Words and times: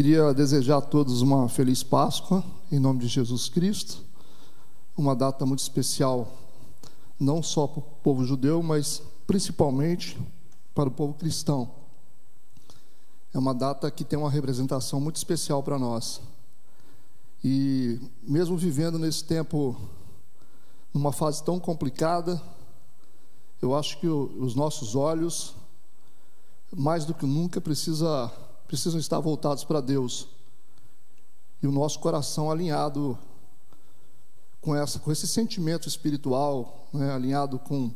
Queria 0.00 0.32
desejar 0.32 0.78
a 0.78 0.80
todos 0.80 1.20
uma 1.20 1.46
feliz 1.46 1.82
Páscoa, 1.82 2.42
em 2.72 2.78
nome 2.78 3.00
de 3.00 3.06
Jesus 3.06 3.50
Cristo. 3.50 4.02
Uma 4.96 5.14
data 5.14 5.44
muito 5.44 5.58
especial, 5.58 6.38
não 7.18 7.42
só 7.42 7.66
para 7.66 7.80
o 7.80 7.82
povo 8.02 8.24
judeu, 8.24 8.62
mas 8.62 9.02
principalmente 9.26 10.18
para 10.74 10.88
o 10.88 10.90
povo 10.90 11.12
cristão. 11.12 11.70
É 13.34 13.38
uma 13.38 13.52
data 13.52 13.90
que 13.90 14.02
tem 14.02 14.18
uma 14.18 14.30
representação 14.30 14.98
muito 15.02 15.16
especial 15.16 15.62
para 15.62 15.78
nós. 15.78 16.22
E 17.44 18.00
mesmo 18.22 18.56
vivendo 18.56 18.98
nesse 18.98 19.22
tempo, 19.22 19.76
numa 20.94 21.12
fase 21.12 21.44
tão 21.44 21.60
complicada, 21.60 22.40
eu 23.60 23.76
acho 23.76 24.00
que 24.00 24.08
os 24.08 24.54
nossos 24.54 24.96
olhos, 24.96 25.54
mais 26.74 27.04
do 27.04 27.12
que 27.12 27.26
nunca, 27.26 27.60
precisa, 27.60 28.32
precisam 28.70 29.00
estar 29.00 29.18
voltados 29.18 29.64
para 29.64 29.80
Deus. 29.80 30.28
E 31.60 31.66
o 31.66 31.72
nosso 31.72 31.98
coração 31.98 32.52
alinhado 32.52 33.18
com, 34.60 34.76
essa, 34.76 35.00
com 35.00 35.10
esse 35.10 35.26
sentimento 35.26 35.88
espiritual, 35.88 36.86
né, 36.92 37.12
alinhado 37.12 37.58
com, 37.58 37.92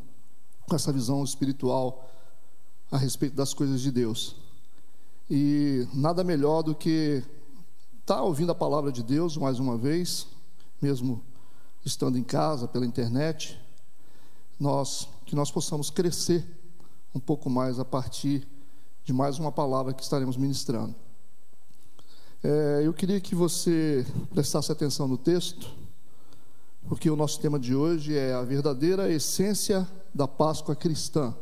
com 0.68 0.74
essa 0.74 0.92
visão 0.92 1.22
espiritual 1.22 2.10
a 2.90 2.98
respeito 2.98 3.36
das 3.36 3.54
coisas 3.54 3.80
de 3.80 3.92
Deus. 3.92 4.34
E 5.30 5.86
nada 5.94 6.24
melhor 6.24 6.62
do 6.62 6.74
que 6.74 7.22
estar 8.00 8.16
tá 8.16 8.22
ouvindo 8.22 8.50
a 8.50 8.54
palavra 8.54 8.90
de 8.90 9.04
Deus 9.04 9.36
mais 9.36 9.60
uma 9.60 9.78
vez, 9.78 10.26
mesmo 10.82 11.22
estando 11.84 12.18
em 12.18 12.24
casa, 12.24 12.66
pela 12.66 12.84
internet, 12.84 13.60
nós 14.58 15.08
que 15.24 15.36
nós 15.36 15.52
possamos 15.52 15.88
crescer 15.88 16.44
um 17.14 17.20
pouco 17.20 17.48
mais 17.48 17.78
a 17.78 17.84
partir 17.84 18.44
de 19.04 19.12
mais 19.12 19.38
uma 19.38 19.52
palavra 19.52 19.92
que 19.92 20.02
estaremos 20.02 20.36
ministrando. 20.36 20.94
É, 22.42 22.82
eu 22.84 22.92
queria 22.94 23.20
que 23.20 23.34
você 23.34 24.06
prestasse 24.30 24.72
atenção 24.72 25.06
no 25.06 25.18
texto, 25.18 25.70
porque 26.88 27.10
o 27.10 27.16
nosso 27.16 27.38
tema 27.38 27.58
de 27.58 27.74
hoje 27.74 28.16
é 28.16 28.32
a 28.32 28.42
verdadeira 28.42 29.10
essência 29.10 29.86
da 30.14 30.26
Páscoa 30.26 30.74
cristã, 30.74 31.34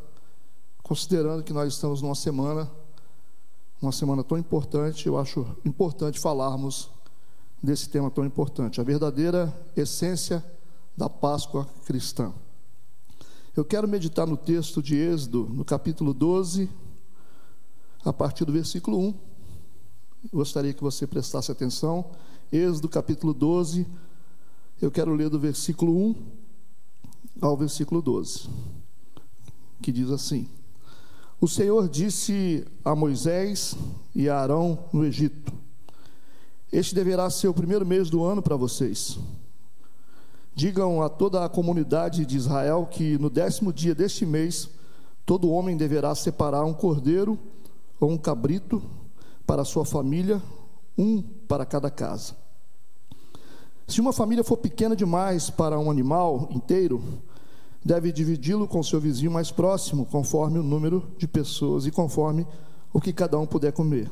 considerando 0.83 1.45
que 1.45 1.53
nós 1.53 1.73
estamos 1.73 2.03
numa 2.03 2.17
semana, 2.17 2.69
uma 3.81 3.93
semana 3.93 4.25
tão 4.25 4.37
importante, 4.37 5.07
eu 5.07 5.17
acho 5.17 5.47
importante 5.65 6.19
falarmos 6.19 6.91
desse 7.63 7.89
tema 7.89 8.11
tão 8.11 8.25
importante, 8.25 8.81
a 8.81 8.85
verdadeira 8.85 9.55
essência 9.77 10.45
da 10.97 11.09
Páscoa 11.09 11.69
cristã. 11.85 12.33
Eu 13.57 13.65
quero 13.65 13.87
meditar 13.87 14.27
no 14.27 14.37
texto 14.37 14.83
de 14.83 14.97
Êxodo, 14.97 15.49
no 15.49 15.65
capítulo 15.65 16.13
12, 16.13 16.69
a 18.05 18.12
partir 18.12 18.45
do 18.45 18.53
versículo 18.53 18.98
1. 18.98 19.14
Gostaria 20.33 20.72
que 20.72 20.83
você 20.83 21.06
prestasse 21.06 21.50
atenção. 21.50 22.05
Êxodo, 22.53 22.89
capítulo 22.89 23.33
12. 23.34 23.86
Eu 24.81 24.91
quero 24.91 25.14
ler 25.14 25.28
do 25.28 25.39
versículo 25.39 25.97
1 25.97 26.14
ao 27.41 27.56
versículo 27.56 28.03
12, 28.03 28.48
que 29.80 29.92
diz 29.92 30.11
assim: 30.11 30.48
O 31.41 31.48
Senhor 31.48 31.89
disse 31.89 32.67
a 32.84 32.95
Moisés 32.95 33.77
e 34.14 34.28
a 34.28 34.39
Arão 34.39 34.86
no 34.92 35.05
Egito: 35.05 35.53
Este 36.70 36.95
deverá 36.95 37.30
ser 37.30 37.48
o 37.48 37.55
primeiro 37.55 37.86
mês 37.86 38.11
do 38.11 38.25
ano 38.25 38.42
para 38.42 38.56
vocês 38.56 39.19
Digam 40.55 41.03
a 41.03 41.08
toda 41.08 41.45
a 41.45 41.48
comunidade 41.48 42.27
de 42.27 42.36
Israel 42.36 42.86
que 42.91 43.17
no 43.17 43.30
décimo 43.30 43.73
dia 43.73 43.95
deste 43.95 44.27
mês, 44.27 44.69
todo 45.25 45.50
homem 45.50 45.78
deverá 45.78 46.14
separar 46.14 46.64
um 46.64 46.75
cordeiro 46.75 47.39
ou 48.05 48.11
um 48.11 48.19
cabrito 48.19 48.83
para 49.47 49.64
sua 49.64 49.84
família, 49.84 50.42
um 50.98 51.22
para 51.22 51.64
cada 51.64 51.91
casa. 51.91 52.34
Se 53.86 54.00
uma 54.00 54.12
família 54.12 54.42
for 54.42 54.56
pequena 54.56 54.97
demais 54.97 55.50
para 55.50 55.78
um 55.78 55.91
animal 55.91 56.48
inteiro, 56.50 57.03
deve 57.84 58.11
dividi-lo 58.11 58.67
com 58.67 58.83
seu 58.83 59.01
vizinho 59.01 59.30
mais 59.30 59.51
próximo, 59.51 60.05
conforme 60.07 60.58
o 60.58 60.62
número 60.62 61.12
de 61.17 61.29
pessoas 61.29 61.86
e 61.86 61.91
conforme 61.91 62.46
o 62.92 63.01
que 63.01 63.12
cada 63.12 63.39
um 63.39 63.46
puder 63.46 63.73
comer. 63.73 64.11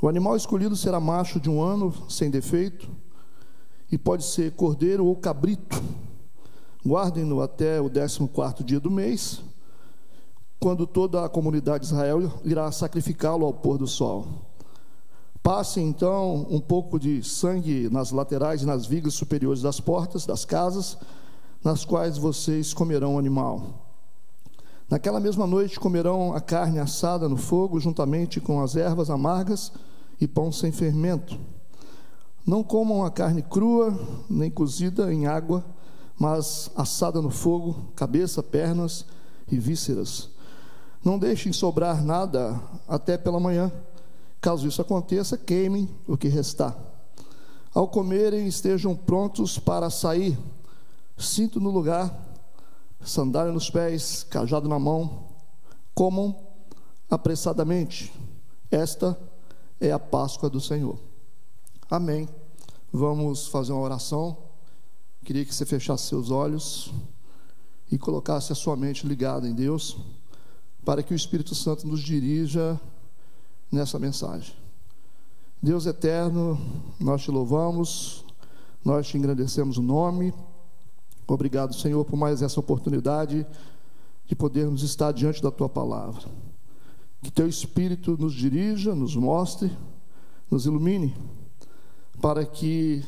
O 0.00 0.08
animal 0.08 0.36
escolhido 0.36 0.74
será 0.74 0.98
macho 0.98 1.38
de 1.38 1.48
um 1.48 1.62
ano, 1.62 1.92
sem 2.08 2.30
defeito 2.30 2.90
e 3.90 3.96
pode 3.96 4.24
ser 4.24 4.52
cordeiro 4.52 5.06
ou 5.06 5.14
cabrito. 5.14 5.80
Guardem-no 6.84 7.40
até 7.40 7.80
o 7.80 7.88
14 7.88 8.64
dia 8.64 8.80
do 8.80 8.90
mês, 8.90 9.40
quando 10.62 10.86
toda 10.86 11.24
a 11.24 11.28
comunidade 11.28 11.80
de 11.80 11.92
Israel 11.92 12.34
irá 12.44 12.70
sacrificá-lo 12.70 13.44
ao 13.44 13.52
pôr 13.52 13.78
do 13.78 13.86
sol. 13.88 14.28
Passem 15.42 15.88
então 15.88 16.46
um 16.48 16.60
pouco 16.60 17.00
de 17.00 17.20
sangue 17.24 17.88
nas 17.90 18.12
laterais 18.12 18.62
e 18.62 18.64
nas 18.66 18.86
vigas 18.86 19.12
superiores 19.14 19.60
das 19.60 19.80
portas 19.80 20.24
das 20.24 20.44
casas, 20.44 20.96
nas 21.64 21.84
quais 21.84 22.16
vocês 22.16 22.72
comerão 22.72 23.16
o 23.16 23.18
animal. 23.18 23.88
Naquela 24.88 25.18
mesma 25.18 25.48
noite 25.48 25.80
comerão 25.80 26.32
a 26.32 26.40
carne 26.40 26.78
assada 26.78 27.28
no 27.28 27.36
fogo, 27.36 27.80
juntamente 27.80 28.40
com 28.40 28.62
as 28.62 28.76
ervas 28.76 29.10
amargas 29.10 29.72
e 30.20 30.28
pão 30.28 30.52
sem 30.52 30.70
fermento. 30.70 31.40
Não 32.46 32.62
comam 32.62 33.04
a 33.04 33.10
carne 33.10 33.42
crua, 33.42 33.98
nem 34.30 34.48
cozida 34.48 35.12
em 35.12 35.26
água, 35.26 35.64
mas 36.16 36.70
assada 36.76 37.20
no 37.20 37.30
fogo, 37.30 37.74
cabeça, 37.96 38.44
pernas 38.44 39.04
e 39.50 39.58
vísceras. 39.58 40.31
Não 41.04 41.18
deixem 41.18 41.52
sobrar 41.52 42.04
nada 42.04 42.60
até 42.86 43.18
pela 43.18 43.40
manhã. 43.40 43.72
Caso 44.40 44.66
isso 44.66 44.80
aconteça, 44.80 45.36
queimem 45.36 45.88
o 46.06 46.16
que 46.16 46.28
restar. 46.28 46.76
Ao 47.74 47.88
comerem, 47.88 48.46
estejam 48.46 48.94
prontos 48.94 49.58
para 49.58 49.88
sair. 49.90 50.38
Cinto 51.16 51.60
no 51.60 51.70
lugar, 51.70 52.12
sandália 53.00 53.52
nos 53.52 53.70
pés, 53.70 54.24
cajado 54.28 54.68
na 54.68 54.78
mão. 54.78 55.28
Comam 55.94 56.36
apressadamente. 57.10 58.12
Esta 58.70 59.18
é 59.80 59.90
a 59.92 59.98
Páscoa 59.98 60.48
do 60.48 60.60
Senhor. 60.60 60.98
Amém. 61.90 62.28
Vamos 62.92 63.46
fazer 63.46 63.72
uma 63.72 63.82
oração. 63.82 64.36
Queria 65.24 65.44
que 65.44 65.54
você 65.54 65.64
fechasse 65.64 66.08
seus 66.08 66.30
olhos 66.30 66.92
e 67.90 67.98
colocasse 67.98 68.52
a 68.52 68.54
sua 68.54 68.76
mente 68.76 69.06
ligada 69.06 69.46
em 69.46 69.54
Deus, 69.54 69.98
para 70.84 71.02
que 71.02 71.12
o 71.12 71.16
Espírito 71.16 71.54
Santo 71.54 71.86
nos 71.86 72.00
dirija 72.00 72.80
nessa 73.70 73.98
mensagem. 73.98 74.54
Deus 75.62 75.86
eterno, 75.86 76.60
nós 76.98 77.22
te 77.22 77.30
louvamos, 77.30 78.24
nós 78.84 79.06
te 79.06 79.16
engrandecemos 79.16 79.78
o 79.78 79.82
nome. 79.82 80.34
Obrigado, 81.26 81.72
Senhor, 81.72 82.04
por 82.04 82.16
mais 82.16 82.42
essa 82.42 82.58
oportunidade 82.58 83.46
de 84.26 84.34
podermos 84.34 84.82
estar 84.82 85.12
diante 85.12 85.40
da 85.40 85.50
tua 85.50 85.68
palavra. 85.68 86.28
Que 87.22 87.30
teu 87.30 87.48
Espírito 87.48 88.16
nos 88.18 88.34
dirija, 88.34 88.94
nos 88.94 89.14
mostre, 89.14 89.70
nos 90.50 90.66
ilumine 90.66 91.14
para 92.20 92.44
que 92.44 93.04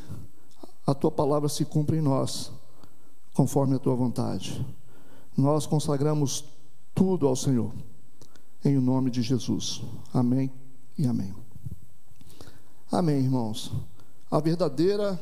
a 0.86 0.94
tua 0.94 1.10
palavra 1.10 1.48
se 1.48 1.64
cumpra 1.64 1.96
em 1.96 2.00
nós, 2.00 2.52
conforme 3.32 3.74
a 3.74 3.78
tua 3.78 3.94
vontade. 3.94 4.64
Nós 5.36 5.66
consagramos 5.66 6.44
tudo 6.94 7.27
ao 7.27 7.34
Senhor, 7.34 7.72
em 8.65 8.78
nome 8.78 9.10
de 9.10 9.21
Jesus. 9.21 9.82
Amém 10.12 10.50
e 10.97 11.06
amém. 11.06 11.34
Amém, 12.91 13.19
irmãos. 13.19 13.72
A 14.31 14.38
verdadeira 14.38 15.19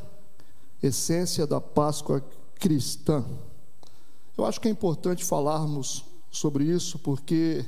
essência 0.82 1.46
da 1.46 1.60
Páscoa 1.60 2.22
cristã. 2.56 3.24
Eu 4.36 4.44
acho 4.44 4.60
que 4.60 4.68
é 4.68 4.70
importante 4.70 5.24
falarmos 5.24 6.04
sobre 6.30 6.64
isso, 6.64 6.98
porque 6.98 7.64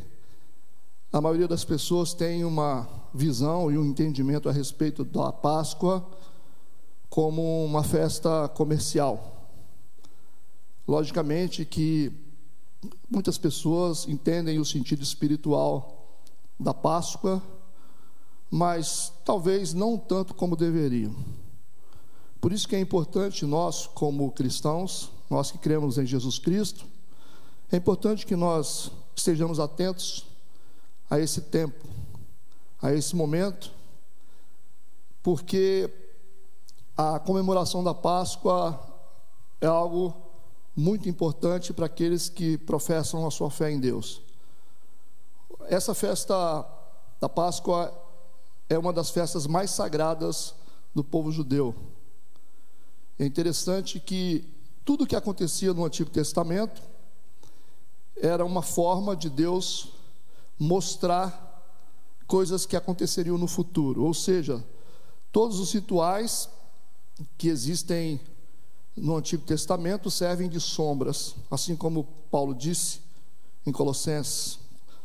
a 1.12 1.20
maioria 1.20 1.48
das 1.48 1.64
pessoas 1.64 2.12
tem 2.12 2.44
uma 2.44 2.88
visão 3.14 3.70
e 3.70 3.78
um 3.78 3.84
entendimento 3.84 4.48
a 4.48 4.52
respeito 4.52 5.04
da 5.04 5.32
Páscoa 5.32 6.04
como 7.08 7.64
uma 7.64 7.84
festa 7.84 8.48
comercial. 8.48 9.48
Logicamente 10.86 11.64
que 11.64 12.12
muitas 13.10 13.38
pessoas 13.38 14.06
entendem 14.08 14.58
o 14.58 14.64
sentido 14.64 15.02
espiritual 15.02 16.18
da 16.58 16.72
Páscoa, 16.72 17.42
mas 18.50 19.12
talvez 19.24 19.74
não 19.74 19.98
tanto 19.98 20.34
como 20.34 20.56
deveriam. 20.56 21.14
Por 22.40 22.52
isso 22.52 22.68
que 22.68 22.76
é 22.76 22.80
importante 22.80 23.46
nós, 23.46 23.86
como 23.86 24.30
cristãos, 24.30 25.10
nós 25.30 25.50
que 25.50 25.58
cremos 25.58 25.98
em 25.98 26.06
Jesus 26.06 26.38
Cristo, 26.38 26.86
é 27.72 27.76
importante 27.76 28.26
que 28.26 28.36
nós 28.36 28.90
estejamos 29.16 29.58
atentos 29.58 30.26
a 31.08 31.18
esse 31.18 31.40
tempo, 31.40 31.86
a 32.80 32.92
esse 32.92 33.16
momento, 33.16 33.72
porque 35.22 35.90
a 36.96 37.18
comemoração 37.18 37.82
da 37.82 37.94
Páscoa 37.94 38.78
é 39.60 39.66
algo 39.66 40.23
muito 40.76 41.08
importante 41.08 41.72
para 41.72 41.86
aqueles 41.86 42.28
que 42.28 42.58
professam 42.58 43.26
a 43.26 43.30
sua 43.30 43.50
fé 43.50 43.70
em 43.70 43.78
Deus. 43.78 44.20
Essa 45.66 45.94
festa 45.94 46.66
da 47.20 47.28
Páscoa 47.28 47.92
é 48.68 48.78
uma 48.78 48.92
das 48.92 49.10
festas 49.10 49.46
mais 49.46 49.70
sagradas 49.70 50.54
do 50.94 51.04
povo 51.04 51.30
judeu. 51.30 51.74
É 53.18 53.24
interessante 53.24 54.00
que 54.00 54.44
tudo 54.84 55.06
que 55.06 55.16
acontecia 55.16 55.72
no 55.72 55.84
Antigo 55.84 56.10
Testamento 56.10 56.82
era 58.16 58.44
uma 58.44 58.62
forma 58.62 59.16
de 59.16 59.30
Deus 59.30 59.92
mostrar 60.58 61.42
coisas 62.26 62.66
que 62.66 62.76
aconteceriam 62.76 63.38
no 63.38 63.46
futuro, 63.46 64.04
ou 64.04 64.14
seja, 64.14 64.64
todos 65.30 65.58
os 65.58 65.72
rituais 65.72 66.48
que 67.36 67.48
existem 67.48 68.20
no 68.96 69.16
Antigo 69.16 69.44
Testamento 69.44 70.10
servem 70.10 70.48
de 70.48 70.60
sombras, 70.60 71.34
assim 71.50 71.74
como 71.74 72.04
Paulo 72.30 72.54
disse 72.54 73.00
em 73.66 73.72
Colossenses. 73.72 74.58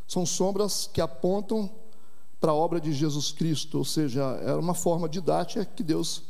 São 0.06 0.24
sombras 0.24 0.88
que 0.92 1.00
apontam 1.00 1.70
para 2.40 2.52
a 2.52 2.54
obra 2.54 2.80
de 2.80 2.92
Jesus 2.92 3.32
Cristo, 3.32 3.78
ou 3.78 3.84
seja, 3.84 4.22
era 4.42 4.58
uma 4.58 4.74
forma 4.74 5.08
didática 5.08 5.64
que 5.64 5.82
Deus 5.82 6.22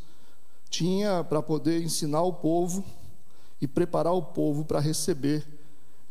tinha 0.68 1.22
para 1.24 1.42
poder 1.42 1.82
ensinar 1.82 2.22
o 2.22 2.32
povo 2.32 2.84
e 3.60 3.66
preparar 3.66 4.12
o 4.12 4.22
povo 4.22 4.64
para 4.64 4.80
receber 4.80 5.46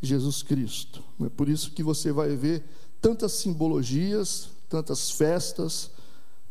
Jesus 0.02 0.44
Cristo. 0.44 1.04
É 1.22 1.30
por 1.30 1.50
isso 1.50 1.72
que 1.72 1.84
você 1.84 2.12
vai 2.12 2.36
ver 2.36 2.64
tantas 3.02 3.34
simbologias, 3.34 4.50
tantas 4.70 5.12
festas, 5.12 5.92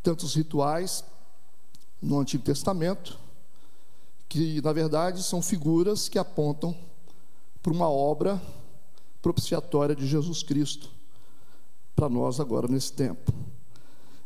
tantos 0.02 0.34
rituais 0.34 1.04
no 2.00 2.18
Antigo 2.20 2.42
Testamento, 2.42 3.18
que 4.28 4.60
na 4.60 4.72
verdade 4.72 5.22
são 5.22 5.40
figuras 5.40 6.08
que 6.08 6.18
apontam 6.18 6.76
para 7.62 7.72
uma 7.72 7.88
obra 7.88 8.40
propiciatória 9.22 9.96
de 9.96 10.06
Jesus 10.06 10.42
Cristo 10.42 10.90
para 11.96 12.08
nós 12.08 12.38
agora 12.38 12.68
nesse 12.68 12.92
tempo. 12.92 13.32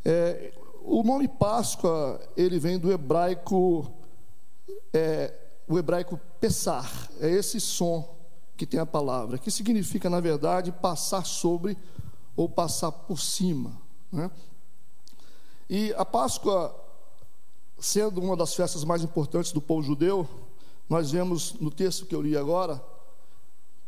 É, 0.04 0.52
o 0.82 1.02
nome 1.02 1.28
Páscoa 1.28 2.20
ele 2.36 2.58
vem 2.58 2.78
do 2.78 2.90
hebraico 2.90 3.90
é, 4.92 5.32
o 5.68 5.78
hebraico 5.78 6.20
pesar 6.40 6.90
é 7.20 7.30
esse 7.30 7.60
som 7.60 8.16
que 8.56 8.66
tem 8.66 8.80
a 8.80 8.86
palavra 8.86 9.38
que 9.38 9.50
significa 9.50 10.10
na 10.10 10.20
verdade 10.20 10.72
passar 10.72 11.24
sobre 11.24 11.78
ou 12.36 12.48
passar 12.48 12.90
por 12.90 13.20
cima, 13.20 13.80
né? 14.10 14.30
E 15.68 15.94
a 15.96 16.04
Páscoa 16.04 16.81
sendo 17.82 18.20
uma 18.20 18.36
das 18.36 18.54
festas 18.54 18.84
mais 18.84 19.02
importantes 19.02 19.50
do 19.50 19.60
povo 19.60 19.82
judeu, 19.82 20.28
nós 20.88 21.10
vemos 21.10 21.54
no 21.54 21.68
texto 21.68 22.06
que 22.06 22.14
eu 22.14 22.22
li 22.22 22.36
agora 22.36 22.80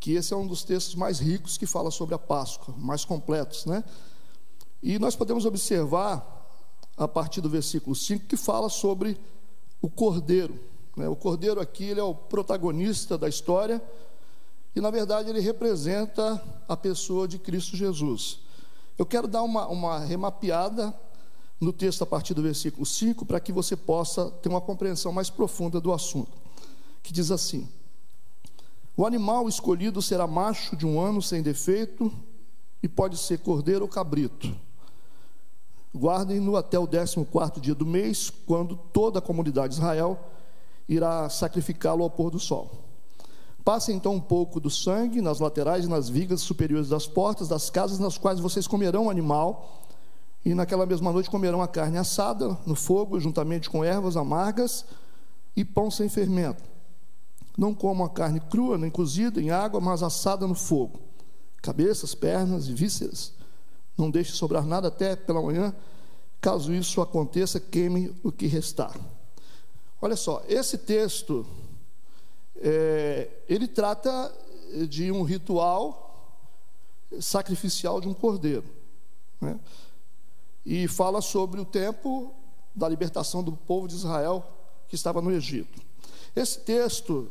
que 0.01 0.15
esse 0.15 0.35
é 0.35 0.37
um 0.37 0.49
dos 0.49 0.65
textos 0.65 0.97
mais 0.97 1.21
ricos 1.21 1.57
que 1.57 1.65
fala 1.65 1.93
sobre 1.93 2.13
a 2.13 2.19
Páscoa, 2.19 2.75
mais 2.77 3.05
completos, 3.05 3.65
né? 3.67 3.85
E 4.83 4.99
nós 4.99 5.15
podemos 5.15 5.47
observar, 5.47 6.51
a 6.97 7.07
partir 7.07 7.41
do 7.41 7.49
versículo 7.49 7.95
5, 7.95 8.27
que 8.27 8.37
fala 8.37 8.69
sobre 8.69 9.17
o 9.81 9.89
cordeiro. 9.89 10.59
Né? 10.97 11.09
O 11.09 11.15
cordeiro 11.15 11.61
aqui 11.61 11.85
ele 11.85 12.01
é 12.01 12.05
o 12.05 12.17
protagonista 12.17 13.17
da 13.17 13.29
história, 13.29 13.81
e 14.75 14.81
na 14.81 14.91
verdade 14.91 15.31
ele 15.31 15.41
representa 15.41 16.43
a 16.69 16.77
pessoa 16.77 17.29
de 17.29 17.39
Cristo 17.39 17.77
Jesus. 17.77 18.41
Eu 18.99 19.07
quero 19.07 19.29
dar 19.29 19.45
uma, 19.45 19.69
uma 19.69 20.01
remapeada 20.01 20.93
no 21.61 21.73
texto 21.73 22.03
a 22.03 22.07
partir 22.07 22.35
do 22.35 22.43
versículo 22.43 22.85
5, 22.85 23.25
para 23.25 23.41
que 23.41 23.53
você 23.53 23.77
possa 23.77 24.31
ter 24.31 24.49
uma 24.49 24.61
compreensão 24.61 25.13
mais 25.13 25.31
profunda 25.31 25.81
do 25.81 25.93
assunto, 25.93 26.33
que 27.03 27.13
diz 27.13 27.31
assim: 27.31 27.69
o 28.97 29.05
animal 29.05 29.49
escolhido 29.49 30.01
será 30.01 30.27
macho 30.27 30.77
de 30.77 30.87
um 30.87 31.01
ano 31.01 31.21
sem 31.21 31.43
defeito 31.43 32.13
e 32.81 32.89
pode 32.89 33.17
ser 33.17 33.39
cordeiro 33.39 33.83
ou 33.83 33.89
cabrito. 33.89 34.55
Guardem-no 35.97 36.57
até 36.57 36.79
o 36.79 36.87
décimo 36.87 37.25
quarto 37.25 37.61
dia 37.61 37.75
do 37.75 37.87
mês, 37.87 38.31
quando 38.47 38.77
toda 38.93 39.19
a 39.19 39.23
comunidade 39.23 39.75
de 39.75 39.81
Israel 39.81 40.19
irá 40.89 41.29
sacrificá-lo 41.29 42.05
ao 42.05 42.11
pôr 42.11 42.31
do 42.31 42.39
sol. 42.39 42.71
Passem 43.65 43.97
então 43.97 44.15
um 44.15 44.21
pouco 44.21 44.61
do 44.61 44.69
sangue 44.69 45.21
nas 45.21 45.41
laterais 45.41 45.87
e 45.87 45.89
nas 45.89 46.09
vigas 46.09 46.43
superiores 46.43 46.89
das 46.89 47.07
portas 47.07 47.49
das 47.49 47.71
casas 47.71 47.99
nas 47.99 48.19
quais 48.19 48.39
vocês 48.39 48.67
comerão 48.67 49.07
o 49.07 49.11
animal, 49.11 49.84
e 50.45 50.55
naquela 50.55 50.85
mesma 50.87 51.13
noite 51.13 51.31
comerão 51.31 51.63
a 51.63 51.69
carne 51.69 51.99
assada 51.99 52.59
no 52.67 52.75
fogo, 52.75 53.19
juntamente 53.19 53.71
com 53.71 53.85
ervas 53.85 54.17
amargas 54.17 54.85
e 55.57 55.65
pão 55.65 55.91
sem 55.91 56.09
fermento 56.09 56.75
não 57.57 57.73
comam 57.73 58.07
a 58.07 58.11
carne 58.11 58.41
crua, 58.41 58.77
nem 58.77 58.91
cozida 58.91 59.41
em 59.41 59.51
água, 59.51 59.81
mas 59.81 60.03
assada 60.03 60.47
no 60.47 60.55
fogo. 60.55 61.01
Cabeças, 61.63 62.15
pernas 62.15 62.69
e 62.69 62.75
vísceras. 62.75 63.33
Não 63.97 64.11
deixe 64.11 64.33
sobrar 64.33 64.67
nada 64.67 64.89
até 64.89 65.15
pela 65.15 65.41
manhã. 65.41 65.75
Caso 66.41 66.73
isso 66.75 67.01
aconteça, 67.01 67.61
queime 67.61 68.15
o 68.23 68.33
que 68.33 68.47
restar. 68.47 68.95
Olha 70.03 70.17
só, 70.17 70.43
esse 70.49 70.77
texto, 70.77 71.47
é, 72.57 73.31
ele 73.49 73.69
trata 73.69 74.33
de 74.89 75.11
um 75.13 75.23
ritual 75.23 76.03
sacrificial 77.21 78.01
de 78.01 78.09
um 78.09 78.15
cordeiro. 78.15 78.65
Né? 79.41 79.59
E 80.65 80.89
fala 80.89 81.21
sobre 81.21 81.61
o 81.61 81.65
tempo 81.65 82.35
da 82.75 82.89
libertação 82.89 83.43
do 83.43 83.53
povo 83.53 83.87
de 83.87 83.95
Israel 83.95 84.45
que 84.89 84.95
estava 84.95 85.21
no 85.21 85.31
Egito. 85.31 85.81
Esse 86.35 86.61
texto 86.61 87.31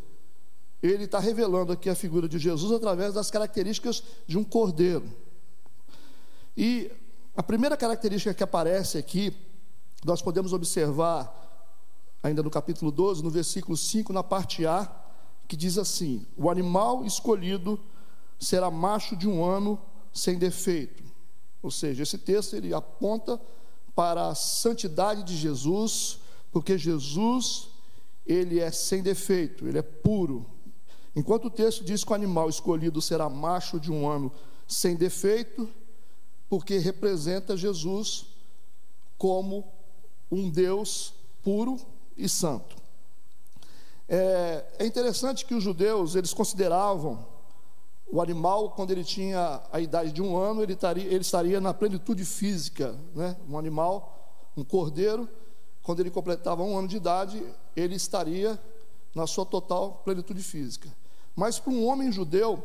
ele 0.81 1.05
está 1.05 1.19
revelando 1.19 1.71
aqui 1.71 1.89
a 1.89 1.95
figura 1.95 2.27
de 2.27 2.37
Jesus 2.37 2.71
através 2.71 3.13
das 3.13 3.31
características 3.31 4.03
de 4.27 4.37
um 4.37 4.43
cordeiro. 4.43 5.05
E 6.55 6.91
a 7.35 7.41
primeira 7.41 7.75
característica 7.75 8.33
que 8.33 8.43
aparece 8.43 8.97
aqui, 8.97 9.35
nós 10.05 10.21
podemos 10.21 10.53
observar, 10.53 11.33
ainda 12.21 12.43
no 12.43 12.49
capítulo 12.49 12.91
12, 12.91 13.23
no 13.23 13.29
versículo 13.29 13.75
5, 13.75 14.11
na 14.13 14.23
parte 14.23 14.65
A, 14.65 14.91
que 15.47 15.55
diz 15.55 15.77
assim: 15.77 16.25
O 16.37 16.49
animal 16.49 17.05
escolhido 17.05 17.79
será 18.39 18.69
macho 18.69 19.15
de 19.15 19.27
um 19.27 19.43
ano 19.43 19.79
sem 20.11 20.37
defeito. 20.37 21.02
Ou 21.63 21.71
seja, 21.71 22.03
esse 22.03 22.19
texto 22.19 22.55
ele 22.55 22.73
aponta 22.73 23.41
para 23.95 24.27
a 24.27 24.35
santidade 24.35 25.23
de 25.23 25.35
Jesus, 25.35 26.19
porque 26.51 26.77
Jesus 26.77 27.69
ele 28.27 28.59
é 28.59 28.71
sem 28.71 29.01
defeito, 29.01 29.67
ele 29.67 29.79
é 29.79 29.81
puro, 29.81 30.45
Enquanto 31.15 31.45
o 31.45 31.51
texto 31.51 31.83
diz 31.83 32.03
que 32.03 32.11
o 32.11 32.15
animal 32.15 32.49
escolhido 32.49 33.01
será 33.01 33.29
macho 33.29 33.79
de 33.79 33.91
um 33.91 34.09
ano 34.09 34.31
sem 34.67 34.95
defeito, 34.95 35.69
porque 36.49 36.77
representa 36.79 37.55
Jesus 37.55 38.25
como 39.17 39.63
um 40.31 40.49
Deus 40.49 41.13
puro 41.43 41.79
e 42.17 42.27
santo. 42.27 42.75
É, 44.09 44.65
é, 44.79 44.85
interessante 44.85 45.45
que 45.45 45.53
os 45.53 45.63
judeus 45.63 46.15
eles 46.15 46.33
consideravam 46.33 47.25
o 48.11 48.21
animal 48.21 48.71
quando 48.71 48.91
ele 48.91 49.03
tinha 49.03 49.61
a 49.71 49.79
idade 49.79 50.11
de 50.11 50.21
um 50.21 50.37
ano 50.37 50.61
ele 50.61 50.73
estaria, 50.73 51.05
ele 51.05 51.21
estaria 51.21 51.59
na 51.59 51.73
plenitude 51.73 52.23
física, 52.25 52.95
né? 53.15 53.35
Um 53.49 53.57
animal, 53.57 54.49
um 54.55 54.63
cordeiro, 54.63 55.27
quando 55.81 55.99
ele 55.99 56.11
completava 56.11 56.63
um 56.63 56.77
ano 56.77 56.87
de 56.87 56.97
idade 56.97 57.43
ele 57.75 57.95
estaria 57.95 58.59
na 59.13 59.27
sua 59.27 59.45
total 59.45 60.01
plenitude 60.03 60.41
física. 60.41 60.89
Mas 61.35 61.59
para 61.59 61.73
um 61.73 61.85
homem 61.85 62.11
judeu, 62.11 62.63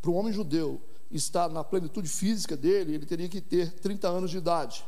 para 0.00 0.10
um 0.10 0.16
homem 0.16 0.32
judeu 0.32 0.80
estar 1.10 1.48
na 1.48 1.64
plenitude 1.64 2.08
física 2.08 2.56
dele, 2.56 2.94
ele 2.94 3.06
teria 3.06 3.28
que 3.28 3.40
ter 3.40 3.72
30 3.72 4.08
anos 4.08 4.30
de 4.30 4.38
idade. 4.38 4.84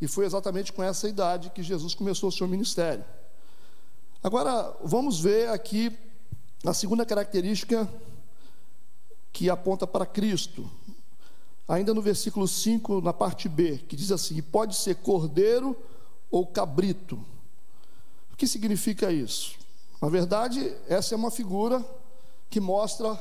E 0.00 0.06
foi 0.06 0.24
exatamente 0.24 0.72
com 0.72 0.82
essa 0.82 1.08
idade 1.08 1.50
que 1.50 1.62
Jesus 1.62 1.94
começou 1.94 2.28
o 2.28 2.32
seu 2.32 2.46
ministério. 2.46 3.04
Agora, 4.22 4.76
vamos 4.82 5.20
ver 5.20 5.48
aqui 5.48 5.96
a 6.64 6.72
segunda 6.72 7.04
característica 7.04 7.88
que 9.32 9.50
aponta 9.50 9.86
para 9.86 10.06
Cristo. 10.06 10.68
Ainda 11.68 11.92
no 11.92 12.00
versículo 12.00 12.48
5, 12.48 13.00
na 13.00 13.12
parte 13.12 13.48
B, 13.48 13.78
que 13.88 13.96
diz 13.96 14.10
assim: 14.10 14.40
pode 14.40 14.74
ser 14.76 14.96
cordeiro 14.96 15.76
ou 16.30 16.46
cabrito. 16.46 17.16
O 18.32 18.36
que 18.36 18.46
significa 18.46 19.12
isso? 19.12 19.56
Na 20.00 20.08
verdade, 20.08 20.74
essa 20.88 21.14
é 21.14 21.16
uma 21.16 21.30
figura 21.30 21.84
que 22.48 22.60
mostra 22.60 23.20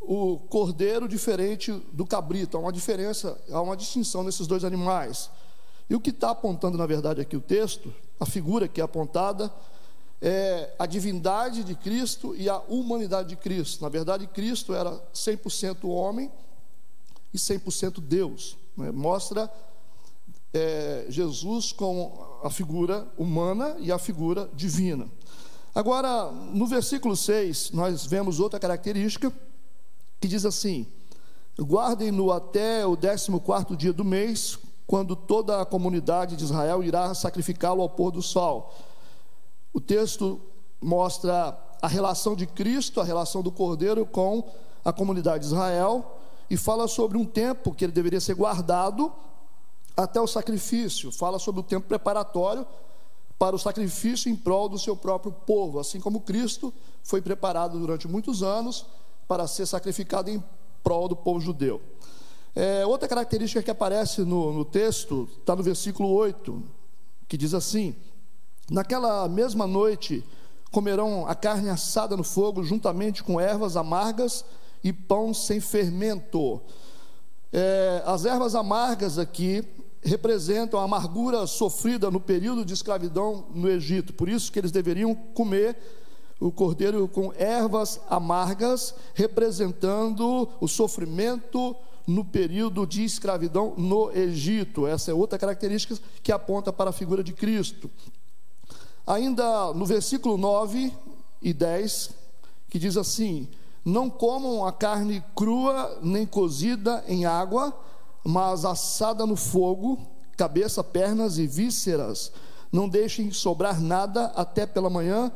o 0.00 0.38
cordeiro 0.38 1.06
diferente 1.06 1.72
do 1.92 2.04
cabrito. 2.04 2.56
Há 2.56 2.60
uma 2.60 2.72
diferença, 2.72 3.40
há 3.50 3.60
uma 3.60 3.76
distinção 3.76 4.24
nesses 4.24 4.46
dois 4.46 4.64
animais. 4.64 5.30
E 5.88 5.94
o 5.94 6.00
que 6.00 6.10
está 6.10 6.30
apontando, 6.30 6.78
na 6.78 6.86
verdade, 6.86 7.20
aqui 7.20 7.36
o 7.36 7.40
texto, 7.40 7.94
a 8.18 8.26
figura 8.26 8.66
que 8.66 8.80
é 8.80 8.84
apontada, 8.84 9.52
é 10.24 10.72
a 10.78 10.86
divindade 10.86 11.64
de 11.64 11.74
Cristo 11.74 12.32
e 12.36 12.48
a 12.48 12.58
humanidade 12.68 13.30
de 13.30 13.36
Cristo. 13.36 13.82
Na 13.82 13.88
verdade, 13.88 14.28
Cristo 14.28 14.72
era 14.72 14.92
100% 15.12 15.88
homem 15.88 16.30
e 17.34 17.36
100% 17.36 18.00
Deus. 18.00 18.56
Né? 18.76 18.92
Mostra 18.92 19.52
é, 20.54 21.06
Jesus 21.08 21.72
com 21.72 22.38
a 22.44 22.50
figura 22.50 23.08
humana 23.18 23.76
e 23.80 23.90
a 23.90 23.98
figura 23.98 24.48
divina. 24.54 25.10
Agora, 25.74 26.30
no 26.30 26.66
versículo 26.66 27.16
6, 27.16 27.72
nós 27.72 28.06
vemos 28.06 28.38
outra 28.38 28.60
característica 28.60 29.32
que 30.20 30.28
diz 30.28 30.44
assim: 30.44 30.86
Guardem-no 31.58 32.30
até 32.30 32.86
o 32.86 32.94
décimo 32.94 33.40
quarto 33.40 33.76
dia 33.76 33.92
do 33.92 34.04
mês, 34.04 34.56
quando 34.86 35.16
toda 35.16 35.60
a 35.60 35.66
comunidade 35.66 36.36
de 36.36 36.44
Israel 36.44 36.84
irá 36.84 37.12
sacrificá-lo 37.12 37.82
ao 37.82 37.88
pôr 37.88 38.12
do 38.12 38.22
sol. 38.22 38.72
O 39.72 39.80
texto 39.80 40.40
mostra 40.80 41.58
a 41.80 41.88
relação 41.88 42.36
de 42.36 42.46
Cristo, 42.46 43.00
a 43.00 43.04
relação 43.04 43.42
do 43.42 43.50
Cordeiro 43.50 44.04
com 44.04 44.48
a 44.84 44.92
comunidade 44.92 45.40
de 45.40 45.46
Israel, 45.46 46.18
e 46.50 46.56
fala 46.56 46.86
sobre 46.86 47.16
um 47.16 47.24
tempo 47.24 47.74
que 47.74 47.84
ele 47.84 47.92
deveria 47.92 48.20
ser 48.20 48.34
guardado 48.34 49.12
até 49.96 50.20
o 50.20 50.26
sacrifício, 50.26 51.10
fala 51.10 51.38
sobre 51.38 51.60
o 51.60 51.64
tempo 51.64 51.86
preparatório 51.86 52.66
para 53.38 53.56
o 53.56 53.58
sacrifício 53.58 54.30
em 54.30 54.36
prol 54.36 54.68
do 54.68 54.78
seu 54.78 54.96
próprio 54.96 55.32
povo, 55.32 55.80
assim 55.80 56.00
como 56.00 56.20
Cristo 56.20 56.72
foi 57.02 57.20
preparado 57.20 57.78
durante 57.78 58.06
muitos 58.06 58.42
anos 58.42 58.86
para 59.26 59.46
ser 59.46 59.66
sacrificado 59.66 60.30
em 60.30 60.42
prol 60.82 61.08
do 61.08 61.16
povo 61.16 61.40
judeu. 61.40 61.80
É, 62.54 62.84
outra 62.86 63.08
característica 63.08 63.62
que 63.62 63.70
aparece 63.70 64.22
no, 64.22 64.52
no 64.52 64.64
texto 64.64 65.28
está 65.40 65.56
no 65.56 65.62
versículo 65.62 66.10
8, 66.10 66.62
que 67.26 67.36
diz 67.36 67.54
assim: 67.54 67.96
Naquela 68.70 69.28
mesma 69.28 69.66
noite 69.66 70.24
comerão 70.70 71.26
a 71.26 71.34
carne 71.34 71.68
assada 71.68 72.16
no 72.16 72.24
fogo, 72.24 72.64
juntamente 72.64 73.22
com 73.22 73.40
ervas 73.40 73.76
amargas 73.76 74.44
e 74.82 74.92
pão 74.92 75.34
sem 75.34 75.60
fermento. 75.60 76.60
É, 77.52 78.02
as 78.06 78.24
ervas 78.24 78.54
amargas 78.54 79.18
aqui 79.18 79.62
representam 80.02 80.80
a 80.80 80.84
amargura 80.84 81.46
sofrida 81.46 82.10
no 82.10 82.18
período 82.18 82.64
de 82.64 82.72
escravidão 82.72 83.44
no 83.54 83.68
Egito, 83.68 84.12
por 84.12 84.28
isso 84.28 84.50
que 84.50 84.58
eles 84.58 84.72
deveriam 84.72 85.14
comer 85.14 85.76
o 86.40 86.50
cordeiro 86.50 87.06
com 87.06 87.32
ervas 87.34 88.00
amargas, 88.08 88.94
representando 89.14 90.48
o 90.60 90.66
sofrimento 90.66 91.76
no 92.04 92.24
período 92.24 92.84
de 92.84 93.04
escravidão 93.04 93.74
no 93.76 94.10
Egito. 94.10 94.86
Essa 94.86 95.12
é 95.12 95.14
outra 95.14 95.38
característica 95.38 95.96
que 96.20 96.32
aponta 96.32 96.72
para 96.72 96.90
a 96.90 96.92
figura 96.92 97.22
de 97.22 97.32
Cristo. 97.32 97.88
Ainda 99.06 99.72
no 99.74 99.84
versículo 99.84 100.36
9 100.36 100.92
e 101.40 101.52
10, 101.52 102.10
que 102.68 102.78
diz 102.78 102.96
assim: 102.96 103.48
Não 103.84 104.08
comam 104.08 104.66
a 104.66 104.72
carne 104.72 105.24
crua 105.34 105.98
nem 106.02 106.26
cozida 106.26 107.04
em 107.06 107.24
água, 107.24 107.76
mas 108.24 108.64
assada 108.64 109.26
no 109.26 109.36
fogo, 109.36 109.98
cabeça, 110.36 110.84
pernas 110.84 111.38
e 111.38 111.46
vísceras. 111.46 112.32
Não 112.70 112.88
deixem 112.88 113.30
sobrar 113.32 113.80
nada 113.80 114.32
até 114.34 114.64
pela 114.64 114.88
manhã, 114.88 115.30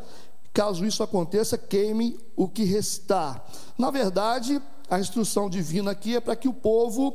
Caso 0.56 0.86
isso 0.86 1.02
aconteça, 1.02 1.58
queime 1.58 2.18
o 2.34 2.48
que 2.48 2.64
restar. 2.64 3.44
Na 3.76 3.90
verdade, 3.90 4.58
a 4.88 4.98
instrução 4.98 5.50
divina 5.50 5.90
aqui 5.90 6.16
é 6.16 6.20
para 6.20 6.34
que 6.34 6.48
o 6.48 6.52
povo 6.54 7.14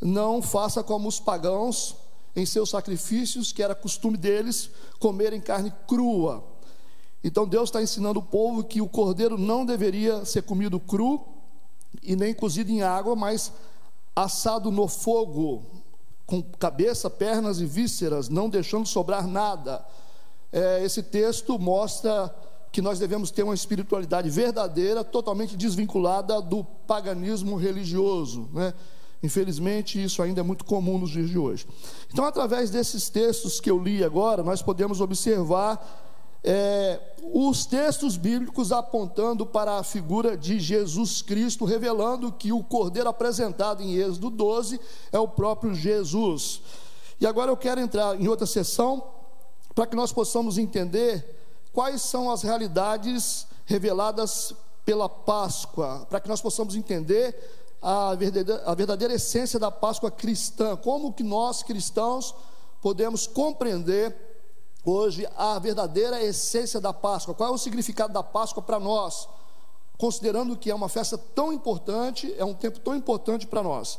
não 0.00 0.42
faça 0.42 0.82
como 0.82 1.06
os 1.06 1.20
pagãos 1.20 1.94
em 2.34 2.46
seus 2.46 2.70
sacrifícios, 2.70 3.52
que 3.52 3.62
era 3.62 3.74
costume 3.74 4.16
deles 4.16 4.70
comerem 4.98 5.40
carne 5.40 5.72
crua. 5.86 6.44
Então 7.22 7.46
Deus 7.46 7.68
está 7.68 7.82
ensinando 7.82 8.20
o 8.20 8.22
povo 8.22 8.64
que 8.64 8.80
o 8.80 8.88
cordeiro 8.88 9.36
não 9.36 9.66
deveria 9.66 10.24
ser 10.24 10.42
comido 10.42 10.80
cru 10.80 11.22
e 12.02 12.16
nem 12.16 12.32
cozido 12.32 12.70
em 12.70 12.82
água, 12.82 13.14
mas 13.14 13.52
assado 14.14 14.70
no 14.70 14.88
fogo, 14.88 15.64
com 16.26 16.42
cabeça, 16.42 17.10
pernas 17.10 17.60
e 17.60 17.66
vísceras, 17.66 18.28
não 18.28 18.48
deixando 18.48 18.86
sobrar 18.86 19.26
nada. 19.26 19.84
É, 20.52 20.82
esse 20.84 21.02
texto 21.02 21.58
mostra 21.58 22.34
que 22.72 22.80
nós 22.80 22.98
devemos 22.98 23.30
ter 23.30 23.42
uma 23.42 23.54
espiritualidade 23.54 24.30
verdadeira, 24.30 25.02
totalmente 25.02 25.56
desvinculada 25.56 26.40
do 26.40 26.64
paganismo 26.86 27.56
religioso. 27.56 28.48
Né? 28.52 28.72
Infelizmente, 29.22 30.02
isso 30.02 30.22
ainda 30.22 30.40
é 30.40 30.42
muito 30.42 30.64
comum 30.64 30.98
nos 30.98 31.10
dias 31.10 31.28
de 31.28 31.38
hoje. 31.38 31.66
Então, 32.12 32.24
através 32.24 32.70
desses 32.70 33.08
textos 33.08 33.60
que 33.60 33.70
eu 33.70 33.78
li 33.78 34.02
agora, 34.02 34.42
nós 34.42 34.62
podemos 34.62 35.00
observar 35.00 36.08
é, 36.42 36.98
os 37.22 37.66
textos 37.66 38.16
bíblicos 38.16 38.72
apontando 38.72 39.44
para 39.44 39.76
a 39.76 39.82
figura 39.82 40.36
de 40.36 40.58
Jesus 40.58 41.20
Cristo, 41.20 41.66
revelando 41.66 42.32
que 42.32 42.52
o 42.52 42.62
cordeiro 42.62 43.08
apresentado 43.08 43.82
em 43.82 43.94
Êxodo 43.96 44.30
12 44.30 44.80
é 45.12 45.18
o 45.18 45.28
próprio 45.28 45.74
Jesus. 45.74 46.62
E 47.20 47.26
agora 47.26 47.50
eu 47.50 47.56
quero 47.56 47.80
entrar 47.80 48.18
em 48.18 48.26
outra 48.26 48.46
sessão 48.46 49.04
para 49.74 49.86
que 49.86 49.94
nós 49.94 50.12
possamos 50.12 50.56
entender 50.56 51.38
quais 51.72 52.02
são 52.02 52.30
as 52.30 52.42
realidades 52.42 53.46
reveladas 53.66 54.54
pela 54.84 55.08
Páscoa, 55.08 56.06
para 56.08 56.20
que 56.20 56.28
nós 56.28 56.40
possamos 56.40 56.74
entender 56.74 57.38
a 57.80 58.14
verdadeira, 58.14 58.62
a 58.66 58.74
verdadeira 58.74 59.14
essência 59.14 59.58
da 59.58 59.70
Páscoa 59.70 60.10
cristã, 60.10 60.76
como 60.76 61.12
que 61.12 61.22
nós 61.22 61.62
cristãos 61.62 62.34
podemos 62.80 63.26
compreender 63.26 64.14
hoje 64.84 65.26
a 65.36 65.58
verdadeira 65.58 66.22
essência 66.22 66.80
da 66.80 66.92
Páscoa, 66.92 67.34
qual 67.34 67.50
é 67.50 67.52
o 67.52 67.58
significado 67.58 68.12
da 68.12 68.22
Páscoa 68.22 68.62
para 68.62 68.78
nós, 68.78 69.28
considerando 69.98 70.56
que 70.56 70.70
é 70.70 70.74
uma 70.74 70.88
festa 70.88 71.16
tão 71.16 71.52
importante, 71.52 72.34
é 72.38 72.44
um 72.44 72.54
tempo 72.54 72.80
tão 72.80 72.94
importante 72.94 73.46
para 73.46 73.62
nós. 73.62 73.98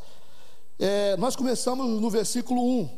É, 0.79 1.15
nós 1.17 1.35
começamos 1.35 2.01
no 2.01 2.09
versículo 2.09 2.61
1, 2.63 2.89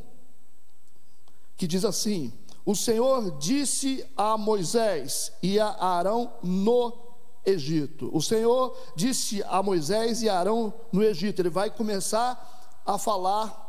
que 1.57 1.67
diz 1.67 1.83
assim: 1.83 2.31
o 2.65 2.75
Senhor 2.75 3.37
disse 3.37 4.05
a 4.15 4.37
Moisés 4.37 5.33
e 5.41 5.59
a 5.59 5.75
Arão 5.83 6.31
no 6.41 7.12
Egito. 7.45 8.09
O 8.13 8.21
Senhor 8.21 8.75
disse 8.95 9.43
a 9.43 9.61
Moisés 9.61 10.21
e 10.21 10.29
a 10.29 10.39
Arão 10.39 10.73
no 10.91 11.03
Egito. 11.03 11.41
Ele 11.41 11.49
vai 11.49 11.69
começar 11.69 12.81
a 12.85 12.97
falar 12.97 13.61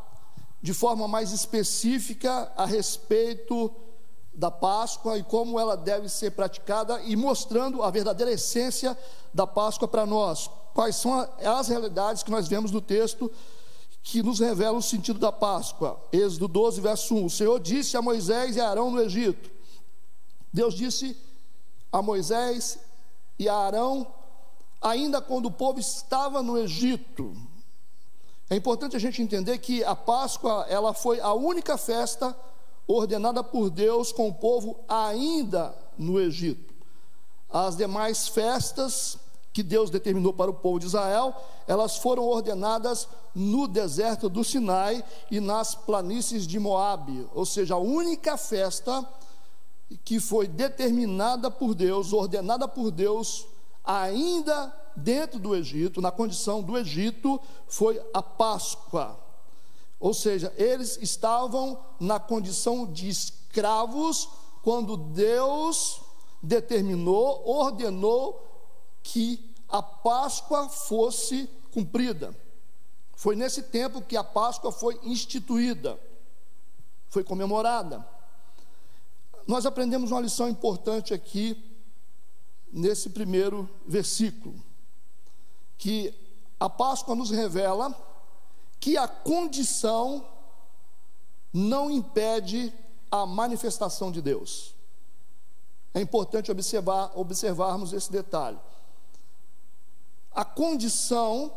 de 0.63 0.73
forma 0.73 1.07
mais 1.07 1.33
específica 1.33 2.53
a 2.57 2.65
respeito 2.65 3.71
da 4.33 4.51
Páscoa 4.51 5.19
e 5.19 5.23
como 5.23 5.61
ela 5.61 5.77
deve 5.77 6.09
ser 6.09 6.33
praticada 6.33 7.01
e 7.03 7.15
mostrando 7.15 7.83
a 7.83 7.91
verdadeira 7.91 8.33
essência 8.33 8.97
da 9.33 9.47
Páscoa 9.47 9.87
para 9.87 10.07
nós. 10.07 10.51
Quais 10.73 10.97
são 10.97 11.29
as 11.45 11.69
realidades 11.69 12.23
que 12.23 12.31
nós 12.31 12.49
vemos 12.49 12.71
no 12.71 12.81
texto 12.81 13.31
que 14.05 14.23
nos 14.23 14.39
revela 14.39 14.77
o 14.77 14.83
sentido 14.83 15.19
da 15.19 15.33
Páscoa. 15.33 15.99
Êxodo 16.13 16.47
12, 16.47 16.81
verso 16.83 17.15
1. 17.15 17.25
O 17.25 17.31
Senhor 17.31 17.59
disse 17.59 17.97
a 17.97 18.03
Moisés 18.03 18.55
e 18.55 18.61
a 18.61 18.69
Arão 18.69 18.91
no 18.91 19.01
Egito. 19.01 19.51
Deus 20.53 20.75
disse 20.75 21.17
a 21.91 22.03
Moisés 22.03 22.79
e 23.39 23.49
a 23.49 23.55
Arão, 23.55 24.07
ainda 24.81 25.21
quando 25.21 25.47
o 25.47 25.51
povo 25.51 25.81
estava 25.81 26.43
no 26.43 26.59
Egito. 26.59 27.35
É 28.51 28.57
importante 28.57 28.97
a 28.97 29.01
gente 29.01 29.23
entender 29.23 29.59
que 29.59 29.83
a 29.83 29.97
Páscoa, 29.97 30.67
ela 30.69 30.93
foi 30.93 31.21
a 31.21 31.33
única 31.33 31.79
festa 31.79 32.37
ordenada 32.87 33.43
por 33.43 33.71
Deus 33.71 34.13
com 34.13 34.29
o 34.29 34.35
povo 34.35 34.79
ainda 34.89 35.75
no 35.97 36.21
Egito. 36.21 36.75
As 37.51 37.77
demais 37.77 38.29
festas 38.29 39.19
que 39.53 39.63
Deus 39.63 39.89
determinou 39.89 40.33
para 40.33 40.51
o 40.51 40.55
povo 40.55 40.81
de 40.81 40.87
Israel, 40.87 41.35
elas 41.67 41.97
foram 41.97 42.25
ordenadas 42.25 43.09
no 43.35 43.69
deserto 43.69 44.29
do 44.29 44.43
Sinai 44.43 45.03
e 45.31 45.41
nas 45.41 45.75
planícies 45.75 46.47
de 46.47 46.59
Moabe, 46.59 47.27
ou 47.33 47.47
seja, 47.47 47.75
a 47.75 47.79
única 47.79 48.37
festa 48.37 49.09
que 50.05 50.21
foi 50.21 50.47
determinada 50.47 51.51
por 51.51 51.75
Deus, 51.75 52.13
ordenada 52.13 52.67
por 52.67 52.91
Deus, 52.91 53.47
ainda 53.85 54.75
dentro 54.97 55.39
do 55.39 55.55
Egito, 55.55 56.01
na 56.01 56.11
condição 56.11 56.63
do 56.63 56.79
Egito, 56.79 57.41
foi 57.67 58.01
a 58.13 58.23
Páscoa. 58.23 59.19
Ou 59.99 60.13
seja, 60.13 60.53
eles 60.57 60.99
estavam 61.01 61.79
na 61.99 62.21
condição 62.21 62.87
de 62.87 63.09
escravos 63.09 64.29
quando 64.63 64.97
Deus 64.97 66.01
determinou, 66.43 67.43
ordenou 67.49 68.45
que 69.03 69.55
a 69.69 69.83
Páscoa 69.83 70.69
fosse 70.69 71.49
cumprida. 71.73 72.35
Foi 73.17 73.37
nesse 73.37 73.63
tempo 73.63 74.03
que 74.03 74.17
a 74.17 74.25
Páscoa 74.25 74.71
foi 74.71 74.99
instituída, 75.03 75.99
foi 77.09 77.25
comemorada. 77.25 78.14
Nós 79.47 79.67
aprendemos 79.67 80.11
uma 80.11 80.21
lição 80.21 80.49
importante 80.49 81.13
aqui, 81.13 81.63
nesse 82.73 83.11
primeiro 83.11 83.69
versículo, 83.87 84.55
que 85.79 86.15
a 86.59 86.69
Páscoa 86.69 87.15
nos 87.15 87.31
revela 87.31 87.95
que 88.81 88.97
a 88.97 89.07
condição 89.07 90.27
não 91.53 91.91
impede 91.91 92.73
a 93.11 93.25
manifestação 93.25 94.11
de 94.11 94.21
Deus. 94.21 94.75
É 95.93 96.01
importante 96.01 96.51
observar, 96.51 97.13
observarmos 97.15 97.93
esse 97.93 98.11
detalhe 98.11 98.59
a 100.35 100.45
condição 100.45 101.53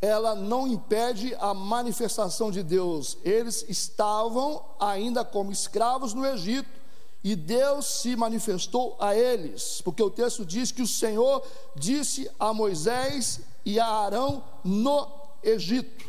ela 0.00 0.34
não 0.34 0.66
impede 0.66 1.34
a 1.36 1.54
manifestação 1.54 2.50
de 2.50 2.62
Deus. 2.62 3.18
Eles 3.24 3.64
estavam 3.68 4.64
ainda 4.80 5.24
como 5.24 5.52
escravos 5.52 6.12
no 6.12 6.26
Egito 6.26 6.81
e 7.24 7.36
Deus 7.36 7.86
se 7.86 8.16
manifestou 8.16 8.96
a 8.98 9.14
eles, 9.16 9.80
porque 9.82 10.02
o 10.02 10.10
texto 10.10 10.44
diz 10.44 10.72
que 10.72 10.82
o 10.82 10.86
Senhor 10.86 11.42
disse 11.76 12.28
a 12.38 12.52
Moisés 12.52 13.40
e 13.64 13.78
a 13.78 13.86
Arão 13.86 14.42
no 14.64 15.08
Egito. 15.42 16.04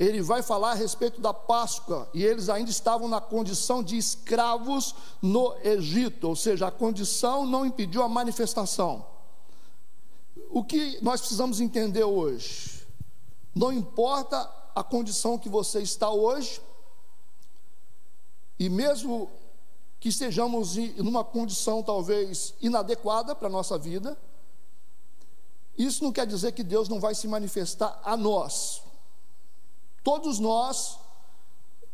ele 0.00 0.22
vai 0.22 0.42
falar 0.42 0.70
a 0.70 0.74
respeito 0.74 1.20
da 1.20 1.34
Páscoa, 1.34 2.08
e 2.14 2.24
eles 2.24 2.48
ainda 2.48 2.70
estavam 2.70 3.06
na 3.06 3.20
condição 3.20 3.82
de 3.82 3.98
escravos 3.98 4.94
no 5.20 5.54
Egito, 5.62 6.26
ou 6.26 6.34
seja, 6.34 6.68
a 6.68 6.70
condição 6.70 7.44
não 7.44 7.66
impediu 7.66 8.02
a 8.02 8.08
manifestação. 8.08 9.04
O 10.48 10.64
que 10.64 10.98
nós 11.02 11.20
precisamos 11.20 11.60
entender 11.60 12.04
hoje? 12.04 12.86
Não 13.54 13.70
importa 13.70 14.50
a 14.74 14.82
condição 14.82 15.36
que 15.36 15.50
você 15.50 15.82
está 15.82 16.08
hoje, 16.08 16.62
e 18.58 18.70
mesmo 18.70 19.30
que 20.00 20.08
estejamos 20.08 20.78
em 20.78 20.98
uma 20.98 21.22
condição 21.22 21.82
talvez 21.82 22.54
inadequada 22.60 23.34
para 23.34 23.48
a 23.48 23.50
nossa 23.50 23.76
vida, 23.76 24.18
isso 25.76 26.02
não 26.02 26.10
quer 26.10 26.26
dizer 26.26 26.52
que 26.52 26.64
Deus 26.64 26.88
não 26.88 26.98
vai 26.98 27.14
se 27.14 27.28
manifestar 27.28 28.00
a 28.02 28.16
nós. 28.16 28.82
Todos 30.02 30.38
nós, 30.38 30.98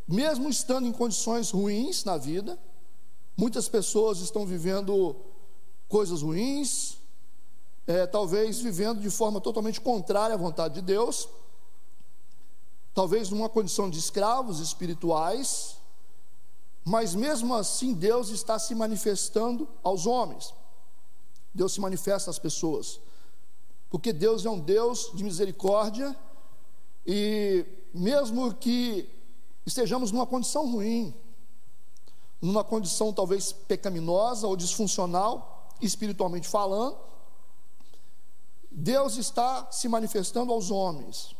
mesmo 0.07 0.49
estando 0.49 0.87
em 0.87 0.93
condições 0.93 1.51
ruins 1.51 2.05
na 2.05 2.17
vida, 2.17 2.57
muitas 3.37 3.69
pessoas 3.69 4.21
estão 4.21 4.47
vivendo 4.47 5.17
coisas 5.89 6.23
ruins, 6.23 6.99
é, 7.89 8.07
talvez 8.07 8.61
vivendo 8.61 9.01
de 9.01 9.11
forma 9.11 9.41
totalmente 9.41 9.81
contrária 9.81 10.35
à 10.35 10.39
vontade 10.39 10.75
de 10.75 10.83
Deus, 10.83 11.29
talvez 12.95 13.31
numa 13.31 13.49
condição 13.49 13.91
de 13.91 13.99
escravos 13.99 14.61
espirituais, 14.61 15.77
mas 16.89 17.17
mesmo 17.17 17.53
assim 17.53 17.93
Deus 17.93 18.29
está 18.29 18.61
se 18.61 18.73
manifestando 18.73 19.69
aos 19.83 20.07
homens, 20.07 20.55
Deus 21.53 21.73
se 21.75 21.81
manifesta 21.81 22.31
às 22.31 22.39
pessoas, 22.39 23.01
porque 23.91 24.13
Deus 24.13 24.47
é 24.47 24.51
um 24.51 24.61
Deus 24.61 25.11
de 25.13 25.25
misericórdia 25.25 26.17
e 27.05 27.67
mesmo 27.93 28.55
que 28.55 29.11
estejamos 29.67 30.13
numa 30.13 30.29
condição 30.29 30.71
ruim, 30.71 31.13
numa 32.41 32.63
condição 32.63 33.13
talvez 33.13 33.51
pecaminosa 33.51 34.47
ou 34.47 34.57
disfuncional, 34.57 35.75
espiritualmente 35.83 36.47
falando, 36.47 36.97
Deus 38.71 39.17
está 39.17 39.73
se 39.73 39.89
manifestando 39.89 40.53
aos 40.53 40.71
homens. 40.71 41.35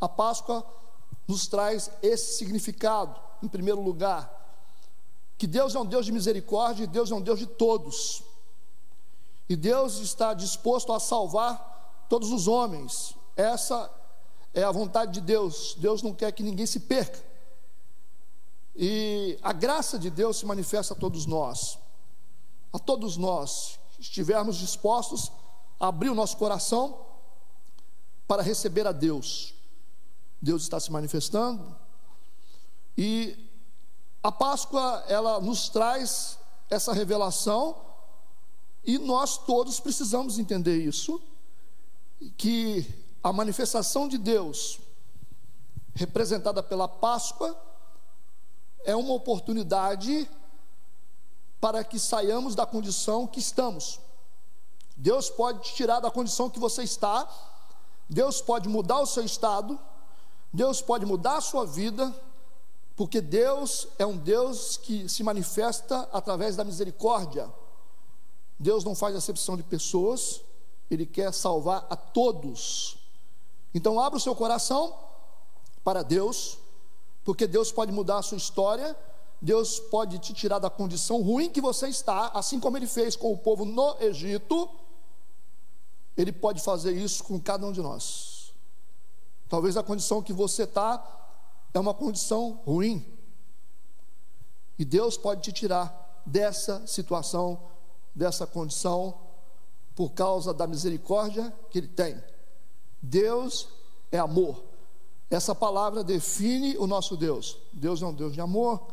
A 0.00 0.08
Páscoa 0.08 0.64
nos 1.28 1.46
traz 1.46 1.90
esse 2.02 2.38
significado, 2.38 3.20
em 3.42 3.48
primeiro 3.48 3.82
lugar, 3.82 4.35
que 5.38 5.46
Deus 5.46 5.74
é 5.74 5.78
um 5.78 5.84
Deus 5.84 6.06
de 6.06 6.12
misericórdia 6.12 6.84
e 6.84 6.86
Deus 6.86 7.10
é 7.10 7.14
um 7.14 7.20
Deus 7.20 7.38
de 7.38 7.46
todos. 7.46 8.22
E 9.48 9.54
Deus 9.54 9.98
está 9.98 10.34
disposto 10.34 10.92
a 10.92 11.00
salvar 11.00 12.06
todos 12.08 12.32
os 12.32 12.48
homens. 12.48 13.14
Essa 13.36 13.90
é 14.54 14.62
a 14.62 14.72
vontade 14.72 15.12
de 15.12 15.20
Deus. 15.20 15.76
Deus 15.78 16.02
não 16.02 16.14
quer 16.14 16.32
que 16.32 16.42
ninguém 16.42 16.66
se 16.66 16.80
perca. 16.80 17.24
E 18.74 19.38
a 19.42 19.52
graça 19.52 19.98
de 19.98 20.10
Deus 20.10 20.38
se 20.38 20.46
manifesta 20.46 20.94
a 20.94 20.96
todos 20.96 21.26
nós. 21.26 21.78
A 22.72 22.78
todos 22.78 23.16
nós 23.16 23.78
estivermos 23.98 24.56
dispostos 24.56 25.30
a 25.78 25.88
abrir 25.88 26.10
o 26.10 26.14
nosso 26.14 26.36
coração 26.36 27.06
para 28.26 28.42
receber 28.42 28.86
a 28.86 28.92
Deus. 28.92 29.54
Deus 30.40 30.62
está 30.62 30.80
se 30.80 30.90
manifestando. 30.90 31.76
E 32.96 33.45
a 34.26 34.32
Páscoa, 34.32 35.04
ela 35.06 35.40
nos 35.40 35.68
traz 35.68 36.36
essa 36.68 36.92
revelação, 36.92 37.76
e 38.84 38.98
nós 38.98 39.38
todos 39.38 39.78
precisamos 39.78 40.36
entender 40.36 40.78
isso, 40.78 41.22
que 42.36 42.92
a 43.22 43.32
manifestação 43.32 44.08
de 44.08 44.18
Deus, 44.18 44.80
representada 45.94 46.60
pela 46.60 46.88
Páscoa, 46.88 47.56
é 48.84 48.96
uma 48.96 49.14
oportunidade 49.14 50.28
para 51.60 51.84
que 51.84 51.96
saiamos 51.96 52.56
da 52.56 52.66
condição 52.66 53.28
que 53.28 53.38
estamos. 53.38 54.00
Deus 54.96 55.30
pode 55.30 55.60
te 55.60 55.74
tirar 55.76 56.00
da 56.00 56.10
condição 56.10 56.50
que 56.50 56.58
você 56.58 56.82
está, 56.82 57.28
Deus 58.10 58.42
pode 58.42 58.68
mudar 58.68 58.98
o 58.98 59.06
seu 59.06 59.24
estado, 59.24 59.78
Deus 60.52 60.82
pode 60.82 61.06
mudar 61.06 61.36
a 61.36 61.40
sua 61.40 61.64
vida, 61.64 62.12
porque 62.96 63.20
Deus 63.20 63.88
é 63.98 64.06
um 64.06 64.16
Deus 64.16 64.78
que 64.78 65.06
se 65.06 65.22
manifesta 65.22 66.08
através 66.10 66.56
da 66.56 66.64
misericórdia. 66.64 67.52
Deus 68.58 68.84
não 68.84 68.94
faz 68.94 69.14
acepção 69.14 69.54
de 69.54 69.62
pessoas, 69.62 70.40
Ele 70.90 71.04
quer 71.04 71.32
salvar 71.34 71.86
a 71.90 71.94
todos. 71.94 72.96
Então, 73.74 74.00
abra 74.00 74.16
o 74.16 74.20
seu 74.20 74.34
coração 74.34 74.96
para 75.84 76.02
Deus, 76.02 76.56
porque 77.22 77.46
Deus 77.46 77.70
pode 77.70 77.92
mudar 77.92 78.18
a 78.18 78.22
sua 78.22 78.38
história, 78.38 78.96
Deus 79.42 79.78
pode 79.78 80.18
te 80.18 80.32
tirar 80.32 80.58
da 80.58 80.70
condição 80.70 81.20
ruim 81.20 81.50
que 81.50 81.60
você 81.60 81.88
está, 81.88 82.28
assim 82.28 82.58
como 82.58 82.78
Ele 82.78 82.86
fez 82.86 83.14
com 83.14 83.30
o 83.30 83.36
povo 83.36 83.66
no 83.66 83.94
Egito, 84.00 84.70
Ele 86.16 86.32
pode 86.32 86.62
fazer 86.62 86.92
isso 86.92 87.22
com 87.24 87.38
cada 87.38 87.66
um 87.66 87.72
de 87.72 87.82
nós. 87.82 88.54
Talvez 89.50 89.76
a 89.76 89.82
condição 89.82 90.22
que 90.22 90.32
você 90.32 90.62
está 90.62 91.25
é 91.72 91.78
uma 91.78 91.94
condição 91.94 92.60
ruim, 92.64 93.04
e 94.78 94.84
Deus 94.84 95.16
pode 95.16 95.42
te 95.42 95.52
tirar 95.52 96.22
dessa 96.24 96.86
situação, 96.86 97.60
dessa 98.14 98.46
condição, 98.46 99.18
por 99.94 100.10
causa 100.10 100.52
da 100.52 100.66
misericórdia 100.66 101.52
que 101.70 101.78
Ele 101.78 101.88
tem. 101.88 102.22
Deus 103.00 103.68
é 104.12 104.18
amor. 104.18 104.62
Essa 105.30 105.54
palavra 105.54 106.04
define 106.04 106.76
o 106.76 106.86
nosso 106.86 107.16
Deus. 107.16 107.56
Deus 107.72 108.02
é 108.02 108.06
um 108.06 108.14
Deus 108.14 108.34
de 108.34 108.40
amor. 108.40 108.86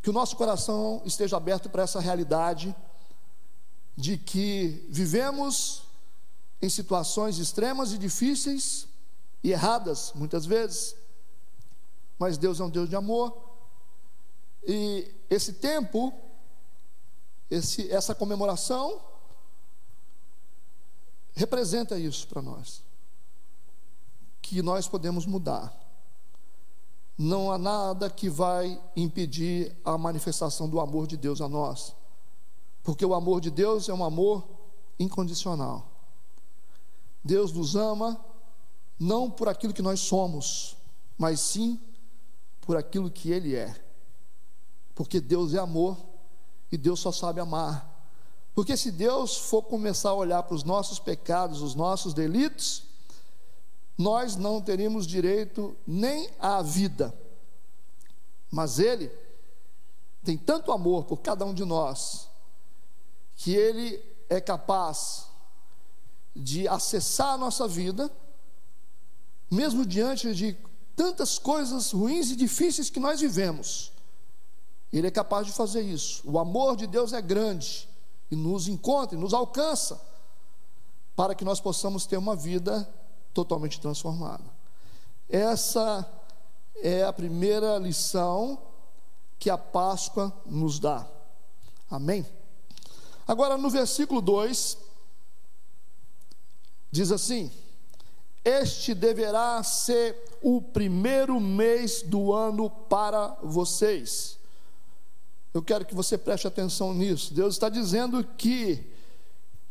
Que 0.00 0.10
o 0.10 0.12
nosso 0.12 0.36
coração 0.36 1.02
esteja 1.04 1.36
aberto 1.36 1.68
para 1.68 1.82
essa 1.82 2.00
realidade 2.00 2.74
de 3.96 4.16
que 4.16 4.86
vivemos 4.88 5.82
em 6.62 6.68
situações 6.68 7.38
extremas 7.38 7.92
e 7.92 7.98
difíceis 7.98 8.86
e 9.42 9.50
erradas, 9.50 10.12
muitas 10.14 10.46
vezes, 10.46 10.94
mas 12.18 12.36
Deus 12.36 12.60
é 12.60 12.64
um 12.64 12.70
Deus 12.70 12.88
de 12.88 12.96
amor. 12.96 13.36
E 14.66 15.14
esse 15.30 15.54
tempo, 15.54 16.12
esse, 17.50 17.90
essa 17.90 18.14
comemoração, 18.14 19.00
representa 21.34 21.98
isso 21.98 22.26
para 22.26 22.42
nós 22.42 22.82
que 24.42 24.62
nós 24.62 24.88
podemos 24.88 25.26
mudar. 25.26 25.74
Não 27.16 27.52
há 27.52 27.58
nada 27.58 28.08
que 28.08 28.30
vai 28.30 28.80
impedir 28.96 29.76
a 29.84 29.98
manifestação 29.98 30.68
do 30.68 30.80
amor 30.80 31.06
de 31.06 31.16
Deus 31.16 31.40
a 31.40 31.48
nós, 31.48 31.94
porque 32.82 33.04
o 33.04 33.14
amor 33.14 33.40
de 33.40 33.50
Deus 33.50 33.88
é 33.88 33.94
um 33.94 34.04
amor 34.04 34.48
incondicional. 34.98 35.86
Deus 37.22 37.52
nos 37.52 37.76
ama 37.76 38.24
não 38.98 39.30
por 39.30 39.48
aquilo 39.48 39.74
que 39.74 39.82
nós 39.82 40.00
somos, 40.00 40.76
mas 41.16 41.40
sim 41.40 41.78
por 42.68 42.76
aquilo 42.76 43.10
que 43.10 43.30
Ele 43.30 43.56
é. 43.56 43.74
Porque 44.94 45.22
Deus 45.22 45.54
é 45.54 45.58
amor 45.58 45.96
e 46.70 46.76
Deus 46.76 47.00
só 47.00 47.10
sabe 47.10 47.40
amar. 47.40 48.06
Porque 48.54 48.76
se 48.76 48.92
Deus 48.92 49.38
for 49.38 49.62
começar 49.62 50.10
a 50.10 50.14
olhar 50.14 50.42
para 50.42 50.54
os 50.54 50.64
nossos 50.64 50.98
pecados, 50.98 51.62
os 51.62 51.74
nossos 51.74 52.12
delitos, 52.12 52.82
nós 53.96 54.36
não 54.36 54.60
teríamos 54.60 55.06
direito 55.06 55.74
nem 55.86 56.28
à 56.38 56.60
vida. 56.60 57.18
Mas 58.50 58.78
Ele 58.78 59.10
tem 60.22 60.36
tanto 60.36 60.70
amor 60.70 61.06
por 61.06 61.22
cada 61.22 61.46
um 61.46 61.54
de 61.54 61.64
nós, 61.64 62.28
que 63.34 63.54
Ele 63.54 63.98
é 64.28 64.42
capaz 64.42 65.30
de 66.36 66.68
acessar 66.68 67.32
a 67.32 67.38
nossa 67.38 67.66
vida, 67.66 68.12
mesmo 69.50 69.86
diante 69.86 70.34
de 70.34 70.67
tantas 70.98 71.38
coisas 71.38 71.92
ruins 71.92 72.32
e 72.32 72.36
difíceis 72.36 72.90
que 72.90 72.98
nós 72.98 73.20
vivemos. 73.20 73.92
Ele 74.92 75.06
é 75.06 75.10
capaz 75.12 75.46
de 75.46 75.52
fazer 75.52 75.82
isso. 75.82 76.28
O 76.28 76.40
amor 76.40 76.76
de 76.76 76.88
Deus 76.88 77.12
é 77.12 77.22
grande 77.22 77.88
e 78.28 78.34
nos 78.34 78.66
encontra, 78.66 79.16
e 79.16 79.20
nos 79.20 79.32
alcança, 79.32 80.00
para 81.14 81.36
que 81.36 81.44
nós 81.44 81.60
possamos 81.60 82.04
ter 82.04 82.16
uma 82.16 82.34
vida 82.34 82.92
totalmente 83.32 83.80
transformada. 83.80 84.42
Essa 85.28 86.04
é 86.82 87.04
a 87.04 87.12
primeira 87.12 87.78
lição 87.78 88.60
que 89.38 89.48
a 89.48 89.56
Páscoa 89.56 90.32
nos 90.44 90.80
dá. 90.80 91.06
Amém? 91.88 92.26
Agora, 93.26 93.56
no 93.56 93.70
versículo 93.70 94.20
2, 94.20 94.76
diz 96.90 97.12
assim: 97.12 97.52
Este 98.44 98.94
deverá 98.94 99.62
ser 99.62 100.16
o 100.42 100.62
primeiro 100.62 101.40
mês 101.40 102.02
do 102.02 102.32
ano 102.32 102.70
para 102.70 103.36
vocês. 103.42 104.38
Eu 105.52 105.62
quero 105.62 105.84
que 105.84 105.94
você 105.94 106.16
preste 106.16 106.46
atenção 106.46 106.94
nisso. 106.94 107.34
Deus 107.34 107.54
está 107.54 107.68
dizendo 107.68 108.22
que 108.36 108.84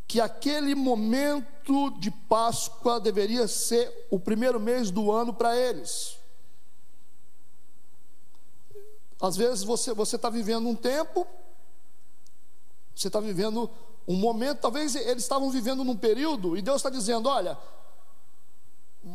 que 0.07 0.21
aquele 0.21 0.73
momento 0.73 1.89
de 1.99 2.09
Páscoa 2.09 2.97
deveria 2.97 3.45
ser 3.45 4.07
o 4.09 4.17
primeiro 4.17 4.57
mês 4.57 4.89
do 4.89 5.11
ano 5.11 5.33
para 5.33 5.55
eles. 5.57 6.17
Às 9.19 9.35
vezes 9.35 9.63
você 9.63 9.91
está 9.91 10.29
vivendo 10.29 10.69
um 10.69 10.75
tempo, 10.75 11.27
você 12.95 13.07
está 13.07 13.19
vivendo 13.19 13.69
um 14.07 14.15
momento, 14.15 14.59
talvez 14.59 14.95
eles 14.95 15.23
estavam 15.23 15.51
vivendo 15.51 15.83
num 15.83 15.97
período, 15.97 16.55
e 16.55 16.61
Deus 16.61 16.77
está 16.77 16.89
dizendo: 16.89 17.27
olha, 17.27 17.57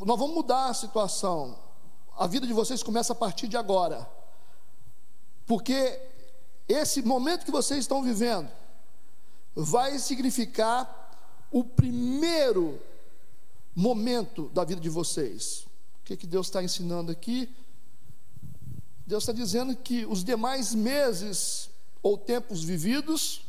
nós 0.05 0.19
vamos 0.19 0.35
mudar 0.35 0.69
a 0.69 0.75
situação, 0.75 1.59
a 2.17 2.27
vida 2.27 2.47
de 2.47 2.53
vocês 2.53 2.83
começa 2.83 3.13
a 3.13 3.17
partir 3.17 3.49
de 3.49 3.57
agora, 3.57 4.09
porque 5.47 6.01
esse 6.69 7.03
momento 7.03 7.45
que 7.45 7.51
vocês 7.51 7.81
estão 7.81 8.03
vivendo 8.03 8.51
vai 9.55 9.99
significar 9.99 11.47
o 11.51 11.63
primeiro 11.63 12.81
momento 13.75 14.49
da 14.49 14.65
vida 14.65 14.81
de 14.81 14.89
vocês. 14.89 15.67
O 16.01 16.05
que, 16.05 16.17
que 16.17 16.27
Deus 16.27 16.47
está 16.47 16.63
ensinando 16.63 17.13
aqui? 17.13 17.55
Deus 19.07 19.25
está 19.25 19.33
dizendo 19.33 19.77
que 19.77 20.07
os 20.07 20.25
demais 20.25 20.75
meses 20.75 21.69
ou 22.03 22.17
tempos 22.17 22.63
vividos 22.63 23.43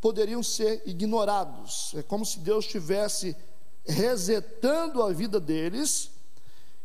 poderiam 0.00 0.42
ser 0.42 0.82
ignorados. 0.84 1.92
É 1.96 2.02
como 2.02 2.26
se 2.26 2.38
Deus 2.40 2.64
estivesse 2.64 3.36
resetando 3.84 5.02
a 5.02 5.12
vida 5.12 5.38
deles 5.38 6.10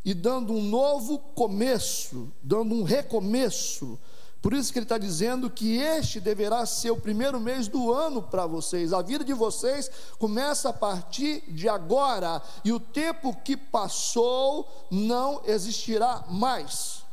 e 0.03 0.13
dando 0.13 0.53
um 0.53 0.61
novo 0.61 1.19
começo, 1.19 2.31
dando 2.43 2.75
um 2.75 2.83
recomeço, 2.83 3.99
por 4.41 4.53
isso 4.53 4.71
que 4.71 4.79
ele 4.79 4.85
está 4.85 4.97
dizendo 4.97 5.49
que 5.49 5.77
este 5.77 6.21
deverá 6.21 6.65
ser 6.65 6.91
o 6.91 7.01
primeiro 7.01 7.39
mês 7.39 7.67
do 7.67 7.91
ano 7.91 8.21
para 8.21 8.45
vocês. 8.45 8.93
A 8.93 9.01
vida 9.01 9.23
de 9.23 9.33
vocês 9.33 9.91
começa 10.17 10.69
a 10.69 10.73
partir 10.73 11.41
de 11.51 11.67
agora, 11.67 12.41
e 12.63 12.71
o 12.71 12.79
tempo 12.79 13.35
que 13.43 13.57
passou 13.57 14.87
não 14.89 15.41
existirá 15.45 16.23
mais. 16.29 17.03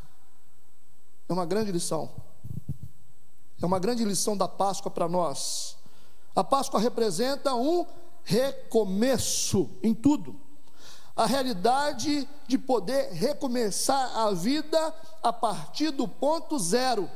É 1.29 1.33
uma 1.33 1.45
grande 1.45 1.73
lição. 1.73 2.09
É 3.61 3.67
uma 3.67 3.81
grande 3.81 4.05
lição 4.05 4.37
da 4.37 4.47
Páscoa 4.47 4.91
para 4.91 5.09
nós. 5.09 5.77
A 6.35 6.45
Páscoa 6.45 6.79
representa 6.79 7.55
um 7.55 7.85
recomeço 8.27 9.71
em 9.83 9.95
tudo 9.95 10.45
a 11.17 11.25
realidade 11.25 12.29
de 12.47 12.59
poder 12.59 13.11
recomeçar 13.13 14.19
a 14.19 14.31
vida 14.33 14.95
a 15.23 15.33
partir 15.33 15.91
do 15.91 16.07
ponto 16.07 16.59
zero. 16.59 17.11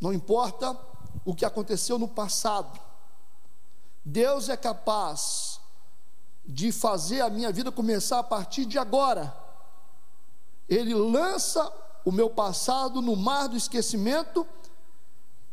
Não 0.00 0.12
importa 0.12 0.78
o 1.24 1.34
que 1.34 1.44
aconteceu 1.44 1.98
no 1.98 2.06
passado, 2.06 2.78
Deus 4.04 4.48
é 4.48 4.56
capaz 4.56 5.58
de 6.44 6.70
fazer 6.70 7.22
a 7.22 7.28
minha 7.30 7.50
vida 7.50 7.72
começar 7.72 8.20
a 8.20 8.22
partir 8.22 8.64
de 8.64 8.78
agora. 8.78 9.36
Ele 10.68 10.94
lança 10.94 11.72
o 12.04 12.12
meu 12.12 12.30
passado 12.30 13.02
no 13.02 13.16
mar 13.16 13.48
do 13.48 13.56
esquecimento 13.56 14.46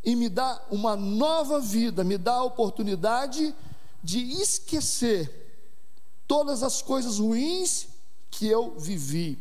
e 0.04 0.16
me 0.16 0.28
dá 0.28 0.62
uma 0.70 0.96
nova 0.96 1.60
vida, 1.60 2.04
me 2.04 2.18
dá 2.18 2.36
a 2.36 2.44
oportunidade 2.44 3.56
de 4.04 4.20
esquecer 4.42 5.44
todas 6.28 6.62
as 6.62 6.82
coisas 6.82 7.20
ruins 7.20 7.88
que 8.30 8.48
eu 8.48 8.78
vivi. 8.78 9.40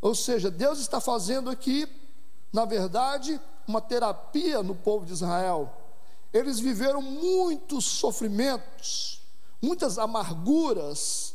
Ou 0.00 0.14
seja, 0.14 0.50
Deus 0.50 0.78
está 0.78 1.00
fazendo 1.00 1.50
aqui, 1.50 1.88
na 2.52 2.64
verdade, 2.64 3.40
uma 3.66 3.80
terapia 3.80 4.62
no 4.62 4.74
povo 4.74 5.04
de 5.04 5.12
Israel. 5.12 5.74
Eles 6.32 6.60
viveram 6.60 7.02
muitos 7.02 7.84
sofrimentos, 7.84 9.20
muitas 9.60 9.98
amarguras, 9.98 11.34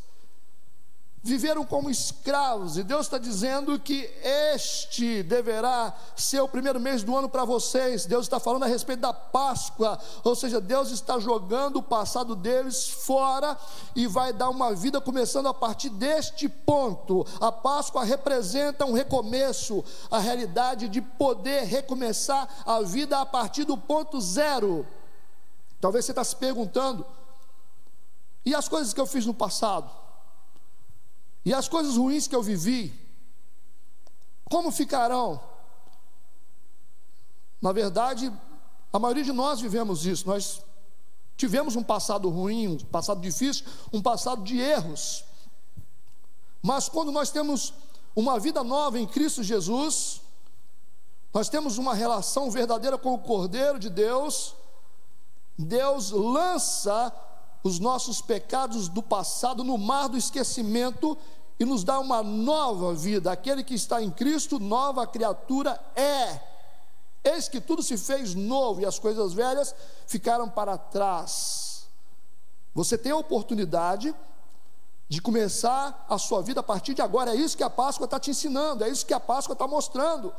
viveram 1.24 1.64
como 1.64 1.90
escravos, 1.90 2.78
e 2.78 2.84
Deus 2.84 3.06
está 3.06 3.18
dizendo 3.18 3.80
que 3.80 4.12
este 4.22 5.24
deverá 5.24 5.96
ser 6.18 6.42
o 6.42 6.50
primeiro 6.50 6.82
mês 6.82 7.02
do 7.02 7.16
ano 7.16 7.30
para 7.30 7.46
vocês. 7.46 8.06
Deus 8.06 8.26
está 8.26 8.42
falando 8.42 8.64
a 8.64 8.68
respeito 8.68 9.00
da 9.00 9.14
Páscoa, 9.14 9.98
ou 10.22 10.36
seja, 10.36 10.60
Deus 10.60 10.92
está 10.92 11.18
jogando 11.20 11.78
o 11.78 11.84
passado 11.84 12.36
deles 12.36 12.90
fora 12.90 13.58
e 13.96 14.06
vai 14.06 14.34
dar 14.34 14.50
uma 14.50 14.76
vida 14.76 15.00
começando 15.00 15.48
a 15.48 15.54
partir 15.54 15.90
deste 15.90 16.50
ponto. 16.50 17.26
A 17.40 17.54
Páscoa 17.54 18.04
representa 18.04 18.86
um 18.86 18.92
recomeço, 18.92 19.82
a 20.12 20.20
realidade 20.20 20.90
de 20.90 21.02
poder 21.02 21.64
recomeçar 21.64 22.50
a 22.66 22.82
vida 22.82 23.22
a 23.22 23.26
partir 23.26 23.64
do 23.64 23.78
ponto 23.78 24.20
zero. 24.20 24.86
Talvez 25.80 26.04
você 26.04 26.12
está 26.12 26.24
se 26.24 26.36
perguntando, 26.36 27.06
e 28.46 28.54
as 28.54 28.68
coisas 28.68 28.94
que 28.94 29.00
eu 29.00 29.08
fiz 29.08 29.26
no 29.26 29.34
passado? 29.34 30.03
E 31.46 31.54
as 31.54 31.68
coisas 31.68 31.98
ruins 31.98 32.28
que 32.28 32.36
eu 32.36 32.42
vivi, 32.42 32.94
como 34.46 34.72
ficarão? 34.72 35.42
Na 37.62 37.72
verdade, 37.72 38.32
a 38.92 39.00
maioria 39.00 39.24
de 39.24 39.32
nós 39.32 39.60
vivemos 39.60 40.06
isso. 40.06 40.28
Nós 40.28 40.62
tivemos 41.36 41.76
um 41.76 41.84
passado 41.84 42.30
ruim, 42.30 42.68
um 42.68 42.78
passado 42.78 43.20
difícil, 43.20 43.66
um 43.92 44.02
passado 44.02 44.44
de 44.44 44.60
erros. 44.60 45.24
Mas 46.62 46.88
quando 46.88 47.12
nós 47.12 47.30
temos 47.32 47.74
uma 48.16 48.40
vida 48.40 48.64
nova 48.64 49.00
em 49.00 49.08
Cristo 49.08 49.44
Jesus, 49.44 50.22
nós 51.34 51.50
temos 51.50 51.78
uma 51.78 51.96
relação 51.96 52.52
verdadeira 52.52 52.98
com 52.98 53.14
o 53.14 53.20
Cordeiro 53.20 53.80
de 53.80 53.90
Deus, 53.90 54.56
Deus 55.58 56.12
lança 56.12 57.12
os 57.64 57.80
nossos 57.80 58.22
pecados 58.22 58.90
do 58.90 59.02
passado 59.02 59.64
no 59.64 59.78
mar 59.78 60.10
do 60.10 60.18
esquecimento 60.18 61.18
e 61.58 61.64
nos 61.64 61.84
dá 61.84 62.00
uma 62.00 62.22
nova 62.22 62.94
vida. 62.94 63.32
Aquele 63.32 63.64
que 63.64 63.74
está 63.74 64.02
em 64.02 64.12
Cristo, 64.12 64.60
nova 64.60 65.08
criatura 65.08 65.80
é. 65.96 66.42
Eis 67.24 67.48
que 67.48 67.62
tudo 67.62 67.82
se 67.82 67.98
fez 67.98 68.36
novo 68.36 68.82
e 68.82 68.86
as 68.86 69.00
coisas 69.00 69.34
velhas 69.34 69.74
ficaram 70.06 70.50
para 70.50 70.78
trás. 70.78 71.88
Você 72.76 72.98
tem 72.98 73.14
a 73.14 73.18
oportunidade 73.18 74.14
de 75.08 75.22
começar 75.22 76.06
a 76.10 76.18
sua 76.18 76.42
vida 76.42 76.60
a 76.60 76.64
partir 76.64 76.94
de 76.94 77.02
agora. 77.02 77.32
É 77.32 77.36
isso 77.36 77.56
que 77.56 77.64
a 77.64 77.70
Páscoa 77.70 78.06
está 78.06 78.20
te 78.20 78.32
ensinando, 78.32 78.84
é 78.84 78.90
isso 78.90 79.06
que 79.06 79.14
a 79.14 79.20
Páscoa 79.22 79.54
está 79.54 79.68
mostrando. 79.68 80.34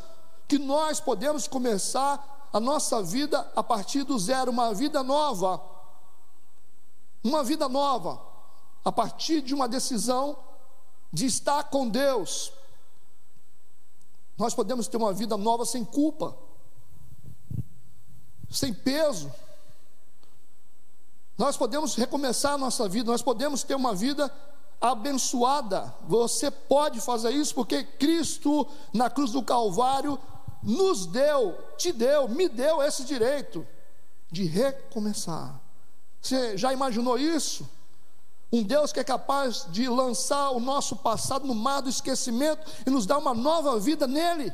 Que 0.46 0.58
nós 0.58 1.00
podemos 1.00 1.48
começar 1.48 2.48
a 2.52 2.60
nossa 2.60 3.02
vida 3.02 3.50
a 3.56 3.62
partir 3.62 4.02
do 4.02 4.18
zero, 4.18 4.50
uma 4.50 4.74
vida 4.74 5.02
nova 5.02 5.73
uma 7.24 7.42
vida 7.42 7.68
nova, 7.68 8.20
a 8.84 8.92
partir 8.92 9.40
de 9.40 9.54
uma 9.54 9.66
decisão 9.66 10.38
de 11.10 11.24
estar 11.24 11.64
com 11.64 11.88
Deus. 11.88 12.52
Nós 14.36 14.54
podemos 14.54 14.86
ter 14.86 14.98
uma 14.98 15.12
vida 15.12 15.36
nova 15.36 15.64
sem 15.64 15.84
culpa, 15.84 16.36
sem 18.50 18.74
peso. 18.74 19.32
Nós 21.38 21.56
podemos 21.56 21.94
recomeçar 21.94 22.52
a 22.52 22.58
nossa 22.58 22.88
vida, 22.88 23.10
nós 23.10 23.22
podemos 23.22 23.62
ter 23.62 23.74
uma 23.74 23.94
vida 23.94 24.30
abençoada. 24.80 25.94
Você 26.06 26.50
pode 26.50 27.00
fazer 27.00 27.30
isso 27.30 27.54
porque 27.54 27.84
Cristo, 27.84 28.68
na 28.92 29.08
cruz 29.08 29.30
do 29.30 29.42
Calvário, 29.42 30.18
nos 30.62 31.06
deu, 31.06 31.56
te 31.78 31.90
deu, 31.90 32.28
me 32.28 32.48
deu 32.48 32.82
esse 32.82 33.04
direito 33.04 33.66
de 34.30 34.44
recomeçar. 34.44 35.63
Você 36.24 36.56
já 36.56 36.72
imaginou 36.72 37.18
isso? 37.18 37.68
Um 38.50 38.62
Deus 38.62 38.94
que 38.94 38.98
é 38.98 39.04
capaz 39.04 39.66
de 39.68 39.86
lançar 39.90 40.52
o 40.52 40.60
nosso 40.60 40.96
passado 40.96 41.46
no 41.46 41.54
mar 41.54 41.82
do 41.82 41.90
esquecimento 41.90 42.66
e 42.86 42.88
nos 42.88 43.04
dar 43.04 43.18
uma 43.18 43.34
nova 43.34 43.78
vida 43.78 44.06
nele. 44.06 44.50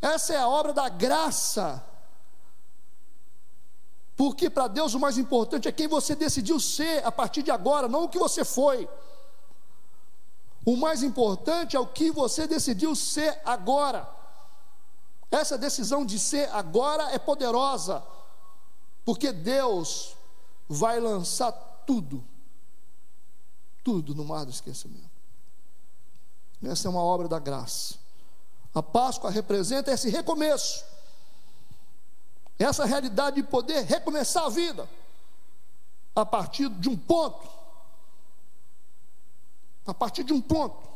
Essa 0.00 0.34
é 0.34 0.38
a 0.38 0.48
obra 0.48 0.72
da 0.72 0.88
graça. 0.88 1.84
Porque 4.16 4.48
para 4.48 4.68
Deus 4.68 4.94
o 4.94 5.00
mais 5.00 5.18
importante 5.18 5.66
é 5.66 5.72
quem 5.72 5.88
você 5.88 6.14
decidiu 6.14 6.60
ser 6.60 7.04
a 7.04 7.10
partir 7.10 7.42
de 7.42 7.50
agora, 7.50 7.88
não 7.88 8.04
o 8.04 8.08
que 8.08 8.20
você 8.20 8.44
foi. 8.44 8.88
O 10.64 10.76
mais 10.76 11.02
importante 11.02 11.76
é 11.76 11.80
o 11.80 11.86
que 11.88 12.12
você 12.12 12.46
decidiu 12.46 12.94
ser 12.94 13.40
agora. 13.44 14.08
Essa 15.28 15.58
decisão 15.58 16.06
de 16.06 16.20
ser 16.20 16.48
agora 16.52 17.10
é 17.10 17.18
poderosa 17.18 18.00
porque 19.04 19.32
Deus 19.32 20.16
vai 20.68 21.00
lançar 21.00 21.52
tudo, 21.86 22.24
tudo 23.82 24.14
no 24.14 24.24
mar 24.24 24.44
do 24.44 24.50
esquecimento. 24.50 25.10
Essa 26.62 26.88
é 26.88 26.90
uma 26.90 27.02
obra 27.02 27.26
da 27.26 27.38
graça. 27.38 27.94
A 28.74 28.82
Páscoa 28.82 29.30
representa 29.30 29.90
esse 29.90 30.08
recomeço, 30.10 30.84
essa 32.58 32.84
realidade 32.84 33.36
de 33.36 33.42
poder 33.42 33.84
recomeçar 33.84 34.44
a 34.44 34.50
vida 34.50 34.88
a 36.14 36.24
partir 36.24 36.68
de 36.68 36.88
um 36.88 36.96
ponto. 36.96 37.48
A 39.86 39.94
partir 39.94 40.22
de 40.22 40.32
um 40.32 40.40
ponto. 40.40 40.88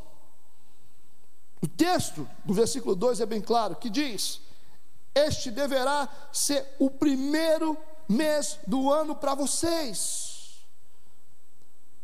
O 1.60 1.66
texto 1.66 2.28
do 2.44 2.52
versículo 2.52 2.94
2 2.94 3.20
é 3.20 3.26
bem 3.26 3.40
claro, 3.40 3.74
que 3.76 3.88
diz: 3.88 4.40
Este 5.14 5.50
deverá 5.50 6.06
ser 6.30 6.76
o 6.78 6.90
primeiro 6.90 7.76
mês 8.08 8.58
do 8.66 8.92
ano 8.92 9.14
para 9.14 9.34
vocês. 9.34 10.64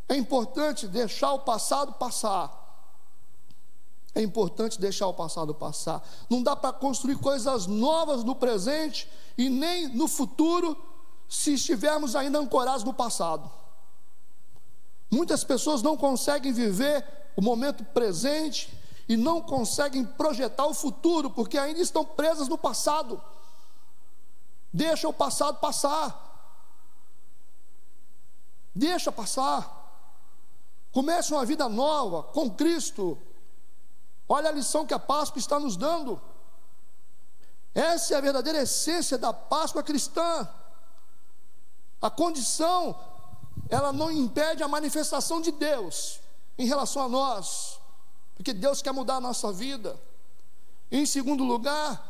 É 0.09 0.17
importante 0.17 0.89
deixar 0.89 1.33
o 1.33 1.41
passado 1.41 1.93
passar. 1.93 2.59
É 4.15 4.21
importante 4.21 4.81
deixar 4.81 5.07
o 5.07 5.15
passado 5.15 5.55
passar. 5.55 6.03
Não 6.29 6.43
dá 6.43 6.57
para 6.57 6.73
construir 6.73 7.17
coisas 7.17 7.67
novas 7.67 8.25
no 8.25 8.35
presente 8.35 9.09
e 9.39 9.49
nem 9.49 9.89
no 9.89 10.09
futuro 10.09 10.77
se 11.29 11.55
estivermos 11.55 12.17
ainda 12.17 12.39
ancorados 12.41 12.83
no 12.83 12.93
passado. 12.93 13.49
Muitas 15.11 15.45
pessoas 15.45 15.81
não 15.81 15.97
conseguem 15.97 16.53
viver 16.53 17.05
o 17.37 17.43
momento 17.43 17.85
presente 17.85 18.77
e 19.09 19.17
não 19.17 19.41
conseguem 19.41 20.05
projetar 20.05 20.67
o 20.67 20.75
futuro 20.75 21.31
porque 21.31 21.57
ainda 21.57 21.81
estão 21.81 22.05
presas 22.05 22.49
no 22.49 22.59
passado. 22.59 23.23
Deixa 24.73 25.09
o 25.09 25.13
passado 25.13 25.59
passar. 25.59 26.29
Deixa 28.75 29.11
passar. 29.11 29.79
Comece 30.93 31.33
uma 31.33 31.45
vida 31.45 31.69
nova 31.69 32.23
com 32.23 32.51
Cristo. 32.51 33.19
Olha 34.29 34.49
a 34.49 34.53
lição 34.53 34.87
que 34.87 34.95
a 34.95 34.99
Páscoa 34.99 35.39
está 35.39 35.59
nos 35.59 35.77
dando. 35.77 36.21
Essa 37.75 38.15
é 38.15 38.17
a 38.17 38.21
verdadeira 38.21 38.63
essência 38.63 39.17
da 39.17 39.33
Páscoa 39.33 39.83
cristã. 39.83 40.49
A 42.01 42.11
condição, 42.11 42.99
ela 43.69 43.93
não 43.93 44.11
impede 44.11 44.63
a 44.63 44.69
manifestação 44.69 45.41
de 45.41 45.53
Deus 45.53 46.21
em 46.57 46.67
relação 46.67 47.03
a 47.05 47.09
nós, 47.09 47.79
porque 48.35 48.53
Deus 48.53 48.83
quer 48.83 48.93
mudar 48.93 49.17
a 49.17 49.21
nossa 49.21 49.53
vida. 49.53 50.01
Em 50.91 51.07
segundo 51.07 51.45
lugar, 51.45 52.10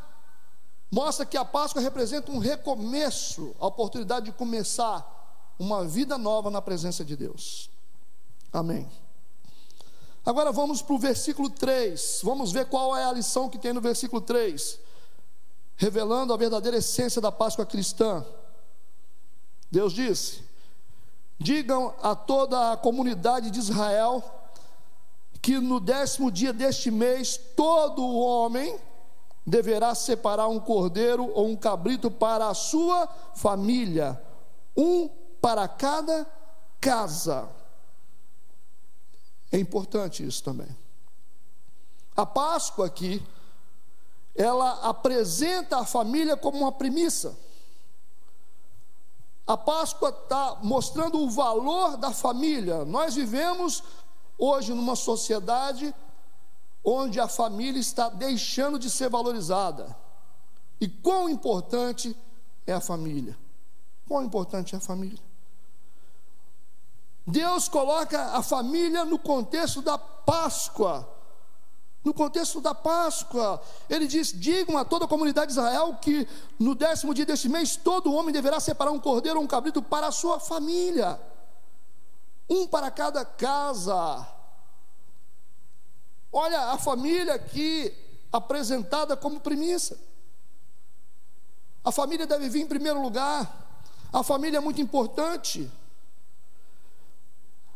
mostra 0.91 1.25
que 1.25 1.37
a 1.37 1.45
Páscoa 1.45 1.81
representa 1.81 2.33
um 2.33 2.39
recomeço, 2.39 3.55
a 3.61 3.67
oportunidade 3.67 4.27
de 4.27 4.33
começar 4.33 5.19
uma 5.59 5.85
vida 5.85 6.19
nova 6.19 6.51
na 6.51 6.61
presença 6.61 7.05
de 7.05 7.17
Deus. 7.17 7.71
Amém. 8.53 8.91
Agora 10.25 10.51
vamos 10.53 10.83
para 10.83 10.95
o 10.95 10.99
versículo 10.99 11.49
3. 11.49 12.21
Vamos 12.23 12.53
ver 12.53 12.67
qual 12.67 12.97
é 12.97 13.05
a 13.05 13.13
lição 13.13 13.49
que 13.49 13.59
tem 13.59 13.73
no 13.73 13.81
versículo 13.81 14.21
3. 14.21 14.79
Revelando 15.77 16.33
a 16.33 16.37
verdadeira 16.37 16.79
essência 16.79 17.21
da 17.21 17.31
Páscoa 17.31 17.65
cristã. 17.65 18.25
Deus 19.71 19.93
disse: 19.93 20.43
Digam 21.39 21.95
a 22.03 22.15
toda 22.15 22.73
a 22.73 22.77
comunidade 22.77 23.51
de 23.51 23.59
Israel 23.59 24.23
que 25.41 25.59
no 25.59 25.81
décimo 25.81 26.31
dia 26.31 26.53
deste 26.53 26.91
mês 26.91 27.41
todo 27.57 28.07
homem 28.07 28.79
deverá 29.47 29.95
separar 29.95 30.49
um 30.49 30.61
cordeiro 30.61 31.31
ou 31.35 31.49
um 31.49 31.57
cabrito 31.57 32.11
para 32.11 32.49
a 32.49 32.55
sua 32.55 33.09
família, 33.35 34.21
um 34.77 35.09
para 35.41 35.67
cada 35.67 36.27
casa. 36.81 37.49
É 39.51 39.59
importante 39.59 40.25
isso 40.27 40.43
também. 40.45 40.77
A 42.17 42.27
Páscoa 42.27 42.87
aqui, 42.87 43.23
ela 44.35 44.89
apresenta 44.89 45.79
a 45.79 45.87
família 45.87 46.37
como 46.37 46.59
uma 46.59 46.73
premissa. 46.73 47.37
A 49.47 49.57
Páscoa 49.57 50.11
está 50.11 50.59
mostrando 50.63 51.19
o 51.19 51.31
valor 51.31 51.97
da 51.97 52.13
família. 52.13 52.85
Nós 52.85 53.15
vivemos 53.15 53.83
hoje 54.39 54.73
numa 54.73 54.95
sociedade 54.95 55.93
onde 56.85 57.21
a 57.21 57.29
família 57.29 57.79
está 57.79 58.09
deixando 58.09 58.79
de 58.79 58.89
ser 58.89 59.09
valorizada. 59.09 59.97
E 60.81 60.89
quão 60.89 61.29
importante 61.29 62.17
é 62.67 62.73
a 62.73 62.81
família? 62.81 63.37
Quão 64.09 64.25
importante 64.25 64.75
é 64.75 64.79
a 64.79 64.81
família? 64.81 65.19
Deus 67.27 67.69
coloca 67.69 68.21
a 68.37 68.43
família 68.43 69.05
no 69.05 69.19
contexto 69.19 69.83
da 69.83 69.99
Páscoa. 69.99 71.09
No 72.03 72.15
contexto 72.15 72.63
da 72.63 72.75
Páscoa, 72.75 73.61
ele 73.89 74.07
diz: 74.07 74.33
digam 74.33 74.79
a 74.79 74.85
toda 74.85 75.05
a 75.05 75.09
comunidade 75.09 75.53
de 75.53 75.59
Israel 75.59 75.97
que 76.01 76.27
no 76.59 76.75
décimo 76.75 77.13
dia 77.13 77.27
deste 77.27 77.49
mês 77.49 77.77
todo 77.77 78.13
homem 78.13 78.33
deverá 78.33 78.59
separar 78.59 78.91
um 78.91 78.99
cordeiro 78.99 79.39
ou 79.39 79.45
um 79.45 79.49
cabrito 79.49 79.83
para 79.83 80.07
a 80.07 80.13
sua 80.13 80.41
família, 80.41 81.21
um 82.49 82.67
para 82.67 82.91
cada 82.91 83.23
casa. 83.23 84.27
Olha 86.33 86.67
a 86.67 86.79
família 86.79 87.35
aqui 87.35 87.93
apresentada 88.33 89.17
como 89.17 89.41
premissa. 89.41 89.99
A 91.85 91.91
família 91.91 92.27
deve 92.27 92.49
vir 92.49 92.63
em 92.63 92.67
primeiro 92.67 93.03
lugar. 93.03 93.85
A 94.13 94.23
família 94.23 94.59
é 94.59 94.61
muito 94.61 94.81
importante. 94.81 95.71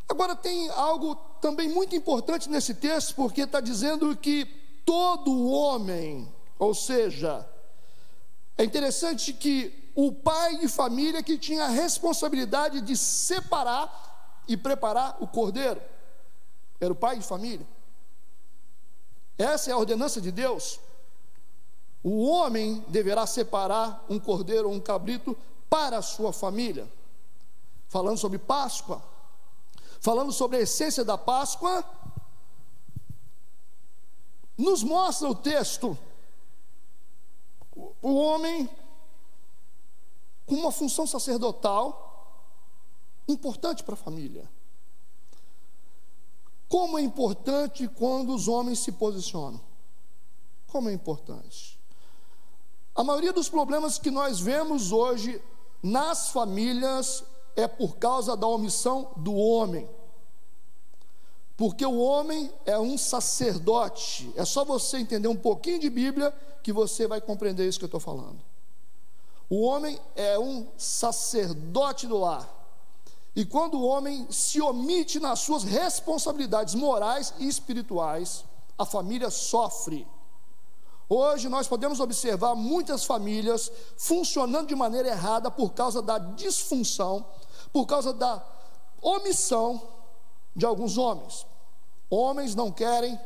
Agora, 0.07 0.35
tem 0.35 0.69
algo 0.69 1.15
também 1.41 1.67
muito 1.67 1.95
importante 1.95 2.49
nesse 2.49 2.75
texto, 2.75 3.15
porque 3.15 3.41
está 3.41 3.59
dizendo 3.59 4.15
que 4.15 4.45
todo 4.85 5.49
homem, 5.49 6.31
ou 6.59 6.73
seja, 6.75 7.45
é 8.57 8.63
interessante 8.63 9.33
que 9.33 9.91
o 9.95 10.11
pai 10.11 10.57
de 10.57 10.67
família 10.67 11.23
que 11.23 11.37
tinha 11.37 11.65
a 11.65 11.69
responsabilidade 11.69 12.81
de 12.81 12.95
separar 12.95 14.43
e 14.47 14.55
preparar 14.55 15.17
o 15.19 15.27
cordeiro, 15.27 15.81
era 16.79 16.93
o 16.93 16.95
pai 16.95 17.17
de 17.17 17.25
família. 17.25 17.65
Essa 19.37 19.69
é 19.69 19.73
a 19.73 19.77
ordenança 19.77 20.21
de 20.21 20.31
Deus. 20.31 20.79
O 22.03 22.25
homem 22.25 22.85
deverá 22.87 23.25
separar 23.25 24.05
um 24.09 24.19
cordeiro 24.19 24.69
ou 24.69 24.73
um 24.75 24.79
cabrito 24.79 25.35
para 25.69 25.97
a 25.97 26.01
sua 26.01 26.31
família. 26.31 26.87
Falando 27.87 28.17
sobre 28.17 28.37
Páscoa, 28.37 29.01
falando 29.99 30.31
sobre 30.31 30.57
a 30.57 30.61
essência 30.61 31.03
da 31.03 31.17
Páscoa, 31.17 31.83
nos 34.57 34.83
mostra 34.83 35.29
o 35.29 35.35
texto 35.35 35.97
o 38.01 38.15
homem 38.15 38.69
com 40.45 40.55
uma 40.55 40.71
função 40.71 41.05
sacerdotal 41.05 42.03
importante 43.27 43.83
para 43.83 43.95
a 43.95 43.97
família. 43.97 44.49
Como 46.67 46.97
é 46.97 47.01
importante 47.01 47.87
quando 47.87 48.33
os 48.33 48.47
homens 48.47 48.79
se 48.79 48.91
posicionam. 48.91 49.61
Como 50.67 50.89
é 50.89 50.93
importante. 50.93 51.79
A 52.95 53.03
maioria 53.03 53.33
dos 53.33 53.49
problemas 53.49 53.97
que 53.99 54.09
nós 54.09 54.39
vemos 54.39 54.91
hoje 54.91 55.41
nas 55.83 56.29
famílias 56.29 57.23
é 57.55 57.67
por 57.67 57.97
causa 57.97 58.35
da 58.35 58.47
omissão 58.47 59.11
do 59.17 59.35
homem. 59.35 59.87
Porque 61.57 61.85
o 61.85 61.99
homem 61.99 62.51
é 62.65 62.77
um 62.77 62.97
sacerdote. 62.97 64.31
É 64.35 64.43
só 64.43 64.65
você 64.65 64.97
entender 64.97 65.27
um 65.27 65.35
pouquinho 65.35 65.79
de 65.79 65.89
Bíblia 65.89 66.33
que 66.61 66.73
você 66.73 67.07
vai 67.07 67.21
compreender 67.21 67.67
isso 67.67 67.77
que 67.77 67.85
eu 67.85 67.87
estou 67.87 67.99
falando. 67.99 68.39
O 69.49 69.61
homem 69.61 69.99
é 70.15 70.37
um 70.39 70.67
sacerdote 70.77 72.07
do 72.07 72.17
lar. 72.17 72.49
E 73.35 73.45
quando 73.45 73.75
o 73.75 73.85
homem 73.85 74.27
se 74.31 74.61
omite 74.61 75.19
nas 75.19 75.39
suas 75.39 75.63
responsabilidades 75.63 76.73
morais 76.73 77.33
e 77.37 77.47
espirituais, 77.47 78.45
a 78.77 78.85
família 78.85 79.29
sofre. 79.29 80.07
Hoje 81.09 81.49
nós 81.49 81.67
podemos 81.67 81.99
observar 81.99 82.55
muitas 82.55 83.05
famílias 83.05 83.71
funcionando 83.97 84.67
de 84.67 84.75
maneira 84.75 85.09
errada 85.09 85.51
por 85.51 85.73
causa 85.73 86.01
da 86.01 86.17
disfunção 86.17 87.25
por 87.75 87.85
causa 87.85 88.13
da 88.13 88.41
omissão 89.01 89.85
de 90.55 90.65
alguns 90.65 90.97
homens. 90.97 91.45
Homens 92.09 92.55
não 92.55 92.71
querem 92.71 93.19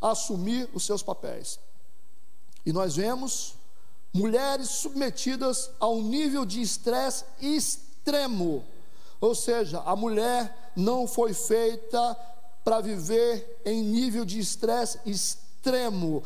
assumir 0.00 0.66
os 0.72 0.86
seus 0.86 1.02
papéis. 1.02 1.60
E 2.64 2.72
nós 2.72 2.96
vemos 2.96 3.54
mulheres 4.14 4.70
submetidas 4.70 5.70
a 5.78 5.86
um 5.88 6.02
nível 6.02 6.46
de 6.46 6.62
estresse 6.62 7.26
extremo. 7.38 8.64
Ou 9.22 9.36
seja, 9.36 9.80
a 9.86 9.94
mulher 9.94 10.72
não 10.74 11.06
foi 11.06 11.32
feita 11.32 12.16
para 12.64 12.80
viver 12.80 13.62
em 13.64 13.80
nível 13.80 14.24
de 14.24 14.40
estresse 14.40 14.98
extremo. 15.06 16.24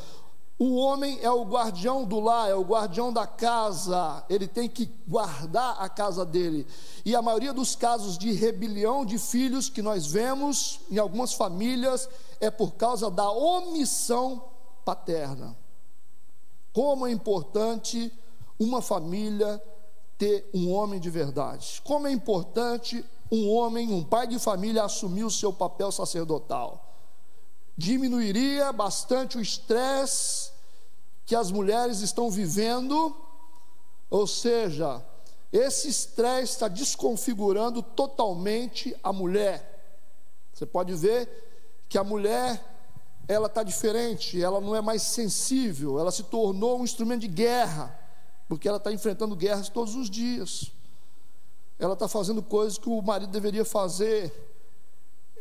O 0.58 0.76
homem 0.76 1.18
é 1.20 1.30
o 1.30 1.44
guardião 1.44 2.06
do 2.06 2.18
lar, 2.18 2.48
é 2.48 2.54
o 2.54 2.64
guardião 2.64 3.12
da 3.12 3.26
casa, 3.26 4.24
ele 4.30 4.48
tem 4.48 4.66
que 4.66 4.90
guardar 5.06 5.76
a 5.78 5.90
casa 5.90 6.24
dele. 6.24 6.66
E 7.04 7.14
a 7.14 7.20
maioria 7.20 7.52
dos 7.52 7.76
casos 7.76 8.16
de 8.16 8.32
rebelião 8.32 9.04
de 9.04 9.18
filhos 9.18 9.68
que 9.68 9.82
nós 9.82 10.06
vemos 10.06 10.80
em 10.90 10.96
algumas 10.96 11.34
famílias 11.34 12.08
é 12.40 12.50
por 12.50 12.72
causa 12.76 13.10
da 13.10 13.30
omissão 13.30 14.42
paterna. 14.86 15.54
Como 16.72 17.06
é 17.06 17.10
importante 17.10 18.10
uma 18.58 18.80
família 18.80 19.62
ter 20.18 20.48
um 20.54 20.72
homem 20.72 20.98
de 20.98 21.10
verdade. 21.10 21.80
Como 21.84 22.06
é 22.06 22.12
importante 22.12 23.04
um 23.30 23.50
homem, 23.50 23.92
um 23.92 24.04
pai 24.04 24.26
de 24.26 24.38
família 24.38 24.84
assumir 24.84 25.24
o 25.24 25.30
seu 25.30 25.52
papel 25.52 25.90
sacerdotal 25.92 26.86
diminuiria 27.76 28.72
bastante 28.72 29.36
o 29.36 29.40
estresse 29.40 30.50
que 31.26 31.36
as 31.36 31.50
mulheres 31.50 32.00
estão 32.00 32.30
vivendo, 32.30 33.14
ou 34.08 34.26
seja, 34.26 35.04
esse 35.52 35.88
estresse 35.88 36.52
está 36.52 36.68
desconfigurando 36.68 37.82
totalmente 37.82 38.96
a 39.02 39.12
mulher. 39.12 39.74
Você 40.54 40.64
pode 40.64 40.94
ver 40.94 41.28
que 41.88 41.98
a 41.98 42.04
mulher 42.04 42.64
ela 43.28 43.46
está 43.46 43.62
diferente, 43.62 44.40
ela 44.40 44.60
não 44.60 44.74
é 44.74 44.80
mais 44.80 45.02
sensível, 45.02 45.98
ela 45.98 46.12
se 46.12 46.22
tornou 46.22 46.80
um 46.80 46.84
instrumento 46.84 47.22
de 47.22 47.28
guerra, 47.28 47.98
porque 48.48 48.68
ela 48.68 48.78
está 48.78 48.92
enfrentando 48.92 49.34
guerras 49.34 49.68
todos 49.68 49.94
os 49.94 50.08
dias. 50.08 50.72
Ela 51.78 51.94
está 51.94 52.08
fazendo 52.08 52.42
coisas 52.42 52.78
que 52.78 52.88
o 52.88 53.02
marido 53.02 53.30
deveria 53.30 53.64
fazer, 53.64 54.32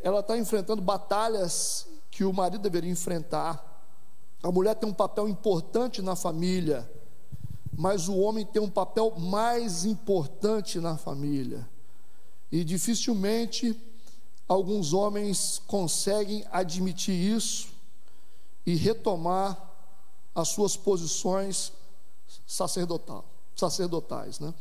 ela 0.04 0.20
está 0.20 0.38
enfrentando 0.38 0.82
batalhas 0.82 1.88
que 2.12 2.24
o 2.24 2.34
marido 2.34 2.62
deveria 2.62 2.92
enfrentar. 2.92 3.76
A 4.44 4.52
mulher 4.52 4.76
tem 4.76 4.88
um 4.88 4.94
papel 4.94 5.28
importante 5.28 6.02
na 6.02 6.16
família, 6.16 6.90
mas 7.76 8.08
o 8.08 8.18
homem 8.18 8.46
tem 8.46 8.62
um 8.62 8.70
papel 8.70 9.14
mais 9.18 9.86
importante 9.86 10.80
na 10.80 10.98
família. 10.98 11.68
E 12.52 12.64
dificilmente 12.64 13.80
alguns 14.48 14.94
homens 14.94 15.62
conseguem 15.66 16.46
admitir 16.52 17.16
isso 17.16 17.70
e 18.66 18.76
retomar 18.76 19.60
as 20.34 20.50
suas 20.50 20.78
posições 20.78 21.74
sacerdotal, 22.46 23.26
sacerdotais, 23.56 24.40
né? 24.40 24.54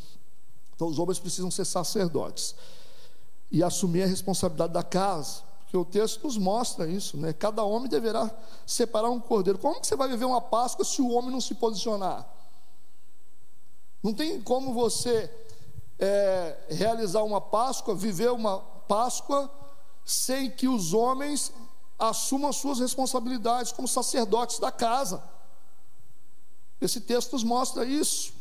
Então 0.75 0.89
os 0.89 0.99
homens 0.99 1.19
precisam 1.19 1.51
ser 1.51 1.65
sacerdotes 1.65 2.55
e 3.51 3.63
assumir 3.63 4.03
a 4.03 4.07
responsabilidade 4.07 4.73
da 4.73 4.83
casa, 4.83 5.43
porque 5.61 5.77
o 5.77 5.85
texto 5.85 6.25
nos 6.25 6.37
mostra 6.37 6.89
isso, 6.89 7.17
né? 7.17 7.33
Cada 7.33 7.63
homem 7.63 7.89
deverá 7.89 8.31
separar 8.67 9.11
um 9.11 9.21
cordeiro. 9.21 9.59
Como 9.59 9.81
que 9.81 9.87
você 9.87 9.97
vai 9.97 10.09
viver 10.09 10.25
uma 10.25 10.41
Páscoa 10.41 10.85
se 10.85 11.01
o 11.01 11.11
homem 11.11 11.31
não 11.31 11.41
se 11.41 11.55
posicionar? 11.55 12.29
Não 14.03 14.13
tem 14.13 14.41
como 14.41 14.75
você 14.75 15.31
é, 15.99 16.57
realizar 16.69 17.23
uma 17.23 17.41
Páscoa, 17.41 17.95
viver 17.95 18.31
uma 18.31 18.59
Páscoa, 18.59 19.51
sem 20.05 20.51
que 20.51 20.69
os 20.69 20.93
homens 20.93 21.53
assumam 21.99 22.53
suas 22.53 22.81
responsabilidades 22.81 23.73
como 23.73 23.89
sacerdotes 23.89 24.59
da 24.59 24.71
casa. 24.71 25.23
Esse 26.81 27.01
texto 27.01 27.33
nos 27.33 27.45
mostra 27.45 27.85
isso. 27.85 28.33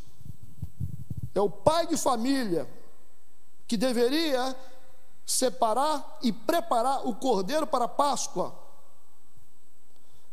É 1.34 1.41
o 1.41 1.50
pai 1.50 1.88
de 1.88 1.98
família 1.98 2.69
que 3.67 3.78
deveria 3.78 4.56
separar 5.26 6.19
e 6.22 6.32
preparar 6.32 7.08
o 7.08 7.15
cordeiro 7.15 7.65
para 7.65 7.86
a 7.86 7.89
Páscoa. 7.89 8.54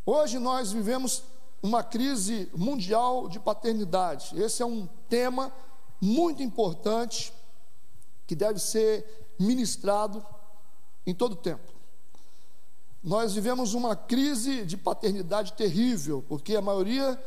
Hoje 0.04 0.38
nós 0.38 0.72
vivemos 0.72 1.22
uma 1.62 1.82
crise 1.82 2.50
mundial 2.54 3.28
de 3.28 3.38
paternidade. 3.38 4.40
Esse 4.40 4.62
é 4.62 4.66
um 4.66 4.86
tema 5.08 5.52
muito 6.00 6.42
importante 6.42 7.32
que 8.26 8.34
deve 8.34 8.58
ser 8.58 9.34
ministrado 9.38 10.24
em 11.06 11.14
todo 11.14 11.32
o 11.32 11.36
tempo. 11.36 11.72
Nós 13.02 13.32
vivemos 13.32 13.72
uma 13.74 13.96
crise 13.96 14.64
de 14.64 14.76
paternidade 14.76 15.54
terrível, 15.54 16.24
porque 16.28 16.54
a 16.54 16.62
maioria 16.62 17.22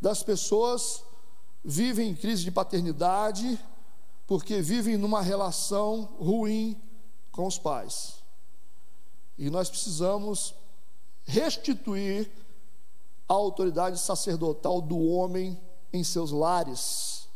das 0.00 0.22
pessoas 0.22 1.02
vivem 1.64 2.10
em 2.10 2.14
crise 2.14 2.44
de 2.44 2.50
paternidade 2.50 3.58
porque 4.26 4.60
vivem 4.60 4.96
numa 4.96 5.22
relação 5.22 6.04
ruim 6.20 6.80
com 7.32 7.46
os 7.46 7.58
pais. 7.58 8.22
E 9.38 9.48
nós 9.48 9.70
precisamos 9.70 10.54
restituir 11.24 12.30
a 13.28 13.34
autoridade 13.34 13.98
sacerdotal 13.98 14.80
do 14.80 14.98
homem 14.98 15.58
em 15.92 16.02
seus 16.04 16.30
lares. 16.30 17.28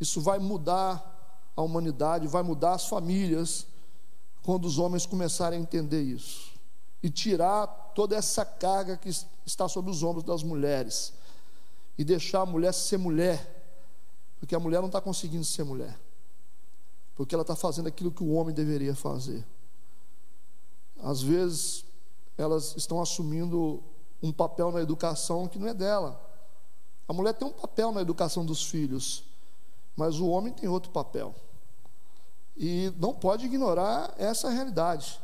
Isso 0.00 0.20
vai 0.20 0.38
mudar 0.38 1.12
a 1.56 1.62
humanidade, 1.62 2.26
vai 2.26 2.42
mudar 2.42 2.74
as 2.74 2.86
famílias, 2.86 3.66
quando 4.42 4.64
os 4.64 4.78
homens 4.78 5.06
começarem 5.06 5.58
a 5.58 5.62
entender 5.62 6.02
isso. 6.02 6.52
E 7.02 7.10
tirar 7.10 7.66
toda 7.94 8.16
essa 8.16 8.44
carga 8.44 8.96
que 8.96 9.10
está 9.44 9.68
sobre 9.68 9.90
os 9.90 10.02
ombros 10.02 10.24
das 10.24 10.42
mulheres. 10.42 11.12
E 11.96 12.04
deixar 12.04 12.42
a 12.42 12.46
mulher 12.46 12.72
ser 12.72 12.98
mulher. 12.98 13.60
Porque 14.38 14.54
a 14.54 14.60
mulher 14.60 14.80
não 14.80 14.88
está 14.88 15.00
conseguindo 15.00 15.44
ser 15.44 15.64
mulher. 15.64 15.98
Porque 17.14 17.34
ela 17.34 17.42
está 17.42 17.54
fazendo 17.54 17.86
aquilo 17.86 18.10
que 18.10 18.22
o 18.22 18.32
homem 18.32 18.54
deveria 18.54 18.94
fazer. 18.94 19.46
Às 20.98 21.20
vezes, 21.20 21.84
elas 22.36 22.74
estão 22.76 23.00
assumindo 23.00 23.82
um 24.22 24.32
papel 24.32 24.70
na 24.70 24.80
educação 24.80 25.48
que 25.48 25.58
não 25.58 25.68
é 25.68 25.74
dela. 25.74 26.20
A 27.08 27.12
mulher 27.12 27.34
tem 27.34 27.46
um 27.46 27.52
papel 27.52 27.92
na 27.92 28.00
educação 28.00 28.46
dos 28.46 28.64
filhos, 28.64 29.24
mas 29.96 30.20
o 30.20 30.28
homem 30.28 30.52
tem 30.52 30.68
outro 30.68 30.90
papel. 30.90 31.34
E 32.56 32.92
não 32.98 33.12
pode 33.14 33.46
ignorar 33.46 34.14
essa 34.16 34.48
realidade. 34.48 35.20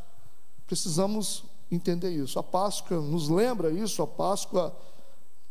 Precisamos 0.67 1.45
entender 1.71 2.11
isso. 2.11 2.39
A 2.39 2.43
Páscoa 2.43 3.01
nos 3.01 3.29
lembra 3.29 3.71
isso, 3.71 4.03
a 4.03 4.07
Páscoa 4.07 4.77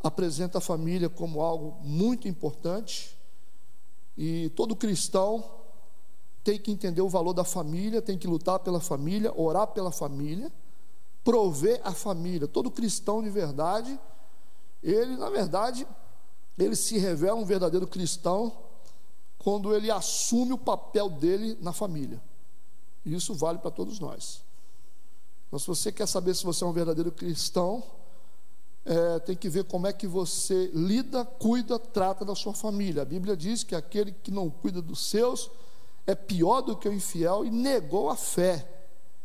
apresenta 0.02 0.58
a 0.58 0.62
família 0.62 1.10
como 1.10 1.42
algo 1.42 1.78
muito 1.82 2.28
importante. 2.28 3.18
E 4.18 4.50
todo 4.56 4.76
cristão 4.76 5.44
tem 6.44 6.60
que 6.60 6.72
entender 6.72 7.02
o 7.02 7.10
valor 7.10 7.34
da 7.34 7.44
família, 7.44 8.02
tem 8.02 8.18
que 8.18 8.28
lutar 8.28 8.60
pela 8.60 8.80
família, 8.80 9.34
orar 9.36 9.68
pela 9.68 9.92
família 9.92 10.52
prover 11.28 11.82
a 11.84 11.92
família. 11.92 12.48
Todo 12.48 12.72
cristão 12.72 13.22
de 13.22 13.30
verdade, 13.30 14.00
ele, 14.82 15.18
na 15.18 15.30
verdade, 15.30 15.86
ele 16.58 16.74
se 16.74 16.98
revela 16.98 17.36
um 17.36 17.44
verdadeiro 17.44 17.86
cristão 17.86 18.58
quando 19.38 19.76
ele 19.76 19.92
assume 19.92 20.54
o 20.54 20.58
papel 20.58 21.10
dele 21.10 21.58
na 21.60 21.74
família. 21.74 22.24
E 23.04 23.14
isso 23.14 23.34
vale 23.34 23.58
para 23.58 23.70
todos 23.70 24.00
nós. 24.00 24.42
Então, 25.48 25.60
se 25.60 25.68
você 25.68 25.92
quer 25.92 26.08
saber 26.08 26.34
se 26.34 26.46
você 26.46 26.64
é 26.64 26.68
um 26.68 26.72
verdadeiro 26.72 27.12
cristão, 27.12 27.84
é, 28.88 29.20
tem 29.20 29.36
que 29.36 29.50
ver 29.50 29.66
como 29.66 29.86
é 29.86 29.92
que 29.92 30.08
você 30.08 30.72
lida, 30.74 31.26
cuida, 31.26 31.78
trata 31.78 32.24
da 32.24 32.34
sua 32.34 32.54
família. 32.54 33.02
A 33.02 33.06
Bíblia 33.06 33.36
diz 33.36 33.62
que 33.62 33.76
aquele 33.76 34.14
que 34.14 34.32
não 34.32 34.50
cuida 34.50 34.82
dos 34.82 35.10
seus 35.10 35.52
é 36.06 36.16
pior 36.16 36.62
do 36.62 36.78
que 36.78 36.88
o 36.88 36.94
infiel 36.94 37.44
e 37.44 37.52
negou 37.52 38.10
a 38.10 38.16
fé. 38.16 38.66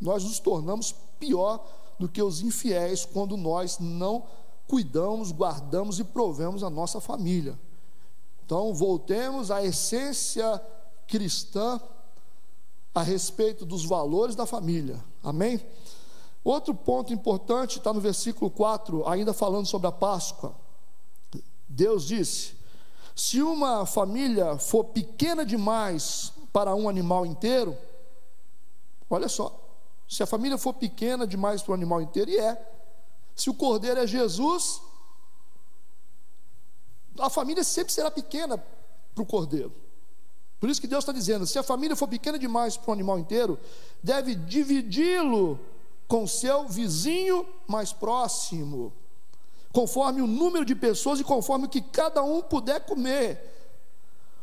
Nós 0.01 0.25
nos 0.25 0.40
tornamos 0.40 0.92
pior 1.20 1.64
do 1.96 2.09
que 2.09 2.20
os 2.20 2.42
infiéis 2.42 3.05
quando 3.05 3.37
nós 3.37 3.79
não 3.79 4.25
cuidamos, 4.66 5.31
guardamos 5.31 6.01
e 6.01 6.05
provemos 6.05 6.64
a 6.64 6.70
nossa 6.70 7.01
família. 7.01 7.57
Então, 8.44 8.75
voltemos 8.75 9.53
à 9.53 9.64
essência 9.64 10.61
cristã 11.07 11.81
a 12.92 13.03
respeito 13.03 13.64
dos 13.64 13.85
valores 13.85 14.35
da 14.35 14.44
família. 14.44 15.03
Amém? 15.22 15.61
Outro 16.45 16.75
ponto 16.75 17.13
importante 17.13 17.79
está 17.79 17.93
no 17.93 18.01
versículo 18.01 18.51
4, 18.51 19.09
ainda 19.09 19.33
falando 19.33 19.67
sobre 19.67 19.87
a 19.87 19.93
Páscoa. 19.93 20.55
Deus 21.69 22.05
disse: 22.05 22.55
se 23.15 23.41
uma 23.41 23.87
família 23.87 24.59
for 24.59 24.85
pequena 24.85 25.45
demais 25.45 26.33
para 26.53 26.75
um 26.75 26.89
animal 26.89 27.25
inteiro, 27.25 27.77
olha 29.09 29.29
só, 29.29 29.59
se 30.09 30.23
a 30.23 30.27
família 30.27 30.59
for 30.59 30.75
pequena 30.75 31.27
demais 31.27 31.63
para 31.63 31.73
o 31.73 31.75
animal 31.75 32.03
inteiro, 32.03 32.31
e 32.31 32.39
é. 32.39 32.71
Se 33.35 33.49
o 33.49 33.55
cordeiro 33.55 33.99
é 33.99 34.07
Jesus, 34.07 34.83
a 37.19 37.31
família 37.31 37.65
sempre 37.65 37.93
será 37.93 38.11
pequena 38.11 38.59
para 38.59 39.23
o 39.23 39.27
cordeiro. 39.27 39.73
Por 40.61 40.69
isso 40.69 40.81
que 40.81 40.87
Deus 40.87 41.03
está 41.03 41.13
dizendo: 41.13 41.47
se 41.47 41.59
a 41.59 41.63
família 41.63 41.97
for 41.97 42.09
pequena 42.09 42.39
demais 42.39 42.77
para 42.77 42.91
o 42.91 42.93
animal 42.93 43.19
inteiro, 43.19 43.59
deve 44.03 44.35
dividi-lo 44.35 45.59
com 46.12 46.27
seu 46.27 46.68
vizinho 46.68 47.48
mais 47.66 47.90
próximo, 47.90 48.92
conforme 49.72 50.20
o 50.20 50.27
número 50.27 50.62
de 50.62 50.75
pessoas 50.75 51.18
e 51.18 51.25
conforme 51.25 51.64
o 51.64 51.68
que 51.70 51.81
cada 51.81 52.22
um 52.22 52.42
puder 52.42 52.85
comer. 52.85 53.40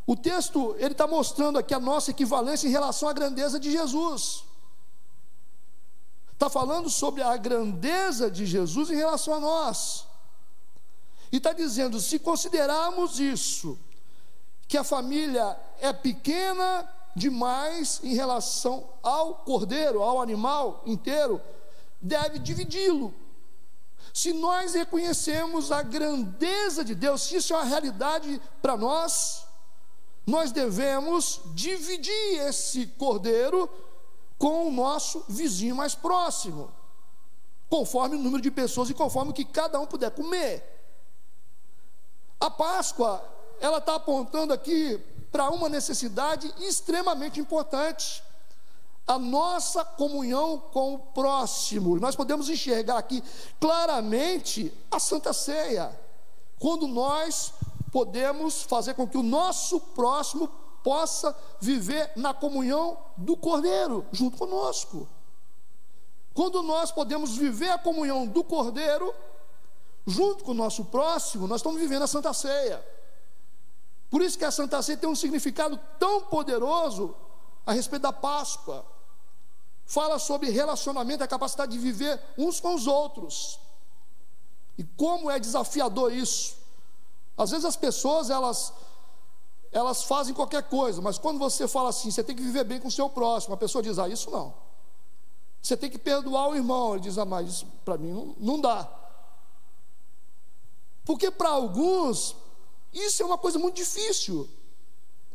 O 0.08 0.16
texto 0.16 0.76
ele 0.80 0.94
está 0.94 1.06
mostrando 1.06 1.60
aqui 1.60 1.72
a 1.72 1.80
nossa 1.80 2.10
equivalência 2.10 2.68
em 2.68 2.72
relação 2.72 3.08
à 3.08 3.14
grandeza 3.14 3.60
de 3.60 3.70
Jesus. 3.70 4.44
Está 6.34 6.50
falando 6.50 6.90
sobre 6.90 7.22
a 7.22 7.38
grandeza 7.38 8.32
de 8.32 8.48
Jesus 8.48 8.90
em 8.90 8.96
relação 8.96 9.36
a 9.36 9.40
nós. 9.40 10.08
E 11.32 11.38
está 11.38 11.54
dizendo: 11.54 12.02
se 12.02 12.18
considerarmos 12.18 13.20
isso, 13.20 13.78
que 14.68 14.76
a 14.76 14.84
família 14.84 15.56
é 15.80 15.94
pequena 15.94 16.90
demais 17.16 18.00
em 18.04 18.16
relação 18.16 18.90
ao 19.04 19.36
cordeiro, 19.36 20.02
ao 20.02 20.20
animal 20.20 20.82
inteiro, 20.88 21.40
deve 22.02 22.40
dividi-lo. 22.40 23.14
Se 24.14 24.34
nós 24.34 24.74
reconhecemos 24.74 25.72
a 25.72 25.82
grandeza 25.82 26.84
de 26.84 26.96
Deus, 26.96 27.24
se 27.24 27.38
isso 27.38 27.54
é 27.54 27.58
uma 27.58 27.66
realidade 27.66 28.42
para 28.62 28.76
nós, 28.76 29.46
nós 30.26 30.52
devemos 30.52 31.42
dividir 31.54 32.40
esse 32.48 32.88
cordeiro 32.88 33.70
com 34.38 34.68
o 34.68 34.72
nosso 34.72 35.26
vizinho 35.28 35.76
mais 35.76 35.96
próximo, 35.96 36.72
conforme 37.70 38.16
o 38.16 38.20
número 38.20 38.42
de 38.42 38.50
pessoas 38.50 38.90
e 38.90 38.94
conforme 38.94 39.32
o 39.32 39.34
que 39.34 39.46
cada 39.46 39.80
um 39.80 39.86
puder 39.86 40.12
comer. 40.12 40.64
A 42.40 42.50
Páscoa, 42.50 43.24
ela 43.60 43.80
está 43.80 43.96
apontando 43.96 44.54
aqui 44.54 44.98
para 45.32 45.50
uma 45.50 45.68
necessidade 45.68 46.52
extremamente 46.60 47.40
importante. 47.40 48.24
A 49.10 49.18
nossa 49.18 49.84
comunhão 49.84 50.60
com 50.72 50.94
o 50.94 51.00
próximo. 51.00 52.00
Nós 52.00 52.16
podemos 52.16 52.48
enxergar 52.48 53.00
aqui 53.00 53.24
claramente 53.60 54.72
a 54.92 55.00
Santa 55.00 55.34
Ceia, 55.34 56.00
quando 56.60 56.88
nós 56.88 57.52
podemos 57.92 58.62
fazer 58.62 58.94
com 58.94 59.08
que 59.08 59.18
o 59.18 59.24
nosso 59.24 59.80
próximo 59.80 60.48
possa 60.84 61.36
viver 61.60 62.12
na 62.16 62.36
comunhão 62.36 63.00
do 63.18 63.36
Cordeiro 63.36 64.06
junto 64.12 64.38
conosco. 64.38 65.10
Quando 66.32 66.62
nós 66.62 66.92
podemos 66.92 67.36
viver 67.36 67.72
a 67.72 67.80
comunhão 67.80 68.28
do 68.28 68.44
Cordeiro 68.44 69.12
junto 70.06 70.44
com 70.44 70.52
o 70.52 70.54
nosso 70.54 70.86
próximo, 70.86 71.48
nós 71.48 71.62
estamos 71.62 71.82
vivendo 71.82 72.04
a 72.04 72.08
Santa 72.08 72.32
Ceia. 72.32 72.86
Por 74.12 74.22
isso 74.22 74.38
que 74.38 74.46
a 74.46 74.52
Santa 74.52 74.84
Ceia 74.84 75.00
tem 75.00 75.10
um 75.10 75.16
significado 75.16 75.80
tão 75.98 76.22
poderoso 76.26 77.16
a 77.66 77.74
respeito 77.74 78.04
da 78.04 78.14
Páscoa 78.14 78.99
fala 79.90 80.20
sobre 80.20 80.52
relacionamento, 80.52 81.24
a 81.24 81.28
capacidade 81.28 81.72
de 81.72 81.80
viver 81.80 82.22
uns 82.38 82.60
com 82.60 82.76
os 82.76 82.86
outros. 82.86 83.60
E 84.78 84.84
como 84.84 85.32
é 85.32 85.40
desafiador 85.40 86.14
isso. 86.14 86.56
Às 87.36 87.50
vezes 87.50 87.66
as 87.66 87.76
pessoas, 87.76 88.30
elas 88.30 88.72
elas 89.72 90.04
fazem 90.04 90.34
qualquer 90.34 90.64
coisa, 90.64 91.00
mas 91.00 91.20
quando 91.20 91.38
você 91.38 91.68
fala 91.68 91.90
assim, 91.90 92.10
você 92.10 92.24
tem 92.24 92.36
que 92.36 92.42
viver 92.42 92.64
bem 92.64 92.80
com 92.80 92.88
o 92.88 92.92
seu 92.92 93.08
próximo, 93.10 93.54
a 93.54 93.58
pessoa 93.58 93.84
diz: 93.84 93.98
"Ah, 93.98 94.08
isso 94.08 94.30
não". 94.30 94.54
Você 95.62 95.76
tem 95.76 95.90
que 95.90 95.98
perdoar 95.98 96.50
o 96.50 96.56
irmão, 96.56 96.94
ele 96.94 97.02
diz: 97.02 97.18
"Ah, 97.18 97.26
mas 97.26 97.50
isso 97.50 97.66
para 97.84 97.98
mim 97.98 98.12
não, 98.12 98.36
não 98.40 98.62
dá". 98.62 98.88
Porque 101.04 101.32
para 101.32 101.50
alguns 101.50 102.36
isso 102.94 103.24
é 103.24 103.26
uma 103.26 103.40
coisa 103.40 103.58
muito 103.58 103.76
difícil. 103.76 104.48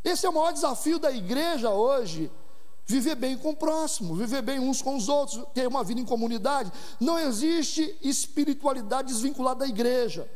Esse 0.04 0.26
é 0.26 0.28
o 0.28 0.32
maior 0.32 0.52
desafio 0.52 1.00
da 1.00 1.10
igreja 1.10 1.70
hoje 1.70 2.30
Viver 2.86 3.14
bem 3.14 3.38
com 3.38 3.50
o 3.50 3.56
próximo, 3.56 4.14
viver 4.14 4.42
bem 4.42 4.60
uns 4.60 4.82
com 4.82 4.96
os 4.96 5.08
outros, 5.08 5.42
ter 5.54 5.66
uma 5.66 5.82
vida 5.82 6.00
em 6.00 6.04
comunidade. 6.04 6.70
Não 7.00 7.18
existe 7.18 7.96
espiritualidade 8.02 9.08
desvinculada 9.08 9.60
da 9.60 9.66
igreja, 9.66 10.30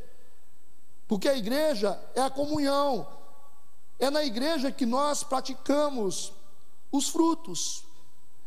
porque 1.06 1.28
a 1.28 1.36
igreja 1.36 2.00
é 2.14 2.22
a 2.22 2.30
comunhão, 2.30 3.06
é 3.98 4.10
na 4.10 4.24
igreja 4.24 4.72
que 4.72 4.86
nós 4.86 5.22
praticamos 5.22 6.32
os 6.90 7.10
frutos, 7.10 7.84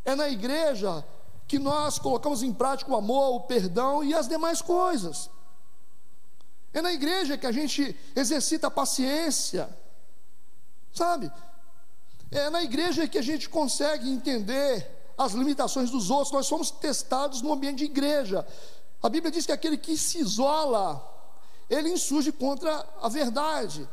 é 0.03 0.15
na 0.15 0.29
igreja 0.29 1.05
que 1.47 1.59
nós 1.59 1.99
colocamos 1.99 2.41
em 2.41 2.53
prática 2.53 2.91
o 2.91 2.95
amor, 2.95 3.35
o 3.35 3.41
perdão 3.41 4.03
e 4.03 4.15
as 4.15 4.27
demais 4.27 4.61
coisas. 4.61 5.29
É 6.73 6.81
na 6.81 6.91
igreja 6.91 7.37
que 7.37 7.45
a 7.45 7.51
gente 7.51 7.95
exercita 8.15 8.67
a 8.67 8.71
paciência, 8.71 9.69
sabe? 10.93 11.31
É 12.31 12.49
na 12.49 12.63
igreja 12.63 13.07
que 13.07 13.17
a 13.17 13.21
gente 13.21 13.49
consegue 13.49 14.09
entender 14.09 14.89
as 15.17 15.33
limitações 15.33 15.91
dos 15.91 16.09
outros. 16.09 16.31
Nós 16.31 16.47
somos 16.47 16.71
testados 16.71 17.41
no 17.41 17.51
ambiente 17.51 17.79
de 17.79 17.85
igreja. 17.85 18.47
A 19.03 19.09
Bíblia 19.09 19.31
diz 19.31 19.45
que 19.45 19.51
aquele 19.51 19.77
que 19.77 19.97
se 19.97 20.19
isola, 20.19 21.05
ele 21.69 21.89
insurge 21.89 22.31
contra 22.31 22.87
a 23.01 23.09
verdade. 23.09 23.87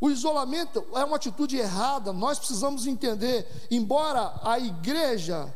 O 0.00 0.08
isolamento 0.08 0.86
é 0.94 1.04
uma 1.04 1.16
atitude 1.16 1.56
errada. 1.56 2.12
Nós 2.12 2.38
precisamos 2.38 2.86
entender, 2.86 3.66
embora 3.70 4.38
a 4.42 4.58
igreja 4.58 5.52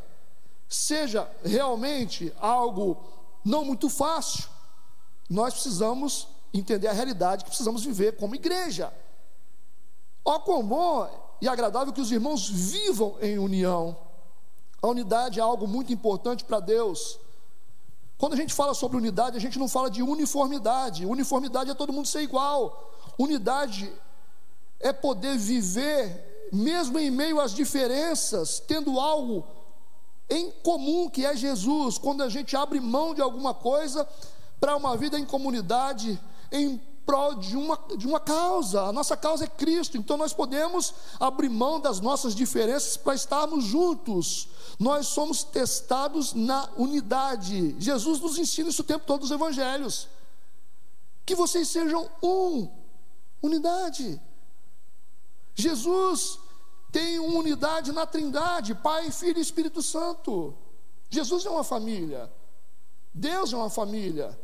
seja 0.67 1.29
realmente 1.43 2.33
algo 2.39 2.97
não 3.45 3.63
muito 3.63 3.89
fácil, 3.89 4.49
nós 5.29 5.53
precisamos 5.53 6.27
entender 6.53 6.87
a 6.87 6.93
realidade 6.93 7.43
que 7.43 7.49
precisamos 7.49 7.83
viver 7.83 8.17
como 8.17 8.35
igreja. 8.35 8.93
Ó, 10.25 10.39
como 10.39 11.07
e 11.41 11.47
agradável 11.47 11.93
que 11.93 12.01
os 12.01 12.11
irmãos 12.11 12.49
vivam 12.49 13.15
em 13.21 13.37
união. 13.37 13.97
A 14.81 14.87
unidade 14.87 15.39
é 15.39 15.43
algo 15.43 15.67
muito 15.67 15.91
importante 15.91 16.43
para 16.43 16.59
Deus. 16.59 17.19
Quando 18.17 18.33
a 18.33 18.35
gente 18.37 18.53
fala 18.53 18.73
sobre 18.73 18.97
unidade, 18.97 19.37
a 19.37 19.39
gente 19.39 19.57
não 19.57 19.67
fala 19.67 19.89
de 19.89 20.01
uniformidade. 20.01 21.05
Uniformidade 21.05 21.71
é 21.71 21.73
todo 21.73 21.93
mundo 21.93 22.07
ser 22.07 22.21
igual. 22.21 22.93
Unidade 23.17 23.91
é 24.79 24.91
poder 24.91 25.37
viver, 25.37 26.49
mesmo 26.51 26.99
em 26.99 27.09
meio 27.09 27.39
às 27.39 27.53
diferenças, 27.53 28.59
tendo 28.59 28.99
algo 28.99 29.45
em 30.29 30.51
comum 30.51 31.09
que 31.09 31.25
é 31.25 31.35
Jesus. 31.35 31.97
Quando 31.97 32.23
a 32.23 32.29
gente 32.29 32.55
abre 32.55 32.79
mão 32.79 33.13
de 33.13 33.21
alguma 33.21 33.53
coisa 33.53 34.07
para 34.59 34.75
uma 34.75 34.95
vida 34.95 35.17
em 35.17 35.25
comunidade, 35.25 36.19
em 36.51 36.79
prol 37.09 37.33
de 37.33 37.57
uma, 37.57 37.79
de 37.97 38.05
uma 38.05 38.19
causa. 38.19 38.83
A 38.83 38.93
nossa 38.93 39.17
causa 39.17 39.45
é 39.45 39.47
Cristo, 39.47 39.97
então 39.97 40.15
nós 40.15 40.31
podemos 40.31 40.93
abrir 41.19 41.49
mão 41.49 41.79
das 41.79 41.99
nossas 41.99 42.35
diferenças 42.35 42.95
para 42.97 43.15
estarmos 43.15 43.63
juntos. 43.63 44.47
Nós 44.77 45.07
somos 45.07 45.43
testados 45.43 46.35
na 46.35 46.69
unidade. 46.77 47.75
Jesus 47.79 48.19
nos 48.21 48.37
ensina 48.37 48.69
isso 48.69 48.83
o 48.83 48.85
tempo 48.85 49.07
todo 49.07 49.21
nos 49.21 49.31
evangelhos. 49.31 50.07
Que 51.25 51.33
vocês 51.33 51.67
sejam 51.69 52.07
um, 52.21 52.69
unidade. 53.41 54.21
Jesus 55.55 56.37
tem 56.91 57.17
uma 57.17 57.39
unidade 57.39 57.91
na 57.91 58.05
Trindade, 58.05 58.75
Pai, 58.75 59.09
Filho 59.09 59.39
e 59.39 59.41
Espírito 59.41 59.81
Santo. 59.81 60.55
Jesus 61.09 61.43
é 61.43 61.49
uma 61.49 61.63
família. 61.63 62.31
Deus 63.11 63.51
é 63.51 63.57
uma 63.57 63.71
família. 63.71 64.39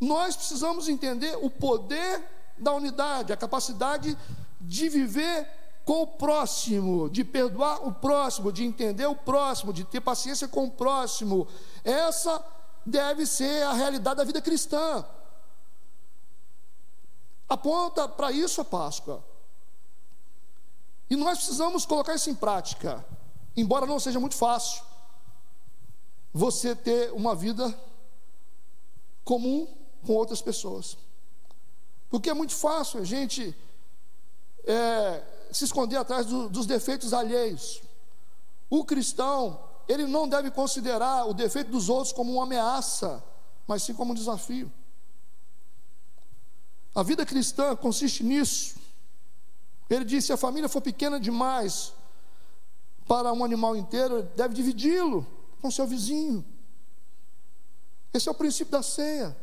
Nós 0.00 0.36
precisamos 0.36 0.88
entender 0.88 1.36
o 1.40 1.50
poder 1.50 2.22
da 2.58 2.72
unidade, 2.72 3.32
a 3.32 3.36
capacidade 3.36 4.16
de 4.60 4.88
viver 4.88 5.48
com 5.84 6.02
o 6.02 6.06
próximo, 6.06 7.08
de 7.08 7.24
perdoar 7.24 7.86
o 7.86 7.92
próximo, 7.92 8.52
de 8.52 8.64
entender 8.64 9.06
o 9.06 9.14
próximo, 9.14 9.72
de 9.72 9.84
ter 9.84 10.00
paciência 10.00 10.48
com 10.48 10.64
o 10.64 10.70
próximo. 10.70 11.46
Essa 11.84 12.44
deve 12.84 13.24
ser 13.24 13.62
a 13.62 13.72
realidade 13.72 14.16
da 14.16 14.24
vida 14.24 14.42
cristã. 14.42 15.04
Aponta 17.48 18.08
para 18.08 18.32
isso 18.32 18.60
a 18.60 18.64
Páscoa. 18.64 19.24
E 21.08 21.14
nós 21.14 21.38
precisamos 21.38 21.86
colocar 21.86 22.14
isso 22.14 22.28
em 22.28 22.34
prática, 22.34 23.04
embora 23.56 23.86
não 23.86 24.00
seja 24.00 24.18
muito 24.18 24.34
fácil 24.34 24.84
você 26.32 26.74
ter 26.74 27.12
uma 27.12 27.34
vida 27.34 27.72
comum 29.24 29.85
com 30.06 30.14
outras 30.14 30.40
pessoas. 30.40 30.96
Porque 32.08 32.30
é 32.30 32.34
muito 32.34 32.54
fácil 32.54 33.00
a 33.00 33.04
gente 33.04 33.54
é, 34.64 35.22
se 35.52 35.64
esconder 35.64 35.96
atrás 35.96 36.26
do, 36.26 36.48
dos 36.48 36.66
defeitos 36.66 37.12
alheios. 37.12 37.82
O 38.70 38.84
cristão, 38.84 39.60
ele 39.88 40.06
não 40.06 40.28
deve 40.28 40.50
considerar 40.50 41.26
o 41.26 41.34
defeito 41.34 41.70
dos 41.70 41.88
outros 41.88 42.12
como 42.12 42.32
uma 42.32 42.44
ameaça, 42.44 43.22
mas 43.66 43.82
sim 43.82 43.94
como 43.94 44.12
um 44.12 44.14
desafio. 44.14 44.72
A 46.94 47.02
vida 47.02 47.26
cristã 47.26 47.76
consiste 47.76 48.24
nisso. 48.24 48.76
Ele 49.90 50.04
disse: 50.04 50.28
se 50.28 50.32
a 50.32 50.36
família 50.36 50.68
for 50.68 50.80
pequena 50.80 51.20
demais 51.20 51.92
para 53.06 53.32
um 53.32 53.44
animal 53.44 53.76
inteiro, 53.76 54.22
deve 54.34 54.54
dividi-lo 54.54 55.26
com 55.60 55.70
seu 55.70 55.86
vizinho. 55.86 56.44
Esse 58.12 58.28
é 58.28 58.32
o 58.32 58.34
princípio 58.34 58.72
da 58.72 58.82
ceia. 58.82 59.36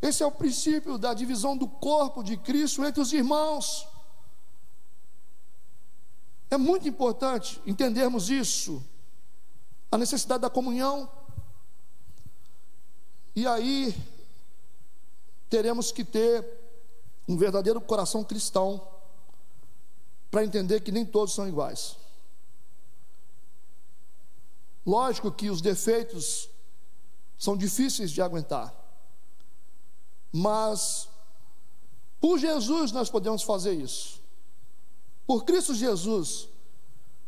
Esse 0.00 0.22
é 0.22 0.26
o 0.26 0.30
princípio 0.30 0.96
da 0.96 1.12
divisão 1.12 1.56
do 1.56 1.66
corpo 1.66 2.22
de 2.22 2.36
Cristo 2.36 2.84
entre 2.84 3.00
os 3.00 3.12
irmãos. 3.12 3.86
É 6.50 6.56
muito 6.56 6.88
importante 6.88 7.60
entendermos 7.66 8.30
isso, 8.30 8.82
a 9.90 9.98
necessidade 9.98 10.42
da 10.42 10.50
comunhão. 10.50 11.10
E 13.34 13.46
aí 13.46 13.94
teremos 15.50 15.92
que 15.92 16.04
ter 16.04 16.46
um 17.28 17.36
verdadeiro 17.36 17.80
coração 17.80 18.24
cristão 18.24 18.80
para 20.30 20.44
entender 20.44 20.80
que 20.80 20.92
nem 20.92 21.04
todos 21.04 21.34
são 21.34 21.48
iguais. 21.48 21.96
Lógico 24.86 25.30
que 25.30 25.50
os 25.50 25.60
defeitos 25.60 26.48
são 27.36 27.56
difíceis 27.56 28.10
de 28.10 28.22
aguentar. 28.22 28.74
Mas 30.32 31.08
por 32.20 32.38
Jesus 32.38 32.92
nós 32.92 33.10
podemos 33.10 33.42
fazer 33.42 33.74
isso. 33.74 34.20
Por 35.26 35.44
Cristo 35.44 35.74
Jesus, 35.74 36.48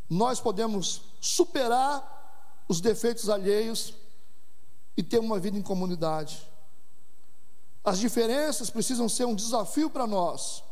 nós 0.08 0.40
podemos 0.40 1.02
superar 1.20 2.64
os 2.68 2.80
defeitos 2.80 3.28
alheios 3.28 3.94
e 4.96 5.02
ter 5.02 5.18
uma 5.18 5.38
vida 5.38 5.56
em 5.56 5.62
comunidade. 5.62 6.48
As 7.84 7.98
diferenças 7.98 8.70
precisam 8.70 9.08
ser 9.08 9.24
um 9.24 9.34
desafio 9.34 9.88
para 9.88 10.06
nós, 10.06 10.62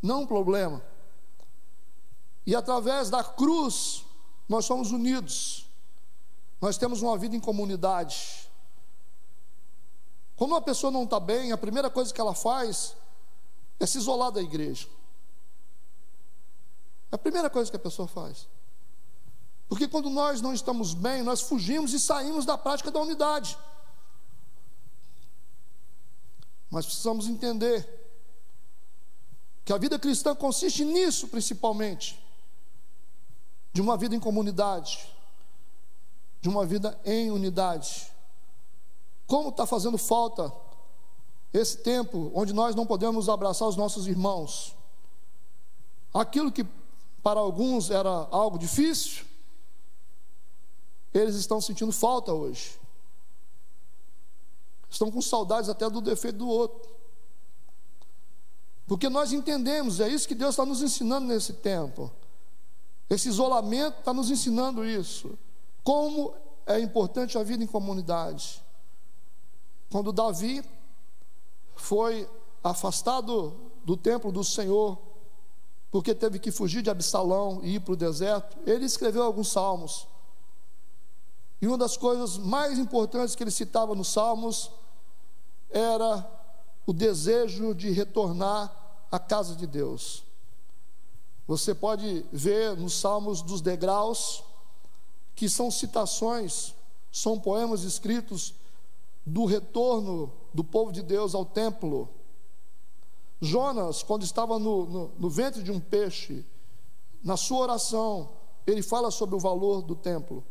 não 0.00 0.22
um 0.22 0.26
problema. 0.26 0.82
E 2.46 2.54
através 2.54 3.08
da 3.08 3.24
cruz, 3.24 4.04
nós 4.48 4.64
somos 4.64 4.92
unidos, 4.92 5.66
nós 6.60 6.76
temos 6.76 7.02
uma 7.02 7.16
vida 7.16 7.34
em 7.34 7.40
comunidade. 7.40 8.43
Quando 10.36 10.50
uma 10.50 10.62
pessoa 10.62 10.90
não 10.90 11.04
está 11.04 11.20
bem, 11.20 11.52
a 11.52 11.56
primeira 11.56 11.88
coisa 11.88 12.12
que 12.12 12.20
ela 12.20 12.34
faz 12.34 12.96
é 13.78 13.86
se 13.86 13.98
isolar 13.98 14.32
da 14.32 14.42
igreja. 14.42 14.88
É 17.12 17.14
a 17.14 17.18
primeira 17.18 17.48
coisa 17.48 17.70
que 17.70 17.76
a 17.76 17.80
pessoa 17.80 18.08
faz. 18.08 18.48
Porque 19.68 19.88
quando 19.88 20.10
nós 20.10 20.40
não 20.40 20.52
estamos 20.52 20.94
bem, 20.94 21.22
nós 21.22 21.40
fugimos 21.40 21.92
e 21.92 22.00
saímos 22.00 22.44
da 22.44 22.58
prática 22.58 22.90
da 22.90 23.00
unidade. 23.00 23.56
Mas 26.70 26.86
precisamos 26.86 27.28
entender 27.28 27.88
que 29.64 29.72
a 29.72 29.78
vida 29.78 29.98
cristã 29.98 30.34
consiste 30.34 30.84
nisso 30.84 31.28
principalmente, 31.28 32.20
de 33.72 33.80
uma 33.80 33.96
vida 33.96 34.14
em 34.14 34.20
comunidade, 34.20 35.08
de 36.40 36.48
uma 36.48 36.66
vida 36.66 37.00
em 37.04 37.30
unidade. 37.30 38.12
Como 39.26 39.48
está 39.48 39.66
fazendo 39.66 39.98
falta 39.98 40.52
esse 41.52 41.78
tempo 41.78 42.30
onde 42.34 42.52
nós 42.52 42.74
não 42.74 42.86
podemos 42.86 43.28
abraçar 43.28 43.68
os 43.68 43.76
nossos 43.76 44.06
irmãos? 44.06 44.76
Aquilo 46.12 46.52
que 46.52 46.64
para 47.22 47.40
alguns 47.40 47.90
era 47.90 48.08
algo 48.30 48.58
difícil, 48.58 49.24
eles 51.12 51.36
estão 51.36 51.60
sentindo 51.60 51.92
falta 51.92 52.32
hoje. 52.32 52.78
Estão 54.90 55.10
com 55.10 55.22
saudades 55.22 55.70
até 55.70 55.88
do 55.88 56.00
defeito 56.00 56.38
do 56.38 56.48
outro. 56.48 56.88
Porque 58.86 59.08
nós 59.08 59.32
entendemos, 59.32 60.00
é 60.00 60.08
isso 60.08 60.28
que 60.28 60.34
Deus 60.34 60.50
está 60.50 60.66
nos 60.66 60.82
ensinando 60.82 61.26
nesse 61.26 61.54
tempo. 61.54 62.12
Esse 63.08 63.28
isolamento 63.28 63.98
está 63.98 64.12
nos 64.12 64.30
ensinando 64.30 64.84
isso. 64.84 65.38
Como 65.82 66.34
é 66.66 66.78
importante 66.80 67.38
a 67.38 67.42
vida 67.42 67.62
em 67.62 67.66
comunidade. 67.66 68.63
Quando 69.94 70.12
Davi 70.12 70.60
foi 71.76 72.28
afastado 72.64 73.54
do 73.84 73.96
templo 73.96 74.32
do 74.32 74.42
Senhor, 74.42 74.98
porque 75.88 76.12
teve 76.12 76.40
que 76.40 76.50
fugir 76.50 76.82
de 76.82 76.90
Absalão 76.90 77.60
e 77.62 77.76
ir 77.76 77.80
para 77.80 77.92
o 77.92 77.96
deserto, 77.96 78.58
ele 78.66 78.86
escreveu 78.86 79.22
alguns 79.22 79.52
salmos. 79.52 80.08
E 81.62 81.68
uma 81.68 81.78
das 81.78 81.96
coisas 81.96 82.36
mais 82.36 82.76
importantes 82.76 83.36
que 83.36 83.44
ele 83.44 83.52
citava 83.52 83.94
nos 83.94 84.08
salmos 84.08 84.68
era 85.70 86.28
o 86.84 86.92
desejo 86.92 87.72
de 87.72 87.92
retornar 87.92 88.74
à 89.12 89.20
casa 89.20 89.54
de 89.54 89.64
Deus. 89.64 90.24
Você 91.46 91.72
pode 91.72 92.26
ver 92.32 92.76
nos 92.76 92.94
salmos 92.94 93.42
dos 93.42 93.60
degraus, 93.60 94.42
que 95.36 95.48
são 95.48 95.70
citações, 95.70 96.74
são 97.12 97.38
poemas 97.38 97.84
escritos 97.84 98.54
do 99.26 99.44
retorno 99.44 100.32
do 100.52 100.62
povo 100.62 100.92
de 100.92 101.02
Deus 101.02 101.34
ao 101.34 101.44
templo. 101.44 102.08
Jonas, 103.40 104.02
quando 104.02 104.22
estava 104.22 104.58
no, 104.58 104.86
no, 104.86 105.12
no, 105.18 105.30
ventre 105.30 105.62
de 105.62 105.70
um 105.70 105.80
peixe, 105.80 106.44
na 107.22 107.36
sua 107.36 107.60
oração, 107.60 108.30
ele 108.66 108.82
fala 108.82 109.10
sobre 109.10 109.34
o 109.34 109.38
valor 109.38 109.82
do 109.82 109.94
templo. 109.94 110.44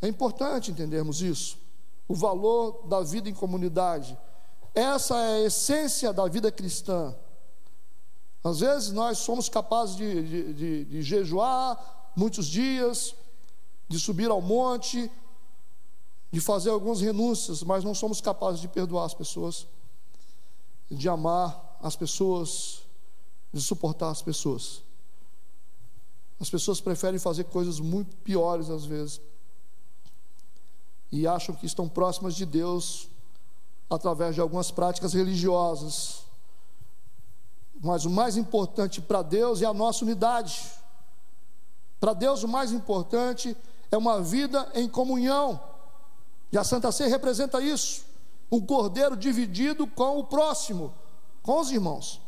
É 0.00 0.08
importante 0.08 0.70
entendermos 0.70 1.22
isso, 1.22 1.58
o 2.06 2.14
valor 2.14 2.86
da 2.86 3.00
vida 3.00 3.28
em 3.28 3.34
comunidade. 3.34 4.16
Essa 4.74 5.16
é 5.16 5.34
a 5.36 5.46
essência 5.46 6.12
da 6.12 6.26
vida 6.28 6.52
cristã. 6.52 7.14
Às 8.44 8.60
vezes 8.60 8.92
nós 8.92 9.18
somos 9.18 9.48
capazes 9.48 9.96
de, 9.96 10.22
de, 10.22 10.54
de, 10.54 10.84
de 10.84 11.02
jejuar 11.02 12.12
muitos 12.14 12.46
dias, 12.46 13.14
de 13.88 13.98
subir 13.98 14.30
ao 14.30 14.40
monte, 14.40 15.10
de 16.30 16.40
fazer 16.40 16.70
algumas 16.70 17.00
renúncias, 17.00 17.62
mas 17.62 17.84
não 17.84 17.94
somos 17.94 18.20
capazes 18.20 18.60
de 18.60 18.68
perdoar 18.68 19.04
as 19.04 19.14
pessoas, 19.14 19.66
de 20.90 21.08
amar 21.08 21.78
as 21.80 21.96
pessoas, 21.96 22.82
de 23.52 23.60
suportar 23.60 24.10
as 24.10 24.22
pessoas. 24.22 24.82
As 26.38 26.50
pessoas 26.50 26.80
preferem 26.80 27.18
fazer 27.18 27.44
coisas 27.44 27.80
muito 27.80 28.14
piores 28.16 28.68
às 28.68 28.84
vezes 28.84 29.20
e 31.10 31.26
acham 31.26 31.54
que 31.54 31.66
estão 31.66 31.88
próximas 31.88 32.34
de 32.34 32.44
Deus 32.44 33.08
através 33.88 34.34
de 34.34 34.40
algumas 34.40 34.70
práticas 34.70 35.14
religiosas. 35.14 36.24
Mas 37.80 38.04
o 38.04 38.10
mais 38.10 38.36
importante 38.36 39.00
para 39.00 39.22
Deus 39.22 39.62
é 39.62 39.66
a 39.66 39.72
nossa 39.72 40.04
unidade. 40.04 40.70
Para 42.00 42.12
Deus, 42.12 42.42
o 42.42 42.48
mais 42.48 42.72
importante 42.72 43.56
é 43.90 43.96
uma 43.96 44.20
vida 44.20 44.70
em 44.74 44.88
comunhão. 44.88 45.60
E 46.52 46.58
a 46.58 46.64
Santa 46.64 46.92
Ceia 46.92 47.08
representa 47.08 47.60
isso: 47.60 48.04
um 48.50 48.64
cordeiro 48.64 49.16
dividido 49.16 49.86
com 49.86 50.18
o 50.18 50.24
próximo, 50.24 50.94
com 51.42 51.60
os 51.60 51.70
irmãos. 51.70 52.20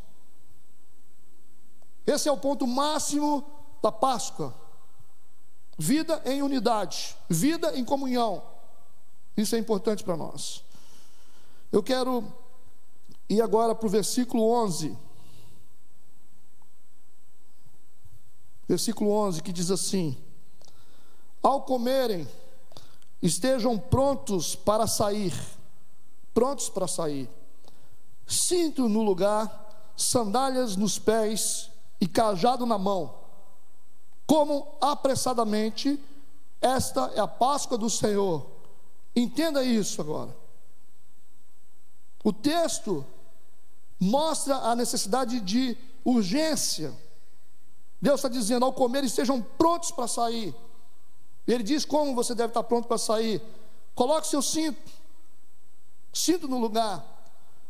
Esse 2.07 2.29
é 2.29 2.33
o 2.33 2.39
ponto 2.39 2.67
máximo 2.67 3.45
da 3.83 3.93
Páscoa. 3.93 4.55
Vida 5.79 6.21
em 6.25 6.43
unidade, 6.43 7.17
vida 7.29 7.77
em 7.77 7.85
comunhão. 7.85 8.43
Isso 9.37 9.55
é 9.55 9.59
importante 9.59 10.03
para 10.03 10.17
nós. 10.17 10.65
Eu 11.71 11.83
quero 11.83 12.25
ir 13.29 13.41
agora 13.43 13.75
para 13.75 13.87
o 13.87 13.91
versículo 13.91 14.51
11. 14.65 14.97
Versículo 18.67 19.11
11 19.11 19.43
que 19.43 19.53
diz 19.53 19.71
assim: 19.71 20.17
Ao 21.43 21.63
comerem, 21.63 22.27
estejam 23.23 23.79
prontos 23.79 24.55
para 24.55 24.87
sair, 24.87 25.35
prontos 26.33 26.69
para 26.69 26.87
sair, 26.87 27.29
cinto 28.27 28.89
no 28.89 29.03
lugar, 29.03 29.93
sandálias 29.97 30.77
nos 30.77 30.99
pés 30.99 31.71
e 32.01 32.07
cajado 32.07 32.65
na 32.65 32.79
mão, 32.79 33.15
como 34.27 34.77
apressadamente, 34.81 35.99
esta 36.61 37.13
é 37.15 37.21
a 37.21 37.27
Páscoa 37.27 37.79
do 37.79 37.89
Senhor 37.89 38.59
Entenda 39.19 39.65
isso 39.65 40.01
agora. 40.01 40.35
O 42.23 42.33
texto 42.33 43.05
mostra 43.99 44.57
a 44.57 44.77
necessidade 44.77 45.41
de 45.41 45.77
urgência. 46.05 46.97
Deus 48.01 48.21
está 48.21 48.29
dizendo: 48.29 48.65
ao 48.65 48.73
comer, 48.73 49.03
estejam 49.03 49.43
prontos 49.43 49.91
para 49.91 50.07
sair. 50.07 50.55
Ele 51.49 51.63
diz 51.63 51.85
como 51.87 52.15
você 52.15 52.35
deve 52.35 52.51
estar 52.51 52.63
pronto 52.63 52.87
para 52.87 52.99
sair. 52.99 53.43
Coloque 53.95 54.27
seu 54.27 54.43
cinto, 54.43 54.93
cinto 56.13 56.47
no 56.47 56.59
lugar, 56.59 57.03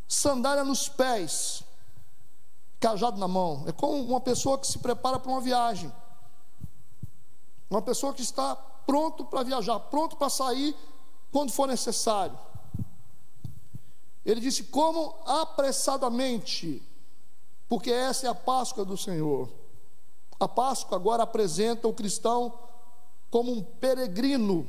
sandália 0.08 0.64
nos 0.64 0.88
pés, 0.88 1.62
cajado 2.80 3.18
na 3.18 3.28
mão. 3.28 3.64
É 3.68 3.72
como 3.72 4.02
uma 4.02 4.20
pessoa 4.20 4.58
que 4.58 4.66
se 4.66 4.80
prepara 4.80 5.20
para 5.20 5.30
uma 5.30 5.40
viagem. 5.40 5.92
Uma 7.70 7.80
pessoa 7.80 8.12
que 8.12 8.20
está 8.20 8.56
pronto 8.56 9.24
para 9.24 9.44
viajar, 9.44 9.78
pronto 9.78 10.16
para 10.16 10.28
sair 10.28 10.74
quando 11.30 11.52
for 11.52 11.68
necessário. 11.68 12.36
Ele 14.24 14.40
disse: 14.40 14.64
como 14.64 15.14
apressadamente, 15.24 16.82
porque 17.68 17.92
essa 17.92 18.26
é 18.26 18.30
a 18.30 18.34
Páscoa 18.34 18.84
do 18.84 18.96
Senhor. 18.96 19.48
A 20.40 20.48
Páscoa 20.48 20.96
agora 20.96 21.22
apresenta 21.22 21.86
o 21.86 21.94
cristão 21.94 22.66
como 23.30 23.52
um 23.52 23.62
peregrino 23.62 24.68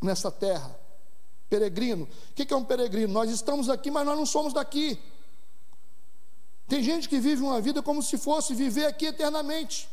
nessa 0.00 0.30
terra. 0.30 0.78
Peregrino. 1.48 2.08
O 2.30 2.34
que 2.34 2.52
é 2.52 2.56
um 2.56 2.64
peregrino? 2.64 3.12
Nós 3.12 3.30
estamos 3.30 3.68
aqui, 3.68 3.90
mas 3.90 4.04
nós 4.06 4.16
não 4.16 4.26
somos 4.26 4.52
daqui. 4.52 5.00
Tem 6.66 6.82
gente 6.82 7.08
que 7.08 7.20
vive 7.20 7.42
uma 7.42 7.60
vida 7.60 7.82
como 7.82 8.02
se 8.02 8.16
fosse 8.16 8.54
viver 8.54 8.86
aqui 8.86 9.06
eternamente. 9.06 9.88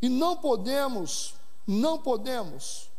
E 0.00 0.08
não 0.08 0.36
podemos, 0.36 1.34
não 1.66 1.98
podemos 1.98 2.90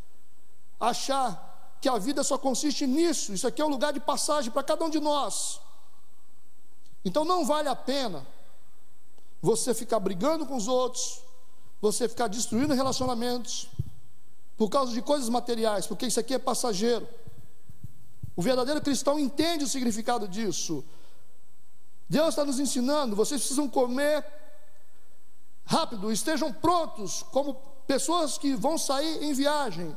achar 0.80 1.78
que 1.82 1.90
a 1.90 1.98
vida 1.98 2.24
só 2.24 2.38
consiste 2.38 2.88
nisso. 2.88 3.34
Isso 3.34 3.48
aqui 3.48 3.62
é 3.62 3.66
um 3.66 3.70
lugar 3.70 3.94
de 3.94 4.00
passagem 4.00 4.52
para 4.52 4.64
cada 4.64 4.86
um 4.86 4.90
de 4.90 5.00
nós. 5.00 5.60
Então 7.06 7.26
não 7.26 7.46
vale 7.46 7.68
a 7.68 7.76
pena 7.76 8.26
você 9.42 9.74
ficar 9.74 10.00
brigando 10.00 10.46
com 10.46 10.56
os 10.56 10.70
outros, 10.70 11.22
você 11.84 12.08
ficar 12.08 12.30
destruindo 12.30 12.74
relacionamentos 12.74 13.68
por 14.56 14.70
causa 14.70 14.94
de 14.94 15.02
coisas 15.02 15.28
materiais, 15.28 15.86
porque 15.86 16.06
isso 16.06 16.18
aqui 16.18 16.34
é 16.34 16.40
passageiro. 16.40 17.06
O 18.38 18.42
verdadeiro 18.42 18.82
cristão 18.82 19.20
entende 19.20 19.66
o 19.66 19.68
significado 19.68 20.26
disso. 20.26 20.82
Deus 22.08 22.30
está 22.30 22.46
nos 22.46 22.58
ensinando, 22.58 23.18
vocês 23.18 23.42
precisam 23.42 23.68
comer 23.68 24.26
rápido, 25.66 26.10
estejam 26.10 26.54
prontos 26.54 27.22
como 27.24 27.56
pessoas 27.86 28.38
que 28.38 28.56
vão 28.56 28.78
sair 28.78 29.22
em 29.22 29.34
viagem. 29.34 29.94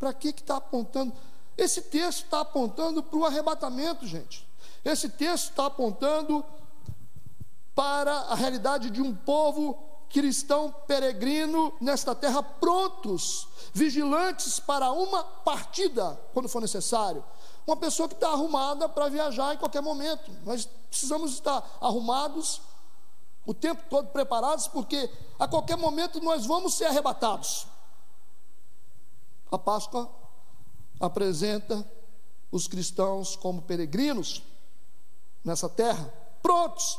Para 0.00 0.12
que 0.12 0.30
está 0.30 0.56
apontando? 0.56 1.14
Esse 1.56 1.82
texto 1.82 2.24
está 2.24 2.40
apontando 2.40 3.04
para 3.04 3.18
o 3.20 3.24
arrebatamento, 3.24 4.04
gente. 4.04 4.44
Esse 4.84 5.08
texto 5.08 5.50
está 5.50 5.66
apontando 5.66 6.44
para 7.72 8.12
a 8.12 8.34
realidade 8.34 8.90
de 8.90 9.00
um 9.00 9.14
povo 9.14 9.87
cristão 10.10 10.74
peregrino 10.86 11.72
nesta 11.80 12.14
terra, 12.14 12.42
prontos, 12.42 13.48
vigilantes 13.72 14.58
para 14.58 14.90
uma 14.90 15.22
partida, 15.22 16.18
quando 16.32 16.48
for 16.48 16.60
necessário. 16.60 17.24
Uma 17.66 17.76
pessoa 17.76 18.08
que 18.08 18.14
está 18.14 18.28
arrumada 18.28 18.88
para 18.88 19.08
viajar 19.08 19.54
em 19.54 19.58
qualquer 19.58 19.82
momento. 19.82 20.30
Nós 20.44 20.68
precisamos 20.88 21.32
estar 21.32 21.78
arrumados 21.80 22.62
o 23.44 23.54
tempo 23.54 23.82
todo 23.88 24.08
preparados, 24.08 24.68
porque 24.68 25.10
a 25.38 25.48
qualquer 25.48 25.76
momento 25.76 26.20
nós 26.20 26.44
vamos 26.44 26.74
ser 26.74 26.86
arrebatados. 26.86 27.66
A 29.50 29.58
Páscoa 29.58 30.10
apresenta 31.00 31.86
os 32.50 32.66
cristãos 32.66 33.36
como 33.36 33.62
peregrinos 33.62 34.42
nessa 35.44 35.68
terra, 35.68 36.12
prontos, 36.42 36.98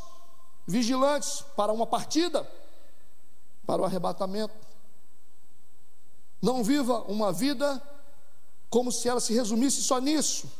vigilantes 0.67 1.43
para 1.55 1.71
uma 1.71 1.85
partida, 1.85 2.43
para 3.69 3.83
o 3.83 3.85
arrebatamento. 3.85 4.55
Não 6.41 6.63
viva 6.63 7.03
uma 7.03 7.31
vida 7.31 7.79
como 8.67 8.91
se 8.91 9.07
ela 9.07 9.19
se 9.19 9.31
resumisse 9.31 9.83
só 9.83 9.99
nisso. 9.99 10.51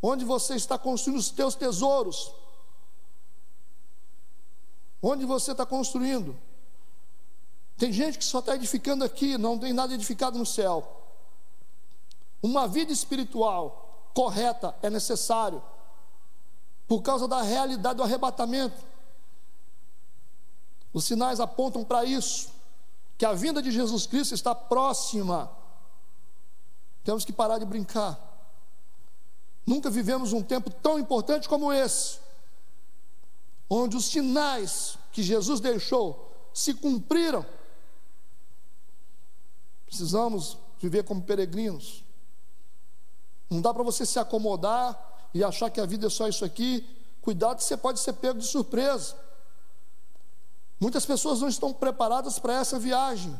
Onde 0.00 0.24
você 0.24 0.54
está 0.54 0.78
construindo 0.78 1.18
os 1.18 1.28
teus 1.28 1.56
tesouros? 1.56 2.32
Onde 5.02 5.24
você 5.24 5.50
está 5.50 5.66
construindo? 5.66 6.38
Tem 7.76 7.92
gente 7.92 8.16
que 8.16 8.24
só 8.24 8.38
está 8.38 8.54
edificando 8.54 9.02
aqui, 9.02 9.36
não 9.36 9.58
tem 9.58 9.72
nada 9.72 9.92
edificado 9.92 10.38
no 10.38 10.46
céu. 10.46 11.02
Uma 12.40 12.68
vida 12.68 12.92
espiritual 12.92 14.12
correta 14.14 14.72
é 14.82 14.88
necessário 14.88 15.60
por 16.86 17.02
causa 17.02 17.26
da 17.26 17.42
realidade 17.42 17.96
do 17.96 18.04
arrebatamento. 18.04 18.95
Os 20.96 21.04
sinais 21.04 21.40
apontam 21.40 21.84
para 21.84 22.06
isso, 22.06 22.48
que 23.18 23.26
a 23.26 23.34
vinda 23.34 23.60
de 23.60 23.70
Jesus 23.70 24.06
Cristo 24.06 24.34
está 24.34 24.54
próxima. 24.54 25.52
Temos 27.04 27.22
que 27.22 27.34
parar 27.34 27.58
de 27.58 27.66
brincar. 27.66 28.18
Nunca 29.66 29.90
vivemos 29.90 30.32
um 30.32 30.42
tempo 30.42 30.70
tão 30.70 30.98
importante 30.98 31.50
como 31.50 31.70
esse, 31.70 32.18
onde 33.68 33.94
os 33.94 34.06
sinais 34.06 34.96
que 35.12 35.22
Jesus 35.22 35.60
deixou 35.60 36.32
se 36.54 36.72
cumpriram. 36.72 37.44
Precisamos 39.84 40.56
viver 40.80 41.04
como 41.04 41.20
peregrinos. 41.20 42.02
Não 43.50 43.60
dá 43.60 43.74
para 43.74 43.82
você 43.82 44.06
se 44.06 44.18
acomodar 44.18 45.28
e 45.34 45.44
achar 45.44 45.68
que 45.68 45.78
a 45.78 45.84
vida 45.84 46.06
é 46.06 46.10
só 46.10 46.26
isso 46.26 46.42
aqui. 46.42 46.88
Cuidado 47.20 47.60
você 47.60 47.76
pode 47.76 48.00
ser 48.00 48.14
pego 48.14 48.38
de 48.38 48.46
surpresa. 48.46 49.25
Muitas 50.78 51.06
pessoas 51.06 51.40
não 51.40 51.48
estão 51.48 51.72
preparadas 51.72 52.38
para 52.38 52.54
essa 52.54 52.78
viagem. 52.78 53.38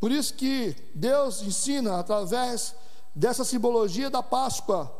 Por 0.00 0.10
isso 0.10 0.34
que 0.34 0.76
Deus 0.94 1.42
ensina 1.42 1.98
através 1.98 2.74
dessa 3.14 3.44
simbologia 3.44 4.10
da 4.10 4.22
Páscoa, 4.22 4.92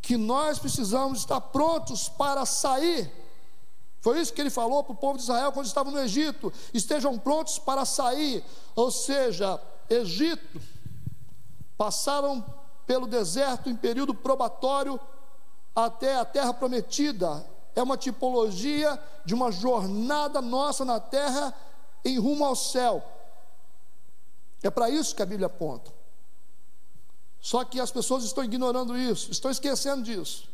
que 0.00 0.16
nós 0.16 0.58
precisamos 0.58 1.20
estar 1.20 1.40
prontos 1.40 2.08
para 2.08 2.44
sair. 2.44 3.10
Foi 4.00 4.20
isso 4.20 4.32
que 4.32 4.40
ele 4.40 4.50
falou 4.50 4.82
para 4.82 4.92
o 4.92 4.96
povo 4.96 5.16
de 5.16 5.22
Israel 5.22 5.52
quando 5.52 5.66
estavam 5.66 5.92
no 5.92 6.00
Egito: 6.00 6.52
estejam 6.74 7.16
prontos 7.16 7.58
para 7.58 7.84
sair. 7.84 8.44
Ou 8.74 8.90
seja, 8.90 9.60
Egito, 9.88 10.60
passaram 11.78 12.44
pelo 12.84 13.06
deserto 13.06 13.70
em 13.70 13.76
período 13.76 14.12
probatório 14.12 15.00
até 15.74 16.16
a 16.16 16.24
terra 16.24 16.52
prometida. 16.52 17.46
É 17.74 17.82
uma 17.82 17.96
tipologia 17.96 19.00
de 19.24 19.34
uma 19.34 19.50
jornada 19.50 20.40
nossa 20.40 20.84
na 20.84 21.00
terra 21.00 21.54
em 22.04 22.18
rumo 22.18 22.44
ao 22.44 22.56
céu. 22.56 23.02
É 24.62 24.70
para 24.70 24.88
isso 24.90 25.14
que 25.14 25.22
a 25.22 25.26
Bíblia 25.26 25.46
aponta. 25.46 25.92
Só 27.40 27.64
que 27.64 27.80
as 27.80 27.90
pessoas 27.90 28.22
estão 28.22 28.44
ignorando 28.44 28.96
isso, 28.96 29.30
estão 29.30 29.50
esquecendo 29.50 30.02
disso. 30.02 30.48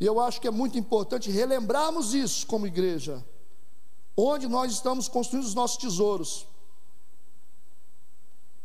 E 0.00 0.04
eu 0.04 0.20
acho 0.20 0.40
que 0.40 0.48
é 0.48 0.50
muito 0.50 0.76
importante 0.76 1.30
relembrarmos 1.30 2.14
isso 2.14 2.46
como 2.46 2.66
igreja. 2.66 3.24
Onde 4.16 4.48
nós 4.48 4.72
estamos 4.72 5.08
construindo 5.08 5.44
os 5.44 5.54
nossos 5.54 5.76
tesouros? 5.76 6.46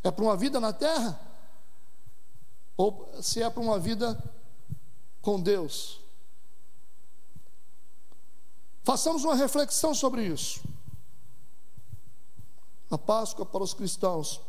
É 0.04 0.10
para 0.10 0.24
uma 0.24 0.36
vida 0.36 0.60
na 0.60 0.74
terra? 0.74 1.20
Ou 2.76 3.08
se 3.22 3.44
é 3.44 3.50
para 3.50 3.62
uma 3.62 3.78
vida 3.78 4.22
com 5.22 5.40
Deus? 5.40 6.01
Façamos 8.84 9.24
uma 9.24 9.36
reflexão 9.36 9.94
sobre 9.94 10.26
isso. 10.26 10.62
A 12.90 12.98
Páscoa 12.98 13.46
para 13.46 13.64
os 13.64 13.74
cristãos 13.74 14.42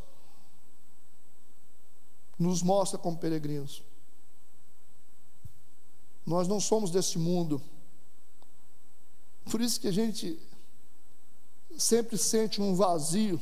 nos 2.38 2.62
mostra 2.62 2.98
como 2.98 3.18
peregrinos. 3.18 3.82
Nós 6.26 6.48
não 6.48 6.60
somos 6.60 6.90
desse 6.90 7.18
mundo. 7.18 7.62
Por 9.50 9.60
isso 9.60 9.80
que 9.80 9.88
a 9.88 9.92
gente 9.92 10.40
sempre 11.76 12.16
sente 12.16 12.60
um 12.60 12.74
vazio 12.74 13.40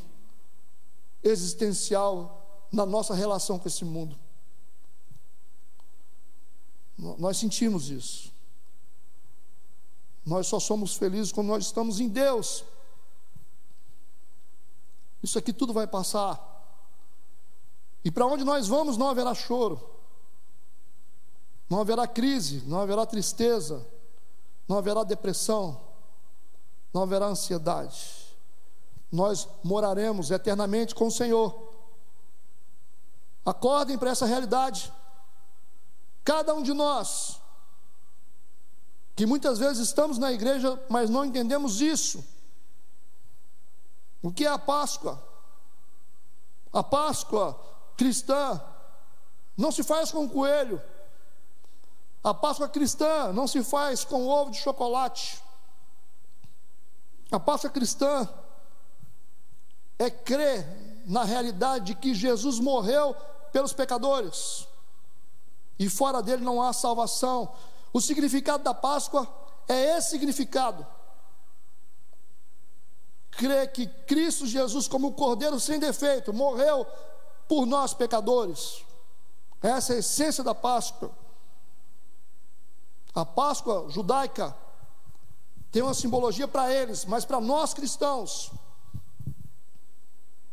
existencial 1.22 2.66
na 2.72 2.86
nossa 2.86 3.14
relação 3.14 3.58
com 3.58 3.68
esse 3.68 3.84
mundo. 3.84 4.18
Nós 6.96 7.38
sentimos 7.38 7.88
isso. 7.88 8.32
Nós 10.24 10.46
só 10.46 10.60
somos 10.60 10.94
felizes 10.94 11.32
quando 11.32 11.48
nós 11.48 11.64
estamos 11.64 12.00
em 12.00 12.08
Deus. 12.08 12.64
Isso 15.22 15.38
aqui 15.38 15.52
tudo 15.52 15.72
vai 15.72 15.86
passar. 15.86 16.48
E 18.04 18.10
para 18.10 18.26
onde 18.26 18.44
nós 18.44 18.66
vamos 18.66 18.96
não 18.96 19.08
haverá 19.08 19.34
choro, 19.34 19.80
não 21.68 21.80
haverá 21.80 22.06
crise, 22.06 22.62
não 22.66 22.80
haverá 22.80 23.04
tristeza, 23.04 23.86
não 24.66 24.78
haverá 24.78 25.04
depressão, 25.04 25.80
não 26.92 27.02
haverá 27.02 27.26
ansiedade. 27.26 28.20
Nós 29.12 29.48
moraremos 29.62 30.30
eternamente 30.30 30.94
com 30.94 31.08
o 31.08 31.10
Senhor. 31.10 31.70
Acordem 33.44 33.98
para 33.98 34.10
essa 34.10 34.26
realidade. 34.26 34.92
Cada 36.24 36.54
um 36.54 36.62
de 36.62 36.72
nós, 36.72 37.39
que 39.20 39.26
muitas 39.26 39.58
vezes 39.58 39.86
estamos 39.86 40.16
na 40.16 40.32
igreja, 40.32 40.82
mas 40.88 41.10
não 41.10 41.26
entendemos 41.26 41.82
isso. 41.82 42.24
O 44.22 44.32
que 44.32 44.46
é 44.46 44.48
a 44.48 44.58
Páscoa? 44.58 45.22
A 46.72 46.82
Páscoa 46.82 47.54
cristã 47.98 48.58
não 49.58 49.70
se 49.70 49.82
faz 49.82 50.10
com 50.10 50.26
coelho. 50.26 50.80
A 52.24 52.32
Páscoa 52.32 52.66
cristã 52.66 53.30
não 53.30 53.46
se 53.46 53.62
faz 53.62 54.04
com 54.04 54.26
ovo 54.26 54.52
de 54.52 54.56
chocolate. 54.56 55.42
A 57.30 57.38
Páscoa 57.38 57.68
cristã 57.68 58.26
é 59.98 60.08
crer 60.08 60.64
na 61.04 61.24
realidade 61.24 61.84
de 61.84 61.94
que 61.94 62.14
Jesus 62.14 62.58
morreu 62.58 63.14
pelos 63.52 63.74
pecadores 63.74 64.66
e 65.78 65.90
fora 65.90 66.22
dele 66.22 66.42
não 66.42 66.62
há 66.62 66.72
salvação. 66.72 67.52
O 67.92 68.00
significado 68.00 68.62
da 68.62 68.74
Páscoa 68.74 69.28
é 69.68 69.96
esse 69.96 70.10
significado. 70.10 70.86
Crer 73.30 73.72
que 73.72 73.86
Cristo 73.86 74.46
Jesus, 74.46 74.86
como 74.86 75.08
o 75.08 75.14
Cordeiro 75.14 75.58
sem 75.58 75.78
defeito, 75.78 76.32
morreu 76.32 76.86
por 77.48 77.66
nós 77.66 77.94
pecadores. 77.94 78.84
Essa 79.62 79.92
é 79.92 79.96
a 79.96 79.98
essência 79.98 80.42
da 80.42 80.54
Páscoa. 80.54 81.10
A 83.14 83.24
Páscoa 83.24 83.86
judaica 83.88 84.56
tem 85.70 85.82
uma 85.82 85.94
simbologia 85.94 86.48
para 86.48 86.72
eles, 86.72 87.04
mas 87.04 87.24
para 87.24 87.40
nós 87.40 87.74
cristãos, 87.74 88.50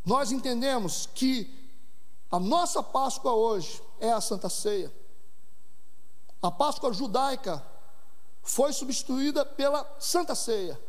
nós 0.06 0.32
entendemos 0.32 1.08
que 1.14 1.54
a 2.32 2.40
nossa 2.40 2.84
Páscoa 2.84 3.34
hoje 3.34 3.82
é 4.00 4.12
a 4.12 4.22
Santa 4.22 4.50
Ceia. 4.50 4.92
A 6.42 6.52
Páscoa 6.52 6.94
judaica 6.94 7.64
foi 8.44 8.72
substituída 8.72 9.46
pela 9.46 9.86
Santa 10.00 10.36
Ceia. 10.36 10.80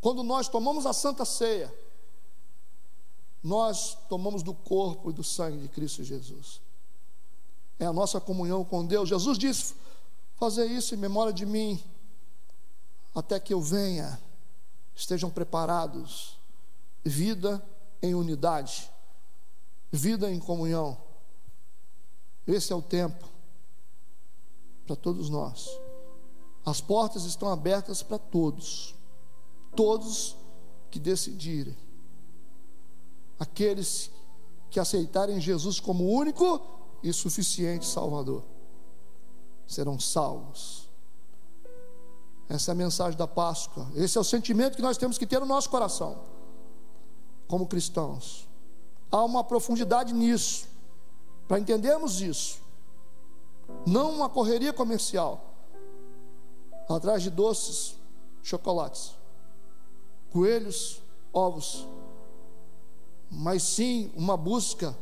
Quando 0.00 0.22
nós 0.22 0.48
tomamos 0.48 0.84
a 0.84 0.92
Santa 0.92 1.24
Ceia, 1.24 1.72
nós 3.42 3.96
tomamos 4.08 4.42
do 4.42 4.54
corpo 4.54 5.10
e 5.10 5.12
do 5.12 5.22
sangue 5.22 5.58
de 5.58 5.68
Cristo 5.68 6.02
Jesus. 6.02 6.60
É 7.78 7.86
a 7.86 7.92
nossa 7.92 8.20
comunhão 8.20 8.64
com 8.64 8.84
Deus. 8.84 9.08
Jesus 9.08 9.38
disse: 9.38 9.74
fazer 10.36 10.66
isso 10.66 10.94
em 10.94 10.98
memória 10.98 11.32
de 11.32 11.46
mim, 11.46 11.82
até 13.14 13.38
que 13.38 13.54
eu 13.54 13.60
venha. 13.60 14.20
Estejam 14.94 15.28
preparados. 15.28 16.38
Vida 17.04 17.62
em 18.00 18.14
unidade, 18.14 18.90
vida 19.90 20.30
em 20.30 20.38
comunhão. 20.38 20.96
Esse 22.46 22.72
é 22.72 22.76
o 22.76 22.80
tempo 22.80 23.33
para 24.86 24.96
todos 24.96 25.28
nós. 25.28 25.68
As 26.64 26.80
portas 26.80 27.24
estão 27.24 27.48
abertas 27.48 28.02
para 28.02 28.18
todos, 28.18 28.94
todos 29.74 30.36
que 30.90 30.98
decidirem 30.98 31.76
aqueles 33.38 34.10
que 34.70 34.80
aceitarem 34.80 35.40
Jesus 35.40 35.78
como 35.78 36.08
único 36.08 36.60
e 37.02 37.12
suficiente 37.12 37.86
Salvador 37.86 38.42
serão 39.66 39.98
salvos. 39.98 40.88
Essa 42.48 42.70
é 42.70 42.72
a 42.72 42.76
mensagem 42.76 43.16
da 43.16 43.26
Páscoa. 43.26 43.88
Esse 43.94 44.18
é 44.18 44.20
o 44.20 44.24
sentimento 44.24 44.76
que 44.76 44.82
nós 44.82 44.98
temos 44.98 45.16
que 45.16 45.26
ter 45.26 45.40
no 45.40 45.46
nosso 45.46 45.70
coração, 45.70 46.18
como 47.48 47.66
cristãos. 47.66 48.46
Há 49.10 49.24
uma 49.24 49.42
profundidade 49.42 50.12
nisso, 50.12 50.66
para 51.48 51.58
entendermos 51.58 52.20
isso. 52.20 52.63
Não 53.86 54.10
uma 54.10 54.28
correria 54.28 54.72
comercial, 54.72 55.54
atrás 56.88 57.22
de 57.22 57.30
doces, 57.30 57.96
chocolates, 58.42 59.14
coelhos, 60.30 61.00
ovos, 61.32 61.86
mas 63.30 63.62
sim 63.62 64.12
uma 64.16 64.36
busca 64.36 64.96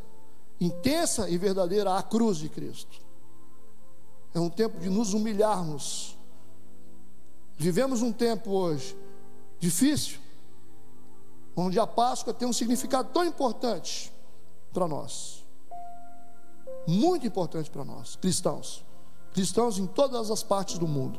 intensa 0.60 1.28
e 1.28 1.36
verdadeira 1.36 1.96
à 1.96 2.02
cruz 2.02 2.38
de 2.38 2.48
Cristo. 2.48 3.00
É 4.34 4.40
um 4.40 4.48
tempo 4.48 4.78
de 4.78 4.88
nos 4.88 5.12
humilharmos. 5.12 6.16
Vivemos 7.56 8.00
um 8.00 8.12
tempo 8.12 8.50
hoje 8.50 8.96
difícil, 9.58 10.18
onde 11.54 11.78
a 11.78 11.86
Páscoa 11.86 12.32
tem 12.32 12.48
um 12.48 12.52
significado 12.52 13.10
tão 13.12 13.24
importante 13.24 14.12
para 14.72 14.88
nós. 14.88 15.41
Muito 16.86 17.26
importante 17.26 17.70
para 17.70 17.84
nós, 17.84 18.16
cristãos. 18.16 18.84
Cristãos 19.32 19.78
em 19.78 19.86
todas 19.86 20.30
as 20.30 20.42
partes 20.42 20.78
do 20.78 20.86
mundo. 20.86 21.18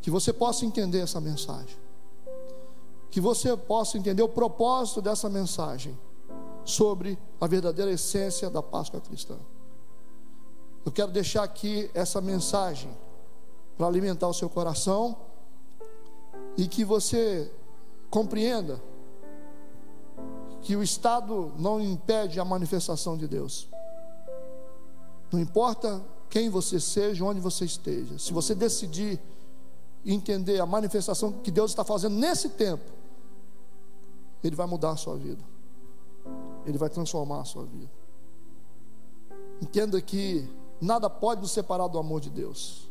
Que 0.00 0.10
você 0.10 0.32
possa 0.32 0.64
entender 0.64 1.00
essa 1.00 1.20
mensagem. 1.20 1.76
Que 3.10 3.20
você 3.20 3.56
possa 3.56 3.98
entender 3.98 4.22
o 4.22 4.28
propósito 4.28 5.02
dessa 5.02 5.28
mensagem 5.28 5.98
sobre 6.64 7.18
a 7.40 7.46
verdadeira 7.46 7.90
essência 7.90 8.48
da 8.48 8.62
Páscoa 8.62 9.00
cristã. 9.00 9.36
Eu 10.84 10.92
quero 10.92 11.10
deixar 11.10 11.42
aqui 11.42 11.90
essa 11.92 12.20
mensagem 12.20 12.90
para 13.76 13.86
alimentar 13.86 14.28
o 14.28 14.34
seu 14.34 14.48
coração 14.48 15.16
e 16.56 16.66
que 16.66 16.84
você 16.84 17.50
compreenda 18.10 18.80
que 20.62 20.76
o 20.76 20.82
Estado 20.82 21.52
não 21.58 21.80
impede 21.80 22.38
a 22.38 22.44
manifestação 22.44 23.16
de 23.16 23.26
Deus. 23.26 23.68
Não 25.30 25.38
importa 25.40 26.02
quem 26.28 26.48
você 26.48 26.78
seja, 26.80 27.24
onde 27.24 27.40
você 27.40 27.64
esteja, 27.64 28.18
se 28.18 28.32
você 28.32 28.54
decidir 28.54 29.20
entender 30.04 30.60
a 30.60 30.66
manifestação 30.66 31.32
que 31.32 31.50
Deus 31.50 31.70
está 31.70 31.84
fazendo 31.84 32.16
nesse 32.16 32.50
tempo, 32.50 32.90
Ele 34.42 34.56
vai 34.56 34.66
mudar 34.66 34.90
a 34.90 34.96
sua 34.96 35.16
vida, 35.16 35.42
Ele 36.64 36.78
vai 36.78 36.88
transformar 36.88 37.40
a 37.40 37.44
sua 37.44 37.64
vida. 37.64 37.90
Entenda 39.60 40.00
que 40.00 40.48
nada 40.80 41.10
pode 41.10 41.42
nos 41.42 41.50
separar 41.50 41.88
do 41.88 41.98
amor 41.98 42.20
de 42.20 42.30
Deus. 42.30 42.88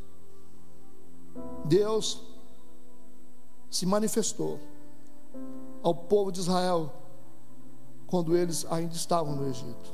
Deus 1.66 2.22
se 3.70 3.86
manifestou 3.86 4.60
ao 5.82 5.96
povo 5.96 6.32
de 6.32 6.40
Israel 6.40 6.92
quando 8.06 8.36
eles 8.36 8.66
ainda 8.70 8.94
estavam 8.96 9.36
no 9.36 9.48
Egito. 9.48 9.94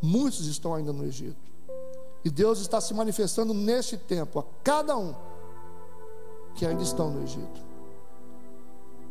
Muitos 0.00 0.46
estão 0.46 0.74
ainda 0.74 0.92
no 0.92 1.04
Egito. 1.04 1.49
E 2.24 2.30
Deus 2.30 2.60
está 2.60 2.80
se 2.80 2.92
manifestando 2.92 3.54
neste 3.54 3.96
tempo 3.96 4.38
a 4.38 4.44
cada 4.62 4.96
um 4.96 5.14
que 6.54 6.66
ainda 6.66 6.82
estão 6.82 7.10
no 7.10 7.22
Egito, 7.22 7.60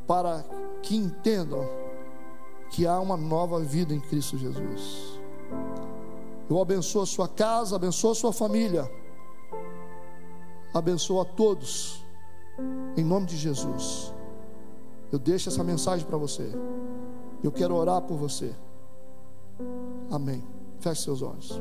para 0.05 0.45
que 0.83 0.95
entendam 0.95 1.67
que 2.69 2.85
há 2.85 2.99
uma 2.99 3.17
nova 3.17 3.59
vida 3.59 3.93
em 3.93 3.99
Cristo 3.99 4.37
Jesus. 4.37 5.19
Eu 6.49 6.59
abençoo 6.61 7.01
a 7.01 7.05
sua 7.05 7.27
casa, 7.27 7.75
abençoo 7.75 8.11
a 8.11 8.15
sua 8.15 8.33
família, 8.33 8.89
abençoo 10.73 11.21
a 11.21 11.25
todos, 11.25 12.05
em 12.95 13.03
nome 13.03 13.25
de 13.25 13.37
Jesus. 13.37 14.13
Eu 15.11 15.17
deixo 15.17 15.49
essa 15.49 15.63
mensagem 15.63 16.05
para 16.05 16.17
você. 16.17 16.51
Eu 17.43 17.51
quero 17.51 17.75
orar 17.75 18.01
por 18.01 18.17
você. 18.17 18.53
Amém. 20.11 20.43
Feche 20.79 21.03
seus 21.03 21.21
olhos. 21.21 21.59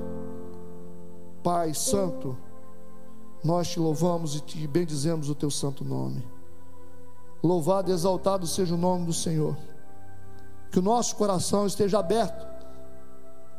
Pai 1.48 1.72
Santo, 1.72 2.36
nós 3.42 3.68
te 3.68 3.80
louvamos 3.80 4.36
e 4.36 4.40
te 4.42 4.66
bendizemos 4.66 5.30
o 5.30 5.34
teu 5.34 5.50
santo 5.50 5.82
nome. 5.82 6.22
Louvado 7.42 7.90
e 7.90 7.94
exaltado 7.94 8.46
seja 8.46 8.74
o 8.74 8.76
nome 8.76 9.06
do 9.06 9.14
Senhor. 9.14 9.56
Que 10.70 10.78
o 10.78 10.82
nosso 10.82 11.16
coração 11.16 11.66
esteja 11.66 12.00
aberto 12.00 12.46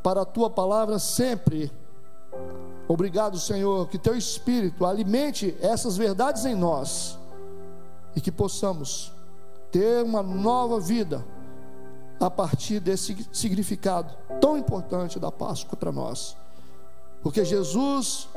para 0.03 0.21
a 0.21 0.25
tua 0.25 0.51
palavra 0.51 0.99
sempre. 0.99 1.71
Obrigado, 2.87 3.39
Senhor, 3.39 3.87
que 3.87 3.97
teu 3.97 4.15
espírito 4.15 4.85
alimente 4.85 5.57
essas 5.59 5.97
verdades 5.97 6.45
em 6.45 6.53
nós 6.53 7.17
e 8.15 8.21
que 8.21 8.31
possamos 8.31 9.11
ter 9.71 10.03
uma 10.03 10.21
nova 10.21 10.79
vida 10.79 11.25
a 12.19 12.29
partir 12.29 12.79
desse 12.79 13.27
significado 13.33 14.15
tão 14.39 14.55
importante 14.59 15.19
da 15.19 15.31
Páscoa 15.31 15.75
para 15.75 15.91
nós. 15.91 16.37
Porque 17.21 17.43
Jesus 17.43 18.29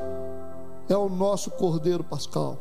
é 0.89 0.97
o 0.97 1.09
nosso 1.09 1.51
Cordeiro 1.51 2.03
Pascal. 2.03 2.57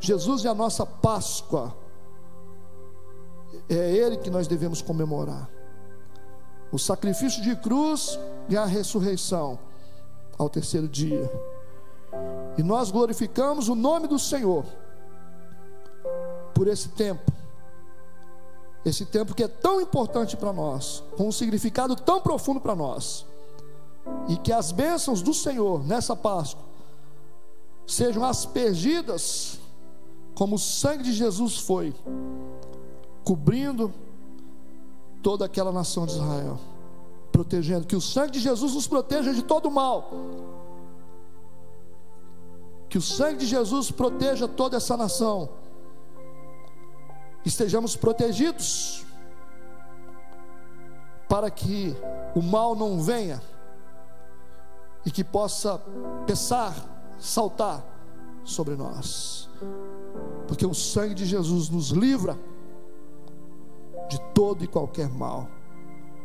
Jesus 0.00 0.44
é 0.44 0.48
a 0.48 0.54
nossa 0.54 0.84
Páscoa. 0.84 1.74
É 3.68 3.92
Ele 3.92 4.16
que 4.16 4.30
nós 4.30 4.46
devemos 4.46 4.82
comemorar. 4.82 5.48
O 6.70 6.78
sacrifício 6.78 7.42
de 7.42 7.56
cruz 7.56 8.18
e 8.48 8.56
a 8.56 8.64
ressurreição 8.64 9.58
ao 10.38 10.48
terceiro 10.48 10.88
dia. 10.88 11.30
E 12.56 12.62
nós 12.62 12.90
glorificamos 12.90 13.68
o 13.68 13.74
nome 13.74 14.06
do 14.06 14.18
Senhor 14.18 14.64
por 16.54 16.68
esse 16.68 16.88
tempo. 16.90 17.32
Esse 18.84 19.06
tempo 19.06 19.34
que 19.34 19.42
é 19.42 19.48
tão 19.48 19.80
importante 19.80 20.36
para 20.36 20.52
nós, 20.52 21.02
com 21.16 21.28
um 21.28 21.32
significado 21.32 21.96
tão 21.96 22.20
profundo 22.20 22.60
para 22.60 22.76
nós. 22.76 23.26
E 24.28 24.36
que 24.36 24.52
as 24.52 24.72
bênçãos 24.72 25.22
do 25.22 25.32
Senhor 25.32 25.84
nessa 25.84 26.14
Páscoa 26.14 26.64
sejam 27.86 28.24
aspergidas 28.24 29.58
como 30.34 30.56
o 30.56 30.58
sangue 30.58 31.04
de 31.04 31.12
Jesus 31.12 31.58
foi, 31.58 31.94
cobrindo 33.24 33.92
toda 35.22 35.44
aquela 35.44 35.72
nação 35.72 36.04
de 36.06 36.12
Israel, 36.12 36.58
protegendo, 37.30 37.86
que 37.86 37.96
o 37.96 38.00
sangue 38.00 38.32
de 38.32 38.40
Jesus 38.40 38.74
nos 38.74 38.86
proteja 38.86 39.32
de 39.32 39.42
todo 39.42 39.70
mal. 39.70 40.10
Que 42.88 42.98
o 42.98 43.02
sangue 43.02 43.38
de 43.38 43.46
Jesus 43.46 43.90
proteja 43.90 44.46
toda 44.46 44.76
essa 44.76 44.96
nação. 44.96 45.48
Estejamos 47.44 47.96
protegidos 47.96 49.04
para 51.28 51.50
que 51.50 51.96
o 52.34 52.42
mal 52.42 52.74
não 52.76 53.00
venha 53.00 53.40
e 55.04 55.10
que 55.10 55.22
possa 55.22 55.78
pesar 56.26 56.74
saltar 57.18 57.84
sobre 58.44 58.74
nós, 58.76 59.48
porque 60.46 60.66
o 60.66 60.74
sangue 60.74 61.14
de 61.14 61.24
Jesus 61.24 61.68
nos 61.68 61.90
livra 61.90 62.38
de 64.08 64.20
todo 64.34 64.62
e 64.62 64.66
qualquer 64.66 65.08
mal. 65.08 65.48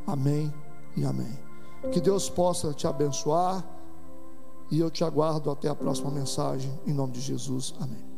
Amém 0.06 0.54
e 0.98 1.06
amém. 1.06 1.40
Que 1.92 2.02
Deus 2.02 2.30
possa 2.30 2.74
te 2.74 2.86
abençoar 2.88 3.64
e 4.70 4.80
eu 4.80 4.92
te 4.92 5.04
aguardo 5.04 5.50
até 5.50 5.70
a 5.70 5.76
próxima 5.76 6.12
mensagem, 6.12 6.72
em 6.86 6.94
nome 6.94 7.14
de 7.14 7.22
Jesus. 7.22 7.74
Amém. 7.80 8.09